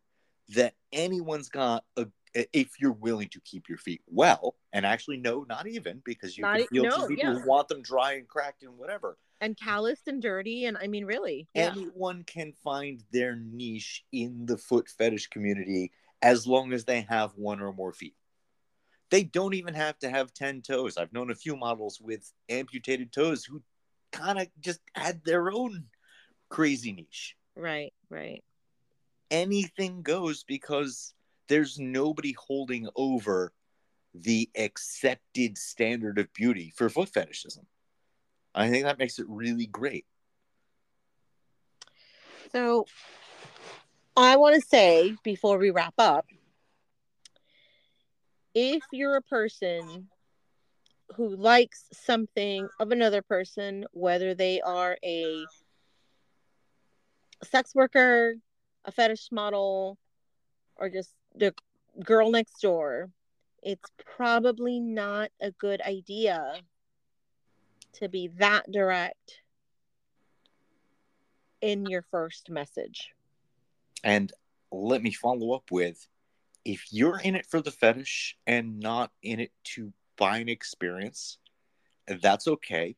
that 0.51 0.74
anyone's 0.92 1.49
got 1.49 1.84
a 1.96 2.07
if 2.53 2.80
you're 2.80 2.92
willing 2.92 3.28
to 3.28 3.40
keep 3.40 3.68
your 3.68 3.78
feet 3.78 4.03
well, 4.07 4.55
and 4.72 4.84
actually 4.84 5.16
no, 5.16 5.44
not 5.49 5.66
even 5.66 6.03
because 6.05 6.36
you 6.36 6.42
Not 6.42 6.59
can 6.59 6.66
feel 6.68 6.84
no, 6.84 7.07
people 7.07 7.24
yeah. 7.24 7.40
who 7.40 7.49
want 7.49 7.68
them 7.68 7.82
dry 7.82 8.14
and 8.14 8.28
cracked 8.28 8.62
and 8.62 8.76
whatever. 8.76 9.18
And 9.40 9.57
calloused 9.57 10.09
and 10.09 10.20
dirty, 10.20 10.64
and 10.64 10.76
I 10.76 10.88
mean, 10.88 11.05
really, 11.05 11.49
yeah. 11.55 11.72
Anyone 11.72 12.24
can 12.24 12.53
find 12.64 13.03
their 13.12 13.36
niche 13.36 14.05
in 14.12 14.46
the 14.46 14.59
foot 14.59 14.88
fetish 14.88 15.28
community 15.28 15.92
as 16.22 16.46
long 16.46 16.72
as 16.72 16.84
they 16.84 17.03
have 17.03 17.32
one 17.36 17.61
or 17.61 17.72
more 17.72 17.92
feet. 17.92 18.14
They 19.11 19.25
don't 19.25 19.55
even 19.55 19.75
have 19.75 19.99
to 20.01 20.11
have 20.11 20.35
10 20.35 20.63
toes. 20.63 20.97
I've 20.97 21.13
known 21.13 21.31
a 21.31 21.35
few 21.35 21.57
models 21.57 22.01
with 22.01 22.33
amputated 22.49 23.13
toes 23.13 23.45
who 23.45 23.63
kind 24.13 24.39
of 24.39 24.49
just 24.61 24.81
had 24.95 25.25
their 25.25 25.51
own 25.51 25.85
crazy 26.49 26.93
niche. 26.93 27.37
right, 27.57 27.93
right. 28.11 28.43
Anything 29.31 30.03
goes 30.03 30.45
because 30.45 31.15
there's 31.49 31.79
nobody 31.79 32.33
holding 32.33 32.89
over 32.97 33.53
the 34.15 34.51
accepted 34.57 35.59
standard 35.59 36.19
of 36.19 36.33
beauty 36.33 36.73
for 36.77 36.89
foot 36.89 37.09
fetishism. 37.09 37.67
I 38.55 38.71
think 38.71 38.85
that 38.85 38.99
makes 38.99 39.19
it 39.19 39.27
really 39.29 39.67
great. 39.67 40.07
So 42.53 42.87
I 44.17 44.37
want 44.37 44.55
to 44.57 44.67
say 44.67 45.15
before 45.23 45.59
we 45.59 45.71
wrap 45.71 45.95
up 45.99 46.27
if 48.61 48.83
you're 48.91 49.15
a 49.15 49.23
person 49.23 50.09
who 51.15 51.37
likes 51.37 51.85
something 51.93 52.69
of 52.81 52.91
another 52.91 53.23
person, 53.23 53.85
whether 53.93 54.35
they 54.35 54.61
are 54.61 54.99
a 55.05 55.45
sex 57.45 57.73
worker, 57.73 58.35
a 58.85 58.91
fetish 58.91 59.29
model, 59.31 59.97
or 60.75 60.91
just 60.91 61.15
the 61.37 61.55
girl 62.05 62.33
next 62.33 62.61
door, 62.61 63.11
it's 63.63 63.91
probably 64.17 64.81
not 64.81 65.31
a 65.41 65.53
good 65.53 65.81
idea 65.83 66.55
to 67.93 68.09
be 68.09 68.27
that 68.39 68.71
direct 68.73 69.41
in 71.61 71.87
your 71.87 72.03
first 72.11 72.51
message. 72.51 73.11
And 74.03 74.33
let 74.73 75.01
me 75.01 75.13
follow 75.13 75.53
up 75.53 75.71
with 75.71 76.09
if 76.69 76.93
you're 76.93 77.19
in 77.19 77.35
it 77.35 77.47
for 77.47 77.62
the 77.62 77.71
fetish 77.71 78.37
and 78.47 78.79
not 78.79 79.11
in 79.23 79.41
it 79.41 79.53
to 79.64 79.91
buy 80.19 80.37
an 80.37 80.51
experience, 80.51 81.39
that's 82.21 82.47
okay. 82.47 82.95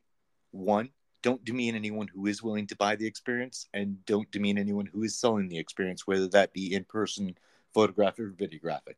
One, 0.51 0.89
don't 1.23 1.45
demean 1.45 1.75
anyone 1.75 2.09
who 2.09 2.25
is 2.27 2.43
willing 2.43 2.67
to 2.67 2.75
buy 2.75 2.97
the 2.97 3.07
experience, 3.07 3.69
and 3.73 4.05
don't 4.05 4.29
demean 4.29 4.57
anyone 4.57 4.87
who 4.87 5.03
is 5.03 5.17
selling 5.17 5.47
the 5.47 5.57
experience, 5.57 6.05
whether 6.05 6.27
that 6.27 6.51
be 6.51 6.73
in 6.73 6.83
person, 6.83 7.37
photographic, 7.73 8.25
or 8.25 8.31
videographic. 8.31 8.95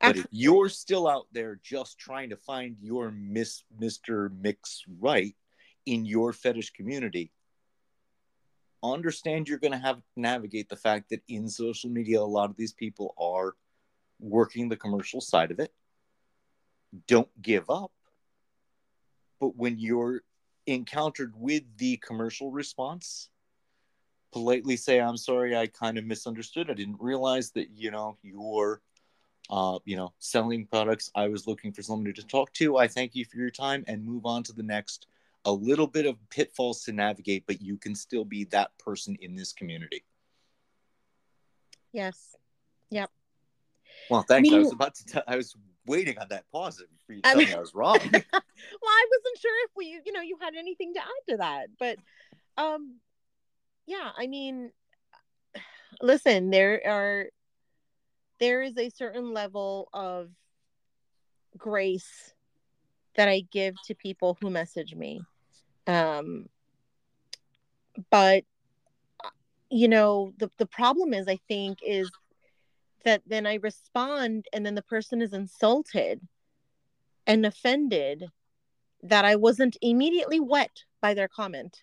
But 0.00 0.16
if 0.16 0.26
you're 0.32 0.70
still 0.70 1.06
out 1.06 1.28
there 1.30 1.60
just 1.62 1.96
trying 1.96 2.30
to 2.30 2.36
find 2.36 2.76
your 2.80 3.12
Miss 3.12 3.62
Mr. 3.80 4.28
Mix 4.40 4.82
right 4.98 5.36
in 5.86 6.04
your 6.04 6.32
fetish 6.32 6.70
community, 6.70 7.30
understand 8.82 9.48
you're 9.48 9.58
going 9.58 9.70
to 9.70 9.78
have 9.78 9.98
to 9.98 10.02
navigate 10.16 10.68
the 10.68 10.76
fact 10.76 11.10
that 11.10 11.22
in 11.28 11.48
social 11.48 11.90
media, 11.90 12.20
a 12.20 12.22
lot 12.22 12.50
of 12.50 12.56
these 12.56 12.72
people 12.72 13.14
are 13.18 13.54
working 14.18 14.68
the 14.68 14.76
commercial 14.76 15.20
side 15.20 15.50
of 15.50 15.60
it. 15.60 15.72
Don't 17.06 17.30
give 17.40 17.68
up. 17.68 17.92
But 19.40 19.56
when 19.56 19.78
you're 19.78 20.22
encountered 20.66 21.34
with 21.36 21.62
the 21.76 21.98
commercial 21.98 22.50
response, 22.50 23.28
politely 24.32 24.76
say, 24.76 25.00
I'm 25.00 25.16
sorry, 25.16 25.56
I 25.56 25.66
kind 25.66 25.98
of 25.98 26.04
misunderstood. 26.04 26.70
I 26.70 26.74
didn't 26.74 27.00
realize 27.00 27.50
that, 27.52 27.70
you 27.70 27.90
know, 27.90 28.16
you're 28.22 28.80
uh, 29.50 29.78
you 29.84 29.96
know, 29.96 30.12
selling 30.18 30.66
products. 30.66 31.10
I 31.14 31.28
was 31.28 31.46
looking 31.46 31.72
for 31.72 31.82
somebody 31.82 32.12
to 32.14 32.26
talk 32.26 32.52
to. 32.54 32.78
I 32.78 32.88
thank 32.88 33.14
you 33.14 33.24
for 33.24 33.36
your 33.36 33.50
time 33.50 33.84
and 33.86 34.04
move 34.04 34.26
on 34.26 34.42
to 34.44 34.52
the 34.52 34.62
next. 34.62 35.06
A 35.44 35.52
little 35.52 35.86
bit 35.86 36.06
of 36.06 36.16
pitfalls 36.30 36.82
to 36.84 36.92
navigate, 36.92 37.44
but 37.46 37.62
you 37.62 37.76
can 37.76 37.94
still 37.94 38.24
be 38.24 38.44
that 38.46 38.76
person 38.78 39.16
in 39.20 39.36
this 39.36 39.52
community. 39.52 40.04
Yes. 41.92 42.34
Well, 44.10 44.22
thanks. 44.22 44.48
I, 44.48 44.52
mean- 44.52 44.62
was 44.62 44.72
about 44.72 44.94
to. 44.96 45.04
T- 45.06 45.20
I 45.26 45.36
was 45.36 45.54
waiting 45.86 46.18
on 46.18 46.26
that 46.30 46.44
pause 46.50 46.82
for 47.06 47.12
you 47.12 47.22
to 47.22 47.28
I 47.28 47.32
tell 47.32 47.38
mean- 47.38 47.48
me 47.48 47.54
I 47.54 47.60
was 47.60 47.74
wrong. 47.74 47.98
well, 48.12 48.22
I 48.32 49.06
wasn't 49.10 49.38
sure 49.40 49.64
if 49.64 49.70
we, 49.76 50.00
you 50.04 50.12
know, 50.12 50.20
you 50.20 50.36
had 50.40 50.54
anything 50.56 50.94
to 50.94 51.00
add 51.00 51.30
to 51.30 51.36
that, 51.38 51.66
but 51.78 51.96
um 52.56 52.96
yeah, 53.86 54.10
I 54.16 54.26
mean 54.26 54.70
listen, 56.02 56.50
there 56.50 56.82
are 56.86 57.26
there 58.38 58.62
is 58.62 58.76
a 58.76 58.90
certain 58.90 59.32
level 59.32 59.88
of 59.92 60.28
grace 61.56 62.32
that 63.14 63.28
I 63.28 63.44
give 63.50 63.74
to 63.86 63.94
people 63.94 64.36
who 64.40 64.50
message 64.50 64.94
me. 64.94 65.22
Um 65.86 66.48
but 68.10 68.44
you 69.70 69.88
know, 69.88 70.32
the 70.38 70.50
the 70.58 70.66
problem 70.66 71.14
is 71.14 71.28
I 71.28 71.38
think 71.48 71.78
is 71.84 72.10
that 73.06 73.22
then 73.26 73.46
I 73.46 73.54
respond 73.54 74.46
and 74.52 74.66
then 74.66 74.74
the 74.74 74.82
person 74.82 75.22
is 75.22 75.32
insulted 75.32 76.20
and 77.26 77.46
offended 77.46 78.26
that 79.02 79.24
I 79.24 79.36
wasn't 79.36 79.76
immediately 79.80 80.40
wet 80.40 80.82
by 81.00 81.14
their 81.14 81.28
comment. 81.28 81.82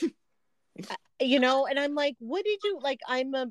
Uh, 0.90 0.94
you 1.20 1.38
know, 1.38 1.66
and 1.66 1.78
I'm 1.78 1.94
like, 1.94 2.16
what 2.18 2.46
did 2.46 2.58
you 2.64 2.78
like? 2.80 3.00
I'm 3.06 3.34
a 3.34 3.46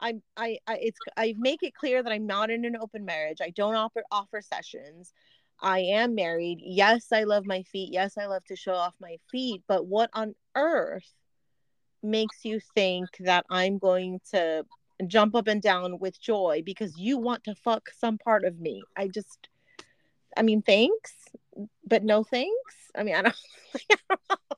I'm 0.00 0.22
I, 0.34 0.56
I 0.66 0.78
it's 0.80 0.98
I 1.14 1.34
make 1.36 1.62
it 1.62 1.74
clear 1.74 2.02
that 2.02 2.10
I'm 2.10 2.26
not 2.26 2.50
in 2.50 2.64
an 2.64 2.74
open 2.74 3.04
marriage. 3.04 3.42
I 3.42 3.50
don't 3.50 3.74
offer 3.74 4.02
offer 4.10 4.40
sessions. 4.40 5.12
I 5.60 5.80
am 5.80 6.14
married. 6.14 6.60
Yes, 6.62 7.08
I 7.12 7.24
love 7.24 7.44
my 7.44 7.64
feet. 7.64 7.92
Yes, 7.92 8.16
I 8.16 8.24
love 8.26 8.44
to 8.46 8.56
show 8.56 8.72
off 8.72 8.94
my 8.98 9.18
feet, 9.30 9.62
but 9.68 9.86
what 9.86 10.08
on 10.14 10.34
earth 10.56 11.12
makes 12.02 12.46
you 12.46 12.60
think 12.74 13.10
that 13.20 13.44
I'm 13.50 13.76
going 13.76 14.20
to 14.30 14.64
jump 15.06 15.34
up 15.34 15.48
and 15.48 15.60
down 15.60 15.98
with 15.98 16.20
joy 16.20 16.62
because 16.64 16.96
you 16.96 17.18
want 17.18 17.44
to 17.44 17.54
fuck 17.54 17.90
some 17.98 18.18
part 18.18 18.44
of 18.44 18.60
me? 18.60 18.82
I 18.96 19.08
just 19.08 19.48
I 20.36 20.42
mean, 20.42 20.62
thanks, 20.62 21.12
but 21.86 22.02
no 22.02 22.24
thanks. 22.24 22.74
I 22.94 23.02
mean, 23.02 23.14
I 23.14 23.22
don't, 23.22 23.36
I 23.74 23.96
don't 24.08 24.20
know. 24.30 24.56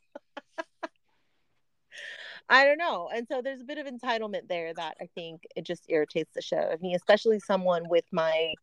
I 2.49 2.64
don't 2.64 2.78
know. 2.78 3.11
And 3.12 3.26
so 3.28 3.43
there's 3.43 3.61
a 3.61 3.64
bit 3.64 3.78
of 3.78 3.87
entitlement 3.87 4.49
there 4.49 4.72
that 4.74 4.97
I 5.01 5.09
think 5.14 5.43
it 5.57 5.64
just 5.64 5.84
irritates 5.89 6.30
the 6.34 6.43
show. 6.43 6.57
I 6.59 6.76
mean, 6.80 6.95
especially 6.95 7.41
someone 7.41 7.89
with 7.89 8.05
my 8.12 8.55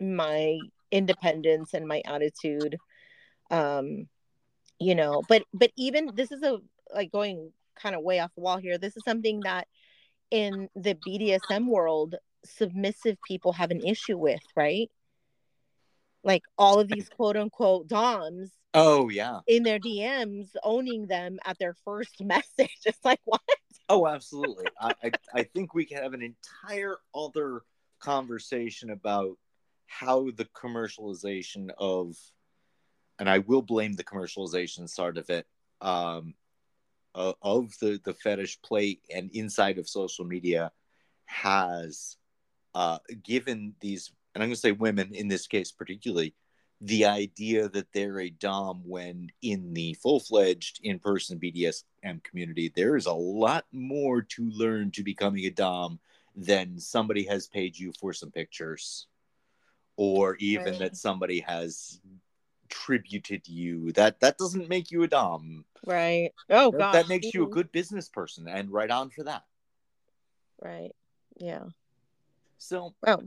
my 0.00 0.58
independence 0.90 1.74
and 1.74 1.86
my 1.86 2.02
attitude. 2.04 2.76
Um, 3.50 4.08
you 4.78 4.94
know, 4.94 5.22
but 5.28 5.42
but 5.52 5.72
even 5.76 6.12
this 6.14 6.30
is 6.30 6.42
a 6.42 6.58
like 6.94 7.10
going 7.10 7.52
kind 7.74 7.96
of 7.96 8.02
way 8.02 8.20
off 8.20 8.34
the 8.34 8.42
wall 8.42 8.58
here. 8.58 8.78
This 8.78 8.96
is 8.96 9.02
something 9.04 9.40
that 9.40 9.66
in 10.32 10.68
the 10.74 10.94
BDSM 10.94 11.66
world, 11.66 12.16
submissive 12.44 13.18
people 13.28 13.52
have 13.52 13.70
an 13.70 13.82
issue 13.82 14.16
with, 14.16 14.42
right? 14.56 14.90
Like 16.24 16.42
all 16.56 16.80
of 16.80 16.88
these 16.88 17.08
quote 17.08 17.36
unquote 17.36 17.86
DOMs 17.86 18.50
oh 18.74 19.08
yeah. 19.10 19.40
in 19.46 19.62
their 19.62 19.78
DMs 19.78 20.48
owning 20.64 21.06
them 21.06 21.38
at 21.44 21.58
their 21.58 21.76
first 21.84 22.20
message. 22.24 22.78
It's 22.84 23.04
like, 23.04 23.20
what? 23.24 23.40
Oh, 23.88 24.06
absolutely. 24.06 24.64
I, 24.80 24.94
I 25.04 25.10
I 25.34 25.42
think 25.42 25.74
we 25.74 25.84
can 25.84 26.02
have 26.02 26.14
an 26.14 26.22
entire 26.22 26.96
other 27.14 27.62
conversation 28.00 28.90
about 28.90 29.36
how 29.86 30.30
the 30.30 30.46
commercialization 30.46 31.70
of, 31.76 32.16
and 33.18 33.28
I 33.28 33.38
will 33.38 33.60
blame 33.60 33.92
the 33.92 34.04
commercialization 34.04 34.88
side 34.88 35.18
of 35.18 35.28
it, 35.28 35.46
um, 35.82 36.34
uh, 37.14 37.32
of 37.42 37.72
the 37.80 38.00
the 38.04 38.14
fetish 38.14 38.60
play 38.62 39.00
and 39.14 39.30
inside 39.32 39.78
of 39.78 39.88
social 39.88 40.24
media 40.24 40.72
has 41.26 42.16
uh, 42.74 42.98
given 43.22 43.74
these, 43.80 44.12
and 44.34 44.42
I'm 44.42 44.48
going 44.48 44.54
to 44.54 44.60
say 44.60 44.72
women 44.72 45.14
in 45.14 45.28
this 45.28 45.46
case 45.46 45.72
particularly, 45.72 46.34
the 46.80 47.04
idea 47.04 47.68
that 47.68 47.92
they're 47.92 48.20
a 48.20 48.30
dom 48.30 48.82
when 48.84 49.28
in 49.42 49.72
the 49.72 49.94
full-fledged 49.94 50.80
in-person 50.82 51.38
BDSM 51.38 52.22
community 52.24 52.72
there 52.74 52.96
is 52.96 53.06
a 53.06 53.12
lot 53.12 53.66
more 53.72 54.22
to 54.22 54.50
learn 54.50 54.90
to 54.92 55.02
becoming 55.04 55.44
a 55.44 55.50
dom 55.50 56.00
than 56.34 56.78
somebody 56.78 57.24
has 57.24 57.46
paid 57.46 57.78
you 57.78 57.92
for 58.00 58.12
some 58.12 58.30
pictures 58.30 59.06
or 59.96 60.36
even 60.36 60.72
Right. 60.72 60.78
that 60.80 60.96
somebody 60.96 61.40
has 61.40 62.00
tributed 62.72 63.46
you 63.46 63.92
that 63.92 64.18
that 64.20 64.38
doesn't 64.38 64.68
make 64.68 64.90
you 64.90 65.02
a 65.02 65.08
dom 65.08 65.64
Right. 65.84 66.30
Oh 66.48 66.70
that, 66.70 66.78
god. 66.78 66.92
that 66.94 67.08
makes 67.08 67.34
you 67.34 67.44
a 67.44 67.48
good 67.50 67.70
business 67.70 68.08
person 68.08 68.48
and 68.48 68.70
right 68.70 68.90
on 68.90 69.10
for 69.10 69.22
that 69.24 69.44
Right. 70.60 70.92
Yeah. 71.36 71.64
so 72.58 72.94
Oh. 73.06 73.22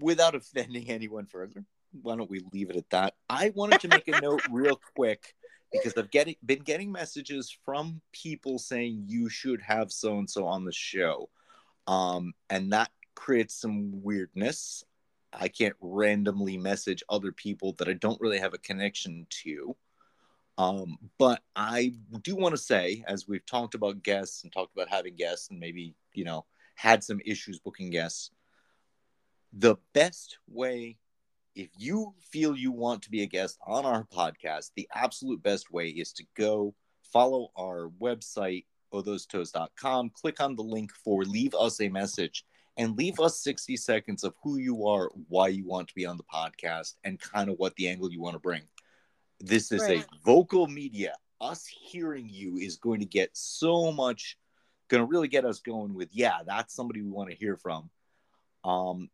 without 0.00 0.34
offending 0.34 0.88
anyone 0.90 1.26
further 1.26 1.64
why 2.02 2.16
don't 2.16 2.30
we 2.30 2.40
leave 2.52 2.70
it 2.70 2.76
at 2.76 2.88
that 2.90 3.14
i 3.28 3.50
wanted 3.54 3.80
to 3.80 3.88
make 3.88 4.08
a 4.08 4.20
note 4.20 4.42
real 4.50 4.80
quick 4.96 5.34
because 5.72 5.96
i've 5.96 6.10
getting 6.10 6.36
been 6.46 6.60
getting 6.60 6.90
messages 6.90 7.54
from 7.64 8.00
people 8.12 8.58
saying 8.58 9.04
you 9.06 9.28
should 9.28 9.60
have 9.60 9.92
so 9.92 10.18
and 10.18 10.30
so 10.30 10.46
on 10.46 10.64
the 10.64 10.72
show 10.72 11.28
um 11.86 12.32
and 12.48 12.72
that 12.72 12.90
creates 13.14 13.54
some 13.54 14.02
weirdness 14.02 14.84
i 15.32 15.48
can't 15.48 15.76
randomly 15.80 16.56
message 16.56 17.02
other 17.08 17.32
people 17.32 17.74
that 17.78 17.88
i 17.88 17.92
don't 17.92 18.20
really 18.20 18.38
have 18.38 18.54
a 18.54 18.58
connection 18.58 19.26
to. 19.30 19.76
Um 20.56 20.98
but 21.18 21.42
i 21.54 21.92
do 22.22 22.34
want 22.36 22.54
to 22.54 22.60
say 22.60 23.04
as 23.06 23.28
we've 23.28 23.46
talked 23.46 23.74
about 23.74 24.02
guests 24.02 24.42
and 24.42 24.52
talked 24.52 24.74
about 24.74 24.88
having 24.88 25.14
guests 25.14 25.50
and 25.50 25.60
maybe 25.60 25.94
you 26.14 26.24
know 26.24 26.44
had 26.74 27.02
some 27.04 27.20
issues 27.24 27.58
booking 27.58 27.90
guests 27.90 28.30
the 29.52 29.76
best 29.94 30.38
way 30.48 30.98
if 31.54 31.70
you 31.76 32.14
feel 32.30 32.56
you 32.56 32.70
want 32.70 33.02
to 33.02 33.10
be 33.10 33.22
a 33.22 33.26
guest 33.26 33.58
on 33.66 33.84
our 33.84 34.04
podcast 34.04 34.70
the 34.76 34.88
absolute 34.94 35.42
best 35.42 35.72
way 35.72 35.88
is 35.88 36.12
to 36.12 36.24
go 36.36 36.74
follow 37.02 37.50
our 37.56 37.90
website 38.00 38.64
ohthosetoes.com 38.92 40.10
click 40.10 40.40
on 40.40 40.54
the 40.56 40.62
link 40.62 40.92
for 40.92 41.24
leave 41.24 41.54
us 41.54 41.80
a 41.80 41.88
message 41.88 42.44
and 42.78 42.96
leave 42.96 43.18
us 43.20 43.38
60 43.40 43.76
seconds 43.76 44.24
of 44.24 44.34
who 44.42 44.56
you 44.56 44.86
are 44.86 45.10
why 45.28 45.48
you 45.48 45.66
want 45.66 45.88
to 45.88 45.94
be 45.94 46.06
on 46.06 46.16
the 46.16 46.22
podcast 46.24 46.94
and 47.04 47.20
kind 47.20 47.50
of 47.50 47.58
what 47.58 47.74
the 47.76 47.88
angle 47.88 48.10
you 48.10 48.20
want 48.20 48.34
to 48.34 48.40
bring 48.40 48.62
this 49.40 49.70
is 49.72 49.82
Right. 49.82 50.04
a 50.04 50.16
vocal 50.24 50.66
media 50.66 51.14
us 51.40 51.66
hearing 51.66 52.28
you 52.28 52.56
is 52.56 52.76
going 52.76 53.00
to 53.00 53.06
get 53.06 53.30
so 53.34 53.92
much 53.92 54.38
going 54.88 55.02
to 55.02 55.06
really 55.06 55.28
get 55.28 55.44
us 55.44 55.60
going 55.60 55.92
with 55.94 56.08
yeah 56.12 56.38
that's 56.46 56.74
somebody 56.74 57.02
we 57.02 57.10
want 57.10 57.28
to 57.30 57.36
hear 57.36 57.56
from 57.56 57.90
um 58.64 59.10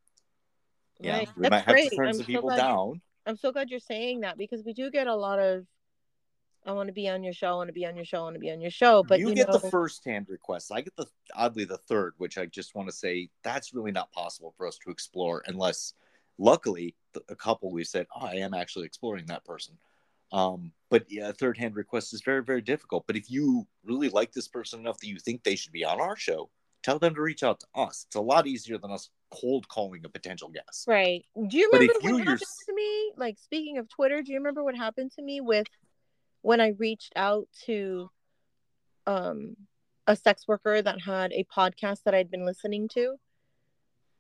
yeah 1.01 1.19
Right. 1.19 1.29
we 1.37 1.43
That's 1.43 1.51
might 1.51 1.65
have 1.65 1.75
great. 1.75 1.91
to 1.91 1.97
turn 1.97 2.09
I'm 2.09 2.15
some 2.15 2.23
so 2.23 2.27
people 2.27 2.49
glad- 2.51 2.57
down 2.57 3.01
I'm 3.27 3.37
so 3.37 3.53
glad 3.53 3.71
you're 3.71 3.81
saying 3.81 4.21
that 4.21 4.37
because 4.37 4.62
we 4.65 4.75
do 4.75 4.91
get 4.91 5.07
a 5.07 5.15
lot 5.17 5.39
of 5.39 5.67
I 6.67 6.73
want 6.73 6.89
to 6.89 6.93
be 6.93 7.09
on 7.09 7.23
your 7.23 7.33
show, 7.33 7.49
I 7.49 7.55
want 7.55 7.69
to 7.69 7.75
be 7.75 7.87
on 7.87 7.97
your 7.97 8.05
show, 8.05 8.19
I 8.19 8.23
want 8.23 8.35
to 8.35 8.41
be 8.41 8.51
on 8.51 8.61
your 8.61 8.71
show. 8.71 9.03
But 9.03 9.21
you, 9.21 9.29
you, 9.29 9.35
get 9.35 9.49
know, 9.49 9.59
the 9.59 9.71
first 9.71 10.05
hand 10.05 10.27
requests 10.29 10.71
i 10.71 10.81
get 10.81 10.95
the 10.97 11.07
oddly 11.35 11.65
the 11.65 11.79
third 11.79 12.15
which 12.19 12.39
i 12.39 12.47
just 12.47 12.75
want 12.75 12.89
to 12.89 12.95
say 12.95 13.29
that's 13.43 13.75
really 13.75 13.93
not 13.93 14.11
possible 14.12 14.55
for 14.57 14.67
us 14.67 14.79
to 14.79 14.91
explore 14.91 15.43
unless 15.47 15.95
luckily 16.39 16.95
a 17.29 17.37
couple 17.37 17.71
we 17.71 17.85
said 17.85 18.07
oh 18.17 18.27
i 18.27 18.35
am 18.35 18.55
actually 18.55 18.87
exploring 18.87 19.25
that 19.27 19.45
person 19.45 19.77
um 20.33 20.73
but 20.91 21.05
yeah 21.09 21.31
third 21.33 21.57
hand 21.57 21.77
request 21.77 22.12
is 22.12 22.23
very 22.23 22.43
very 22.43 22.61
difficult 22.61 23.05
but 23.07 23.17
if 23.17 23.31
you 23.31 23.67
really 23.85 24.09
like 24.09 24.33
this 24.33 24.49
person 24.49 24.81
enough 24.81 24.99
that 24.99 25.09
you 25.09 25.19
think 25.19 25.43
they 25.43 25.57
should 25.57 25.73
be 25.73 25.85
on 25.85 26.01
our 26.01 26.17
show 26.17 26.51
tell 26.83 26.99
them 26.99 27.15
to 27.15 27.21
reach 27.21 27.43
out 27.43 27.61
to 27.61 27.67
us 27.75 28.05
it's 28.09 28.17
a 28.17 28.21
lot 28.21 28.47
easier 28.47 28.79
than 28.79 28.91
us 28.91 29.11
cold 29.31 29.67
calling 29.69 30.03
a 30.05 30.09
potential 30.09 30.49
guest 30.49 30.85
Right. 30.87 31.25
Do 31.49 31.57
you 31.57 31.69
remember 31.73 31.95
what 31.95 32.05
you 32.05 32.19
happened 32.19 32.41
to 32.41 32.75
me? 32.75 33.12
Like 33.17 33.37
speaking 33.39 33.79
of 33.79 33.89
Twitter, 33.89 34.23
do 34.23 34.33
you 34.33 34.39
remember 34.39 34.62
what 34.62 34.77
happened 34.77 35.11
to 35.17 35.23
me 35.23 35.41
with 35.41 35.67
when 36.45 36.61
I 36.61 36.74
reached 36.78 37.14
out 37.16 37.49
to 37.64 38.11
um 39.07 39.57
a 40.07 40.14
sex 40.14 40.47
worker 40.47 40.82
that 40.82 41.01
had 41.01 41.32
a 41.32 41.45
podcast 41.45 42.03
that 42.05 42.14
I'd 42.14 42.30
been 42.30 42.45
listening 42.45 42.86
to? 42.88 43.16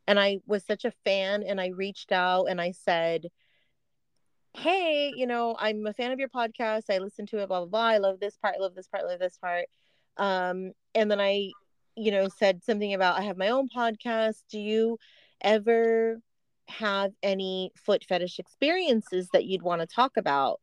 And 0.06 0.18
I 0.18 0.38
was 0.46 0.64
such 0.64 0.86
a 0.86 0.92
fan 1.04 1.42
and 1.42 1.60
I 1.60 1.68
reached 1.68 2.12
out 2.12 2.46
and 2.46 2.62
I 2.62 2.70
said, 2.70 3.26
Hey, 4.54 5.12
you 5.14 5.26
know, 5.26 5.54
I'm 5.58 5.86
a 5.86 5.92
fan 5.92 6.12
of 6.12 6.18
your 6.18 6.30
podcast. 6.30 6.84
I 6.88 6.96
listen 6.96 7.26
to 7.26 7.42
it, 7.42 7.48
blah 7.48 7.60
blah 7.60 7.68
blah. 7.68 7.88
I 7.88 7.98
love 7.98 8.20
this 8.20 8.38
part, 8.38 8.54
I 8.56 8.62
love 8.62 8.74
this 8.74 8.88
part, 8.88 9.04
I 9.04 9.06
love 9.08 9.20
this 9.20 9.36
part. 9.36 9.66
Um, 10.16 10.72
and 10.94 11.10
then 11.10 11.20
I, 11.20 11.50
you 11.94 12.10
know, 12.10 12.28
said 12.28 12.64
something 12.64 12.94
about 12.94 13.18
I 13.18 13.22
have 13.24 13.36
my 13.36 13.50
own 13.50 13.68
podcast. 13.68 14.44
Do 14.50 14.58
you 14.58 14.98
ever 15.42 16.20
have 16.68 17.12
any 17.22 17.70
foot 17.76 18.02
fetish 18.08 18.38
experiences 18.38 19.28
that 19.34 19.44
you'd 19.44 19.62
want 19.62 19.82
to 19.82 19.86
talk 19.86 20.16
about? 20.16 20.60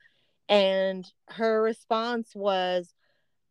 And 0.50 1.06
her 1.30 1.62
response 1.62 2.32
was, 2.36 2.94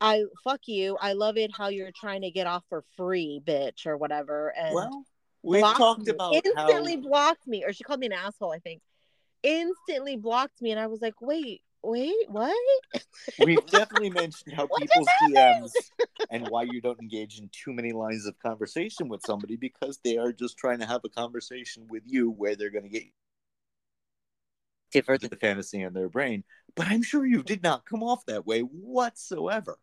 I 0.01 0.25
fuck 0.45 0.61
you. 0.67 0.97
I 1.01 1.13
love 1.13 1.37
it 1.37 1.51
how 1.55 1.69
you're 1.69 1.93
trying 1.95 2.23
to 2.23 2.31
get 2.31 2.47
off 2.47 2.65
for 2.69 2.85
free, 2.97 3.41
bitch, 3.45 3.87
or 3.87 3.97
whatever. 3.97 4.53
And 4.57 4.75
well 4.75 5.05
we've 5.43 5.63
talked 5.63 6.07
me. 6.07 6.13
about 6.13 6.35
instantly 6.35 6.97
how 6.97 7.01
blocked 7.01 7.47
me, 7.47 7.65
or 7.65 7.73
she 7.73 7.85
called 7.85 8.01
me 8.01 8.07
an 8.07 8.13
asshole, 8.13 8.53
I 8.53 8.59
think. 8.59 8.83
Instantly 9.43 10.17
blocked 10.17 10.61
me, 10.61 10.71
and 10.71 10.81
I 10.81 10.87
was 10.87 11.01
like, 11.01 11.21
wait, 11.21 11.63
wait, 11.83 12.15
what? 12.29 12.55
We've 13.39 13.67
definitely 13.71 14.11
mentioned 14.11 14.55
how 14.55 14.67
What 14.67 14.81
people's? 14.81 15.09
DMs 15.23 15.73
and 16.31 16.49
why 16.49 16.65
you 16.65 16.81
don't 16.81 17.01
engage 17.01 17.39
in 17.39 17.51
too 17.53 17.73
many 17.73 17.93
lines 17.93 18.27
of 18.27 18.39
conversation 18.39 19.09
with 19.09 19.23
somebody 19.23 19.57
because 19.57 19.99
they 20.05 20.17
are 20.17 20.33
just 20.33 20.57
trying 20.57 20.79
to 20.79 20.87
have 20.87 21.01
a 21.05 21.09
conversation 21.09 21.87
with 21.89 22.03
you 22.07 22.31
where 22.31 22.55
they're 22.55 22.71
going 22.71 22.85
to 22.85 22.91
get 22.91 23.05
the 24.93 25.39
fantasy 25.41 25.83
in 25.83 25.93
their 25.93 26.09
brain. 26.09 26.45
But 26.75 26.89
I'm 26.89 27.03
sure 27.03 27.27
you 27.27 27.43
did 27.43 27.63
not 27.63 27.85
come 27.87 28.03
off 28.03 28.27
that 28.27 28.47
way 28.47 28.61
whatsoever. 28.61 29.79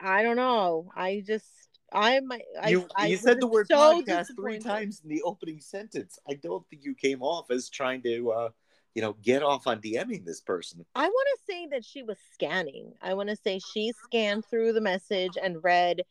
I 0.00 0.22
don't 0.22 0.36
know. 0.36 0.90
I 0.94 1.22
just 1.26 1.46
I'm 1.92 2.32
I, 2.32 2.68
you 2.68 2.88
I 2.96 3.08
you 3.08 3.16
said 3.16 3.40
the 3.40 3.46
word 3.46 3.66
so 3.68 3.76
podcast 3.76 4.34
three 4.34 4.58
times 4.58 5.00
in 5.02 5.10
the 5.10 5.22
opening 5.22 5.60
sentence. 5.60 6.18
I 6.28 6.34
don't 6.34 6.66
think 6.68 6.84
you 6.84 6.94
came 6.94 7.22
off 7.22 7.50
as 7.50 7.68
trying 7.68 8.02
to, 8.02 8.30
uh, 8.30 8.48
you 8.94 9.02
know, 9.02 9.14
get 9.22 9.42
off 9.42 9.66
on 9.66 9.80
DMing 9.80 10.24
this 10.24 10.40
person. 10.40 10.84
I 10.94 11.06
want 11.06 11.28
to 11.34 11.52
say 11.52 11.66
that 11.68 11.84
she 11.84 12.02
was 12.02 12.18
scanning. 12.32 12.92
I 13.00 13.14
want 13.14 13.28
to 13.28 13.36
say 13.36 13.58
she 13.58 13.92
scanned 14.04 14.44
through 14.46 14.72
the 14.72 14.80
message 14.80 15.36
and 15.40 15.62
read, 15.62 16.02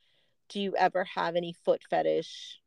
"Do 0.50 0.62
you 0.62 0.76
ever 0.76 1.04
have 1.16 1.36
any 1.36 1.54
foot 1.54 1.82
fetish?" 1.90 2.60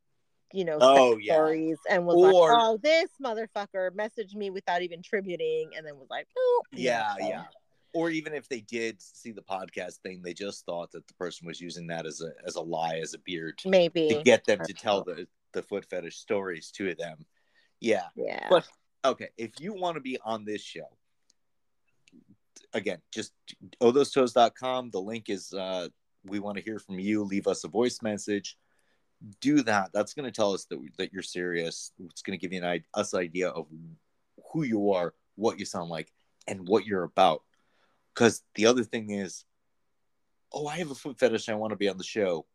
You 0.55 0.63
know, 0.63 0.77
Oh, 0.79 1.17
yeah. 1.17 1.33
stories, 1.33 1.77
and 1.89 2.05
was 2.05 2.15
Or- 2.15 2.53
like, 2.53 2.59
"Oh, 2.63 2.77
this 2.77 3.09
motherfucker 3.21 3.91
messaged 3.91 4.35
me 4.35 4.49
without 4.51 4.81
even 4.81 5.01
tributing," 5.01 5.71
and 5.75 5.85
then 5.85 5.97
was 5.99 6.09
like, 6.09 6.27
"Oh, 6.37 6.63
Yeah, 6.71 7.13
no." 7.19 7.27
yeah. 7.27 7.45
Or 7.93 8.09
even 8.09 8.33
if 8.33 8.47
they 8.47 8.61
did 8.61 9.01
see 9.01 9.31
the 9.31 9.41
podcast 9.41 9.97
thing, 9.97 10.21
they 10.21 10.33
just 10.33 10.65
thought 10.65 10.91
that 10.91 11.07
the 11.07 11.13
person 11.15 11.45
was 11.45 11.59
using 11.59 11.87
that 11.87 12.05
as 12.05 12.21
a 12.21 12.31
as 12.45 12.55
a 12.55 12.61
lie, 12.61 12.99
as 12.99 13.13
a 13.13 13.19
beard 13.19 13.61
maybe 13.65 14.07
to 14.09 14.23
get 14.23 14.45
them 14.45 14.59
to 14.65 14.73
tell 14.73 15.03
the 15.03 15.27
the 15.51 15.61
foot 15.61 15.85
fetish 15.85 16.17
stories 16.17 16.71
to 16.71 16.95
them. 16.95 17.25
Yeah. 17.81 18.07
Yeah, 18.15 18.47
But 18.49 18.65
okay, 19.03 19.29
if 19.37 19.59
you 19.59 19.73
want 19.73 19.95
to 19.95 20.01
be 20.01 20.17
on 20.23 20.45
this 20.45 20.61
show, 20.61 20.97
again, 22.73 23.01
just 23.11 23.33
ohthosetoes.com. 23.81 24.91
The 24.91 25.01
link 25.01 25.29
is 25.29 25.53
uh 25.53 25.89
we 26.23 26.39
want 26.39 26.57
to 26.57 26.63
hear 26.63 26.79
from 26.79 26.99
you. 26.99 27.23
Leave 27.23 27.47
us 27.47 27.63
a 27.63 27.67
voice 27.67 28.01
message. 28.01 28.57
Do 29.41 29.61
that. 29.63 29.91
That's 29.93 30.13
going 30.13 30.25
to 30.25 30.31
tell 30.31 30.53
us 30.53 30.65
that 30.65 30.79
that 30.97 31.13
you're 31.13 31.23
serious. 31.23 31.91
It's 32.09 32.21
going 32.21 32.37
to 32.37 32.41
give 32.41 32.53
you 32.53 32.63
an 32.63 32.83
us 32.93 33.13
idea 33.13 33.49
of 33.49 33.67
who 34.51 34.63
you 34.63 34.91
are, 34.91 35.13
what 35.35 35.57
you 35.59 35.65
sound 35.65 35.89
like, 35.89 36.11
and 36.47 36.67
what 36.67 36.85
you're 36.85 37.03
about. 37.03 37.43
Because 38.13 38.43
the 38.55 38.65
other 38.67 38.83
thing 38.83 39.09
is, 39.11 39.45
oh, 40.53 40.67
I 40.67 40.77
have 40.77 40.91
a 40.91 40.95
foot 40.95 41.17
fetish. 41.19 41.49
I 41.49 41.55
want 41.55 41.71
to 41.71 41.77
be 41.77 41.89
on 41.89 41.97
the 41.97 42.03
show. 42.03 42.45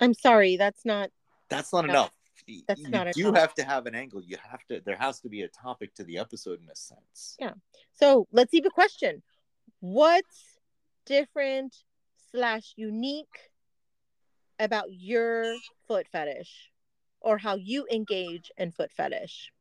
I'm 0.00 0.14
sorry, 0.14 0.56
that's 0.56 0.84
not. 0.84 1.10
That's 1.48 1.72
not 1.72 1.86
No, 1.86 1.92
enough. 1.92 2.10
that's 2.66 2.80
you 2.80 2.90
not 2.90 3.06
enough. 3.16 3.36
have 3.40 3.54
to 3.54 3.64
have 3.64 3.86
an 3.86 3.94
angle. 3.94 4.22
You 4.22 4.36
have 4.50 4.64
to. 4.66 4.80
There 4.84 4.96
has 4.96 5.20
to 5.20 5.28
be 5.28 5.42
a 5.42 5.48
topic 5.48 5.94
to 5.94 6.04
the 6.04 6.18
episode 6.18 6.60
in 6.62 6.68
a 6.70 6.76
sense. 6.76 7.36
Yeah. 7.38 7.52
So 7.94 8.26
let's 8.32 8.52
leave 8.52 8.66
a 8.66 8.70
question. 8.70 9.22
What's 9.80 10.58
different 11.06 11.74
slash 12.32 12.72
unique 12.76 13.38
about 14.58 14.86
your 14.92 15.44
foot 15.86 16.06
fetish 16.10 16.70
or 17.20 17.38
how 17.38 17.56
you 17.56 17.86
engage 17.90 18.50
in 18.56 18.70
foot 18.72 18.90
fetish? 18.92 19.52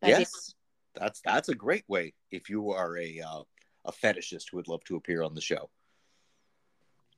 That'd 0.00 0.16
be- 0.16 0.20
yes, 0.20 0.54
that's 0.94 1.20
that's 1.24 1.48
a 1.48 1.54
great 1.54 1.84
way. 1.88 2.14
If 2.30 2.48
you 2.50 2.70
are 2.72 2.96
a 2.98 3.20
uh, 3.20 3.42
a 3.84 3.92
fetishist 3.92 4.50
who 4.50 4.56
would 4.58 4.68
love 4.68 4.84
to 4.84 4.96
appear 4.96 5.22
on 5.22 5.34
the 5.34 5.40
show, 5.40 5.70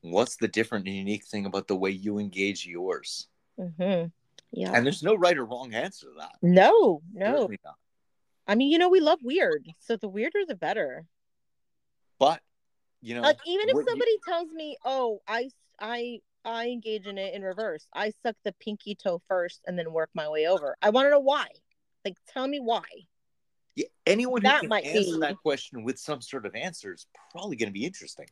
what's 0.00 0.36
the 0.36 0.48
different 0.48 0.86
and 0.86 0.96
unique 0.96 1.24
thing 1.24 1.46
about 1.46 1.66
the 1.68 1.76
way 1.76 1.90
you 1.90 2.18
engage 2.18 2.66
yours? 2.66 3.28
Mhm. 3.58 4.12
Yeah. 4.52 4.72
And 4.72 4.84
there's 4.86 5.02
no 5.02 5.14
right 5.14 5.36
or 5.36 5.44
wrong 5.44 5.74
answer 5.74 6.06
to 6.08 6.14
that. 6.18 6.36
no, 6.42 7.02
no. 7.12 7.48
I 8.46 8.54
mean, 8.56 8.70
you 8.70 8.76
know, 8.78 8.90
we 8.90 9.00
love 9.00 9.20
weird. 9.22 9.66
So 9.80 9.96
the 9.96 10.08
weirder 10.08 10.44
the 10.46 10.54
better. 10.54 11.06
But 12.18 12.40
you 13.00 13.14
know, 13.14 13.22
Like 13.22 13.38
even 13.46 13.68
if 13.68 13.74
what 13.74 13.80
you- 13.84 13.90
somebody 13.90 14.18
tells 14.26 14.50
me, 14.52 14.76
"Oh, 14.84 15.20
I 15.26 15.48
I 15.80 16.20
I 16.44 16.68
engage 16.68 17.06
in 17.06 17.18
it 17.18 17.34
in 17.34 17.42
reverse. 17.42 17.86
I 17.94 18.12
suck 18.22 18.36
the 18.44 18.52
pinky 18.60 18.94
toe 18.94 19.20
first 19.28 19.60
and 19.66 19.78
then 19.78 19.92
work 19.92 20.10
my 20.14 20.28
way 20.28 20.46
over." 20.46 20.76
I 20.82 20.90
want 20.90 21.06
to 21.06 21.10
know 21.10 21.20
why. 21.20 21.46
Like 22.04 22.16
tell 22.28 22.46
me 22.46 22.60
why. 22.60 22.82
yeah, 23.76 23.86
anyone 24.06 24.42
who 24.42 24.48
that 24.48 24.60
can 24.60 24.68
might 24.68 24.84
answer 24.84 25.14
be- 25.14 25.20
that 25.20 25.38
question 25.38 25.84
with 25.84 25.98
some 25.98 26.20
sort 26.20 26.46
of 26.46 26.54
answer 26.54 26.92
is 26.92 27.06
probably 27.32 27.56
going 27.56 27.68
to 27.68 27.72
be 27.72 27.86
interesting. 27.86 28.28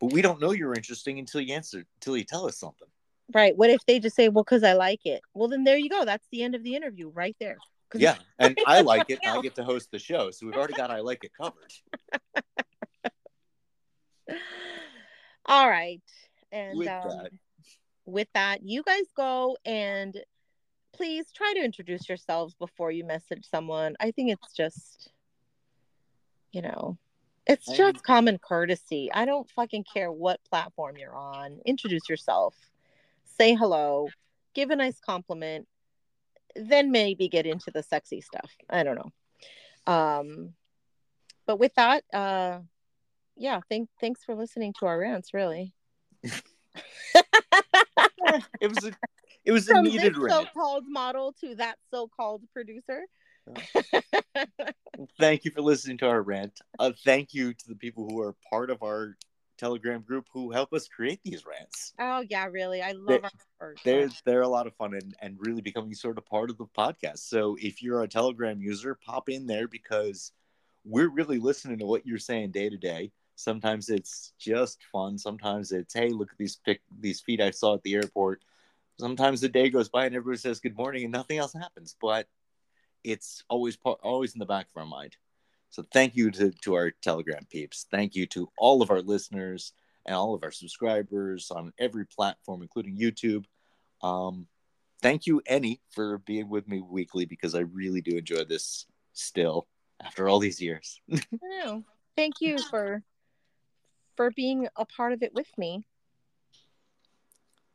But 0.00 0.12
we 0.12 0.22
don't 0.22 0.40
know 0.40 0.52
you're 0.52 0.74
interesting 0.74 1.18
until 1.18 1.40
you 1.42 1.54
answer 1.54 1.84
until 1.96 2.16
you 2.16 2.24
tell 2.24 2.46
us 2.46 2.58
something. 2.58 2.88
Right. 3.32 3.56
What 3.56 3.70
if 3.70 3.84
they 3.86 4.00
just 4.00 4.16
say, 4.16 4.28
well, 4.28 4.42
because 4.42 4.64
I 4.64 4.72
like 4.72 5.06
it? 5.06 5.20
Well, 5.34 5.48
then 5.48 5.62
there 5.62 5.76
you 5.76 5.88
go. 5.88 6.04
That's 6.04 6.26
the 6.32 6.42
end 6.42 6.54
of 6.56 6.64
the 6.64 6.74
interview 6.74 7.10
right 7.10 7.36
there. 7.38 7.58
Yeah, 7.94 8.16
and 8.38 8.58
I 8.66 8.80
like 8.92 9.08
it. 9.08 9.20
I 9.24 9.40
get 9.40 9.54
to 9.56 9.64
host 9.64 9.90
the 9.92 9.98
show, 9.98 10.30
so 10.30 10.46
we've 10.46 10.56
already 10.56 10.74
got 10.74 10.90
I 10.90 11.00
like 11.00 11.22
it 11.22 11.32
covered. 11.40 11.72
All 15.46 15.68
right. 15.68 16.02
And 16.52 16.78
With 16.78 16.88
um, 16.88 17.08
that. 17.08 17.30
with 18.06 18.28
that, 18.34 18.62
you 18.62 18.82
guys 18.82 19.04
go 19.16 19.56
and 19.64 20.16
please 20.92 21.26
try 21.32 21.52
to 21.54 21.64
introduce 21.64 22.08
yourselves 22.08 22.54
before 22.54 22.90
you 22.90 23.04
message 23.04 23.46
someone. 23.48 23.96
I 24.00 24.10
think 24.10 24.32
it's 24.32 24.52
just, 24.54 25.10
you 26.52 26.62
know, 26.62 26.98
it's 27.46 27.66
just 27.76 28.02
common 28.04 28.38
courtesy. 28.38 29.10
I 29.12 29.24
don't 29.24 29.48
fucking 29.50 29.84
care 29.92 30.12
what 30.12 30.40
platform 30.48 30.96
you're 30.96 31.16
on. 31.16 31.60
Introduce 31.64 32.08
yourself, 32.08 32.54
say 33.38 33.54
hello, 33.54 34.08
give 34.54 34.70
a 34.70 34.76
nice 34.76 35.00
compliment, 35.00 35.66
then 36.54 36.90
maybe 36.90 37.28
get 37.28 37.46
into 37.46 37.70
the 37.70 37.82
sexy 37.82 38.20
stuff. 38.20 38.50
I 38.68 38.82
don't 38.82 38.96
know. 38.96 39.92
Um, 39.92 40.54
but 41.46 41.58
with 41.58 41.74
that, 41.74 42.04
uh, 42.12 42.60
yeah, 43.36 43.60
thank 43.68 43.88
thanks 44.00 44.22
for 44.22 44.34
listening 44.34 44.74
to 44.78 44.86
our 44.86 44.98
rants. 44.98 45.32
Really, 45.32 45.72
It 48.60 48.68
was 48.68 48.84
a 48.84 48.92
it 49.44 49.52
was 49.52 49.68
a 49.68 49.82
needed 49.82 50.14
this 50.14 50.18
rant. 50.18 50.48
so-called 50.54 50.84
model 50.86 51.34
to 51.40 51.54
that 51.56 51.76
so-called 51.90 52.42
producer. 52.52 53.02
Thank 55.18 55.44
you 55.44 55.50
for 55.50 55.62
listening 55.62 55.98
to 55.98 56.06
our 56.08 56.22
rant. 56.22 56.60
Uh, 56.78 56.92
thank 57.04 57.32
you 57.32 57.54
to 57.54 57.68
the 57.68 57.74
people 57.74 58.06
who 58.08 58.20
are 58.20 58.34
part 58.50 58.70
of 58.70 58.82
our 58.82 59.16
Telegram 59.58 60.02
group 60.02 60.26
who 60.32 60.50
help 60.52 60.72
us 60.72 60.86
create 60.88 61.20
these 61.24 61.44
rants. 61.46 61.92
oh 61.98 62.22
yeah, 62.28 62.46
really, 62.46 62.82
I 62.82 62.92
They- 62.92 62.98
love 62.98 63.24
our 63.24 63.30
first. 63.58 63.84
They're 63.84 64.08
they're 64.24 64.42
a 64.42 64.48
lot 64.48 64.66
of 64.66 64.74
fun 64.76 64.94
and, 64.94 65.14
and 65.20 65.36
really 65.40 65.62
becoming 65.62 65.94
sort 65.94 66.18
of 66.18 66.26
part 66.26 66.50
of 66.50 66.58
the 66.58 66.66
podcast. 66.66 67.18
So 67.20 67.56
if 67.60 67.82
you're 67.82 68.02
a 68.02 68.08
Telegram 68.08 68.60
user, 68.60 68.94
pop 69.04 69.28
in 69.28 69.46
there 69.46 69.66
because 69.68 70.32
we're 70.84 71.10
really 71.10 71.38
listening 71.38 71.78
to 71.78 71.86
what 71.86 72.06
you're 72.06 72.18
saying 72.18 72.52
day 72.52 72.68
to 72.68 72.76
day. 72.76 73.10
Sometimes 73.40 73.88
it's 73.88 74.32
just 74.38 74.82
fun. 74.92 75.18
Sometimes 75.18 75.72
it's 75.72 75.94
hey, 75.94 76.10
look 76.10 76.30
at 76.30 76.38
these 76.38 76.56
pic 76.56 76.82
these 77.00 77.20
feet 77.20 77.40
I 77.40 77.50
saw 77.50 77.74
at 77.74 77.82
the 77.82 77.94
airport. 77.94 78.42
Sometimes 78.98 79.40
the 79.40 79.48
day 79.48 79.70
goes 79.70 79.88
by 79.88 80.04
and 80.04 80.14
everybody 80.14 80.38
says 80.38 80.60
good 80.60 80.76
morning 80.76 81.04
and 81.04 81.12
nothing 81.12 81.38
else 81.38 81.54
happens. 81.54 81.96
But 82.00 82.28
it's 83.02 83.42
always 83.48 83.78
always 83.84 84.34
in 84.34 84.38
the 84.38 84.46
back 84.46 84.66
of 84.66 84.80
our 84.80 84.86
mind. 84.86 85.16
So 85.70 85.84
thank 85.92 86.16
you 86.16 86.30
to, 86.32 86.50
to 86.50 86.74
our 86.74 86.90
Telegram 86.90 87.46
peeps. 87.48 87.86
Thank 87.90 88.14
you 88.14 88.26
to 88.26 88.50
all 88.58 88.82
of 88.82 88.90
our 88.90 89.00
listeners 89.00 89.72
and 90.04 90.16
all 90.16 90.34
of 90.34 90.42
our 90.42 90.50
subscribers 90.50 91.50
on 91.50 91.72
every 91.78 92.04
platform, 92.06 92.62
including 92.62 92.98
YouTube. 92.98 93.44
Um, 94.02 94.48
thank 95.00 95.26
you, 95.26 95.40
Ennie, 95.46 95.80
for 95.90 96.18
being 96.18 96.48
with 96.48 96.66
me 96.68 96.82
weekly 96.82 97.24
because 97.24 97.54
I 97.54 97.60
really 97.60 98.00
do 98.00 98.16
enjoy 98.16 98.44
this 98.44 98.86
still 99.12 99.68
after 100.02 100.28
all 100.28 100.40
these 100.40 100.60
years. 100.60 101.00
Thank 102.16 102.40
you 102.40 102.58
for 102.58 103.02
for 104.20 104.30
being 104.32 104.68
a 104.76 104.84
part 104.84 105.14
of 105.14 105.22
it 105.22 105.32
with 105.32 105.48
me. 105.56 105.82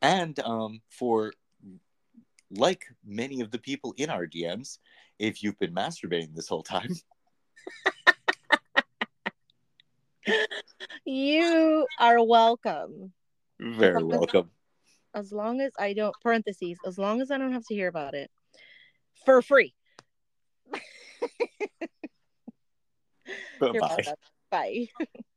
and 0.00 0.38
um, 0.38 0.80
for 0.88 1.32
like 2.52 2.84
many 3.04 3.40
of 3.40 3.50
the 3.50 3.58
people 3.58 3.92
in 3.96 4.10
our 4.10 4.28
DMs, 4.28 4.78
if 5.18 5.42
you've 5.42 5.58
been 5.58 5.74
masturbating 5.74 6.36
this 6.36 6.46
whole 6.46 6.62
time, 6.62 6.94
You 11.04 11.88
are 11.98 12.24
welcome. 12.24 13.12
very 13.58 14.04
welcome. 14.04 14.52
As 15.16 15.32
long 15.32 15.60
as 15.60 15.72
I 15.80 15.94
don't 15.94 16.14
parentheses, 16.22 16.78
as 16.86 16.96
long 16.96 17.20
as 17.20 17.32
I 17.32 17.38
don't 17.38 17.54
have 17.54 17.66
to 17.66 17.74
hear 17.74 17.88
about 17.88 18.14
it 18.14 18.30
for 19.24 19.42
free. 19.42 19.74
You're 23.60 23.80
Bye. 23.80 24.04
Bye. 24.48 24.86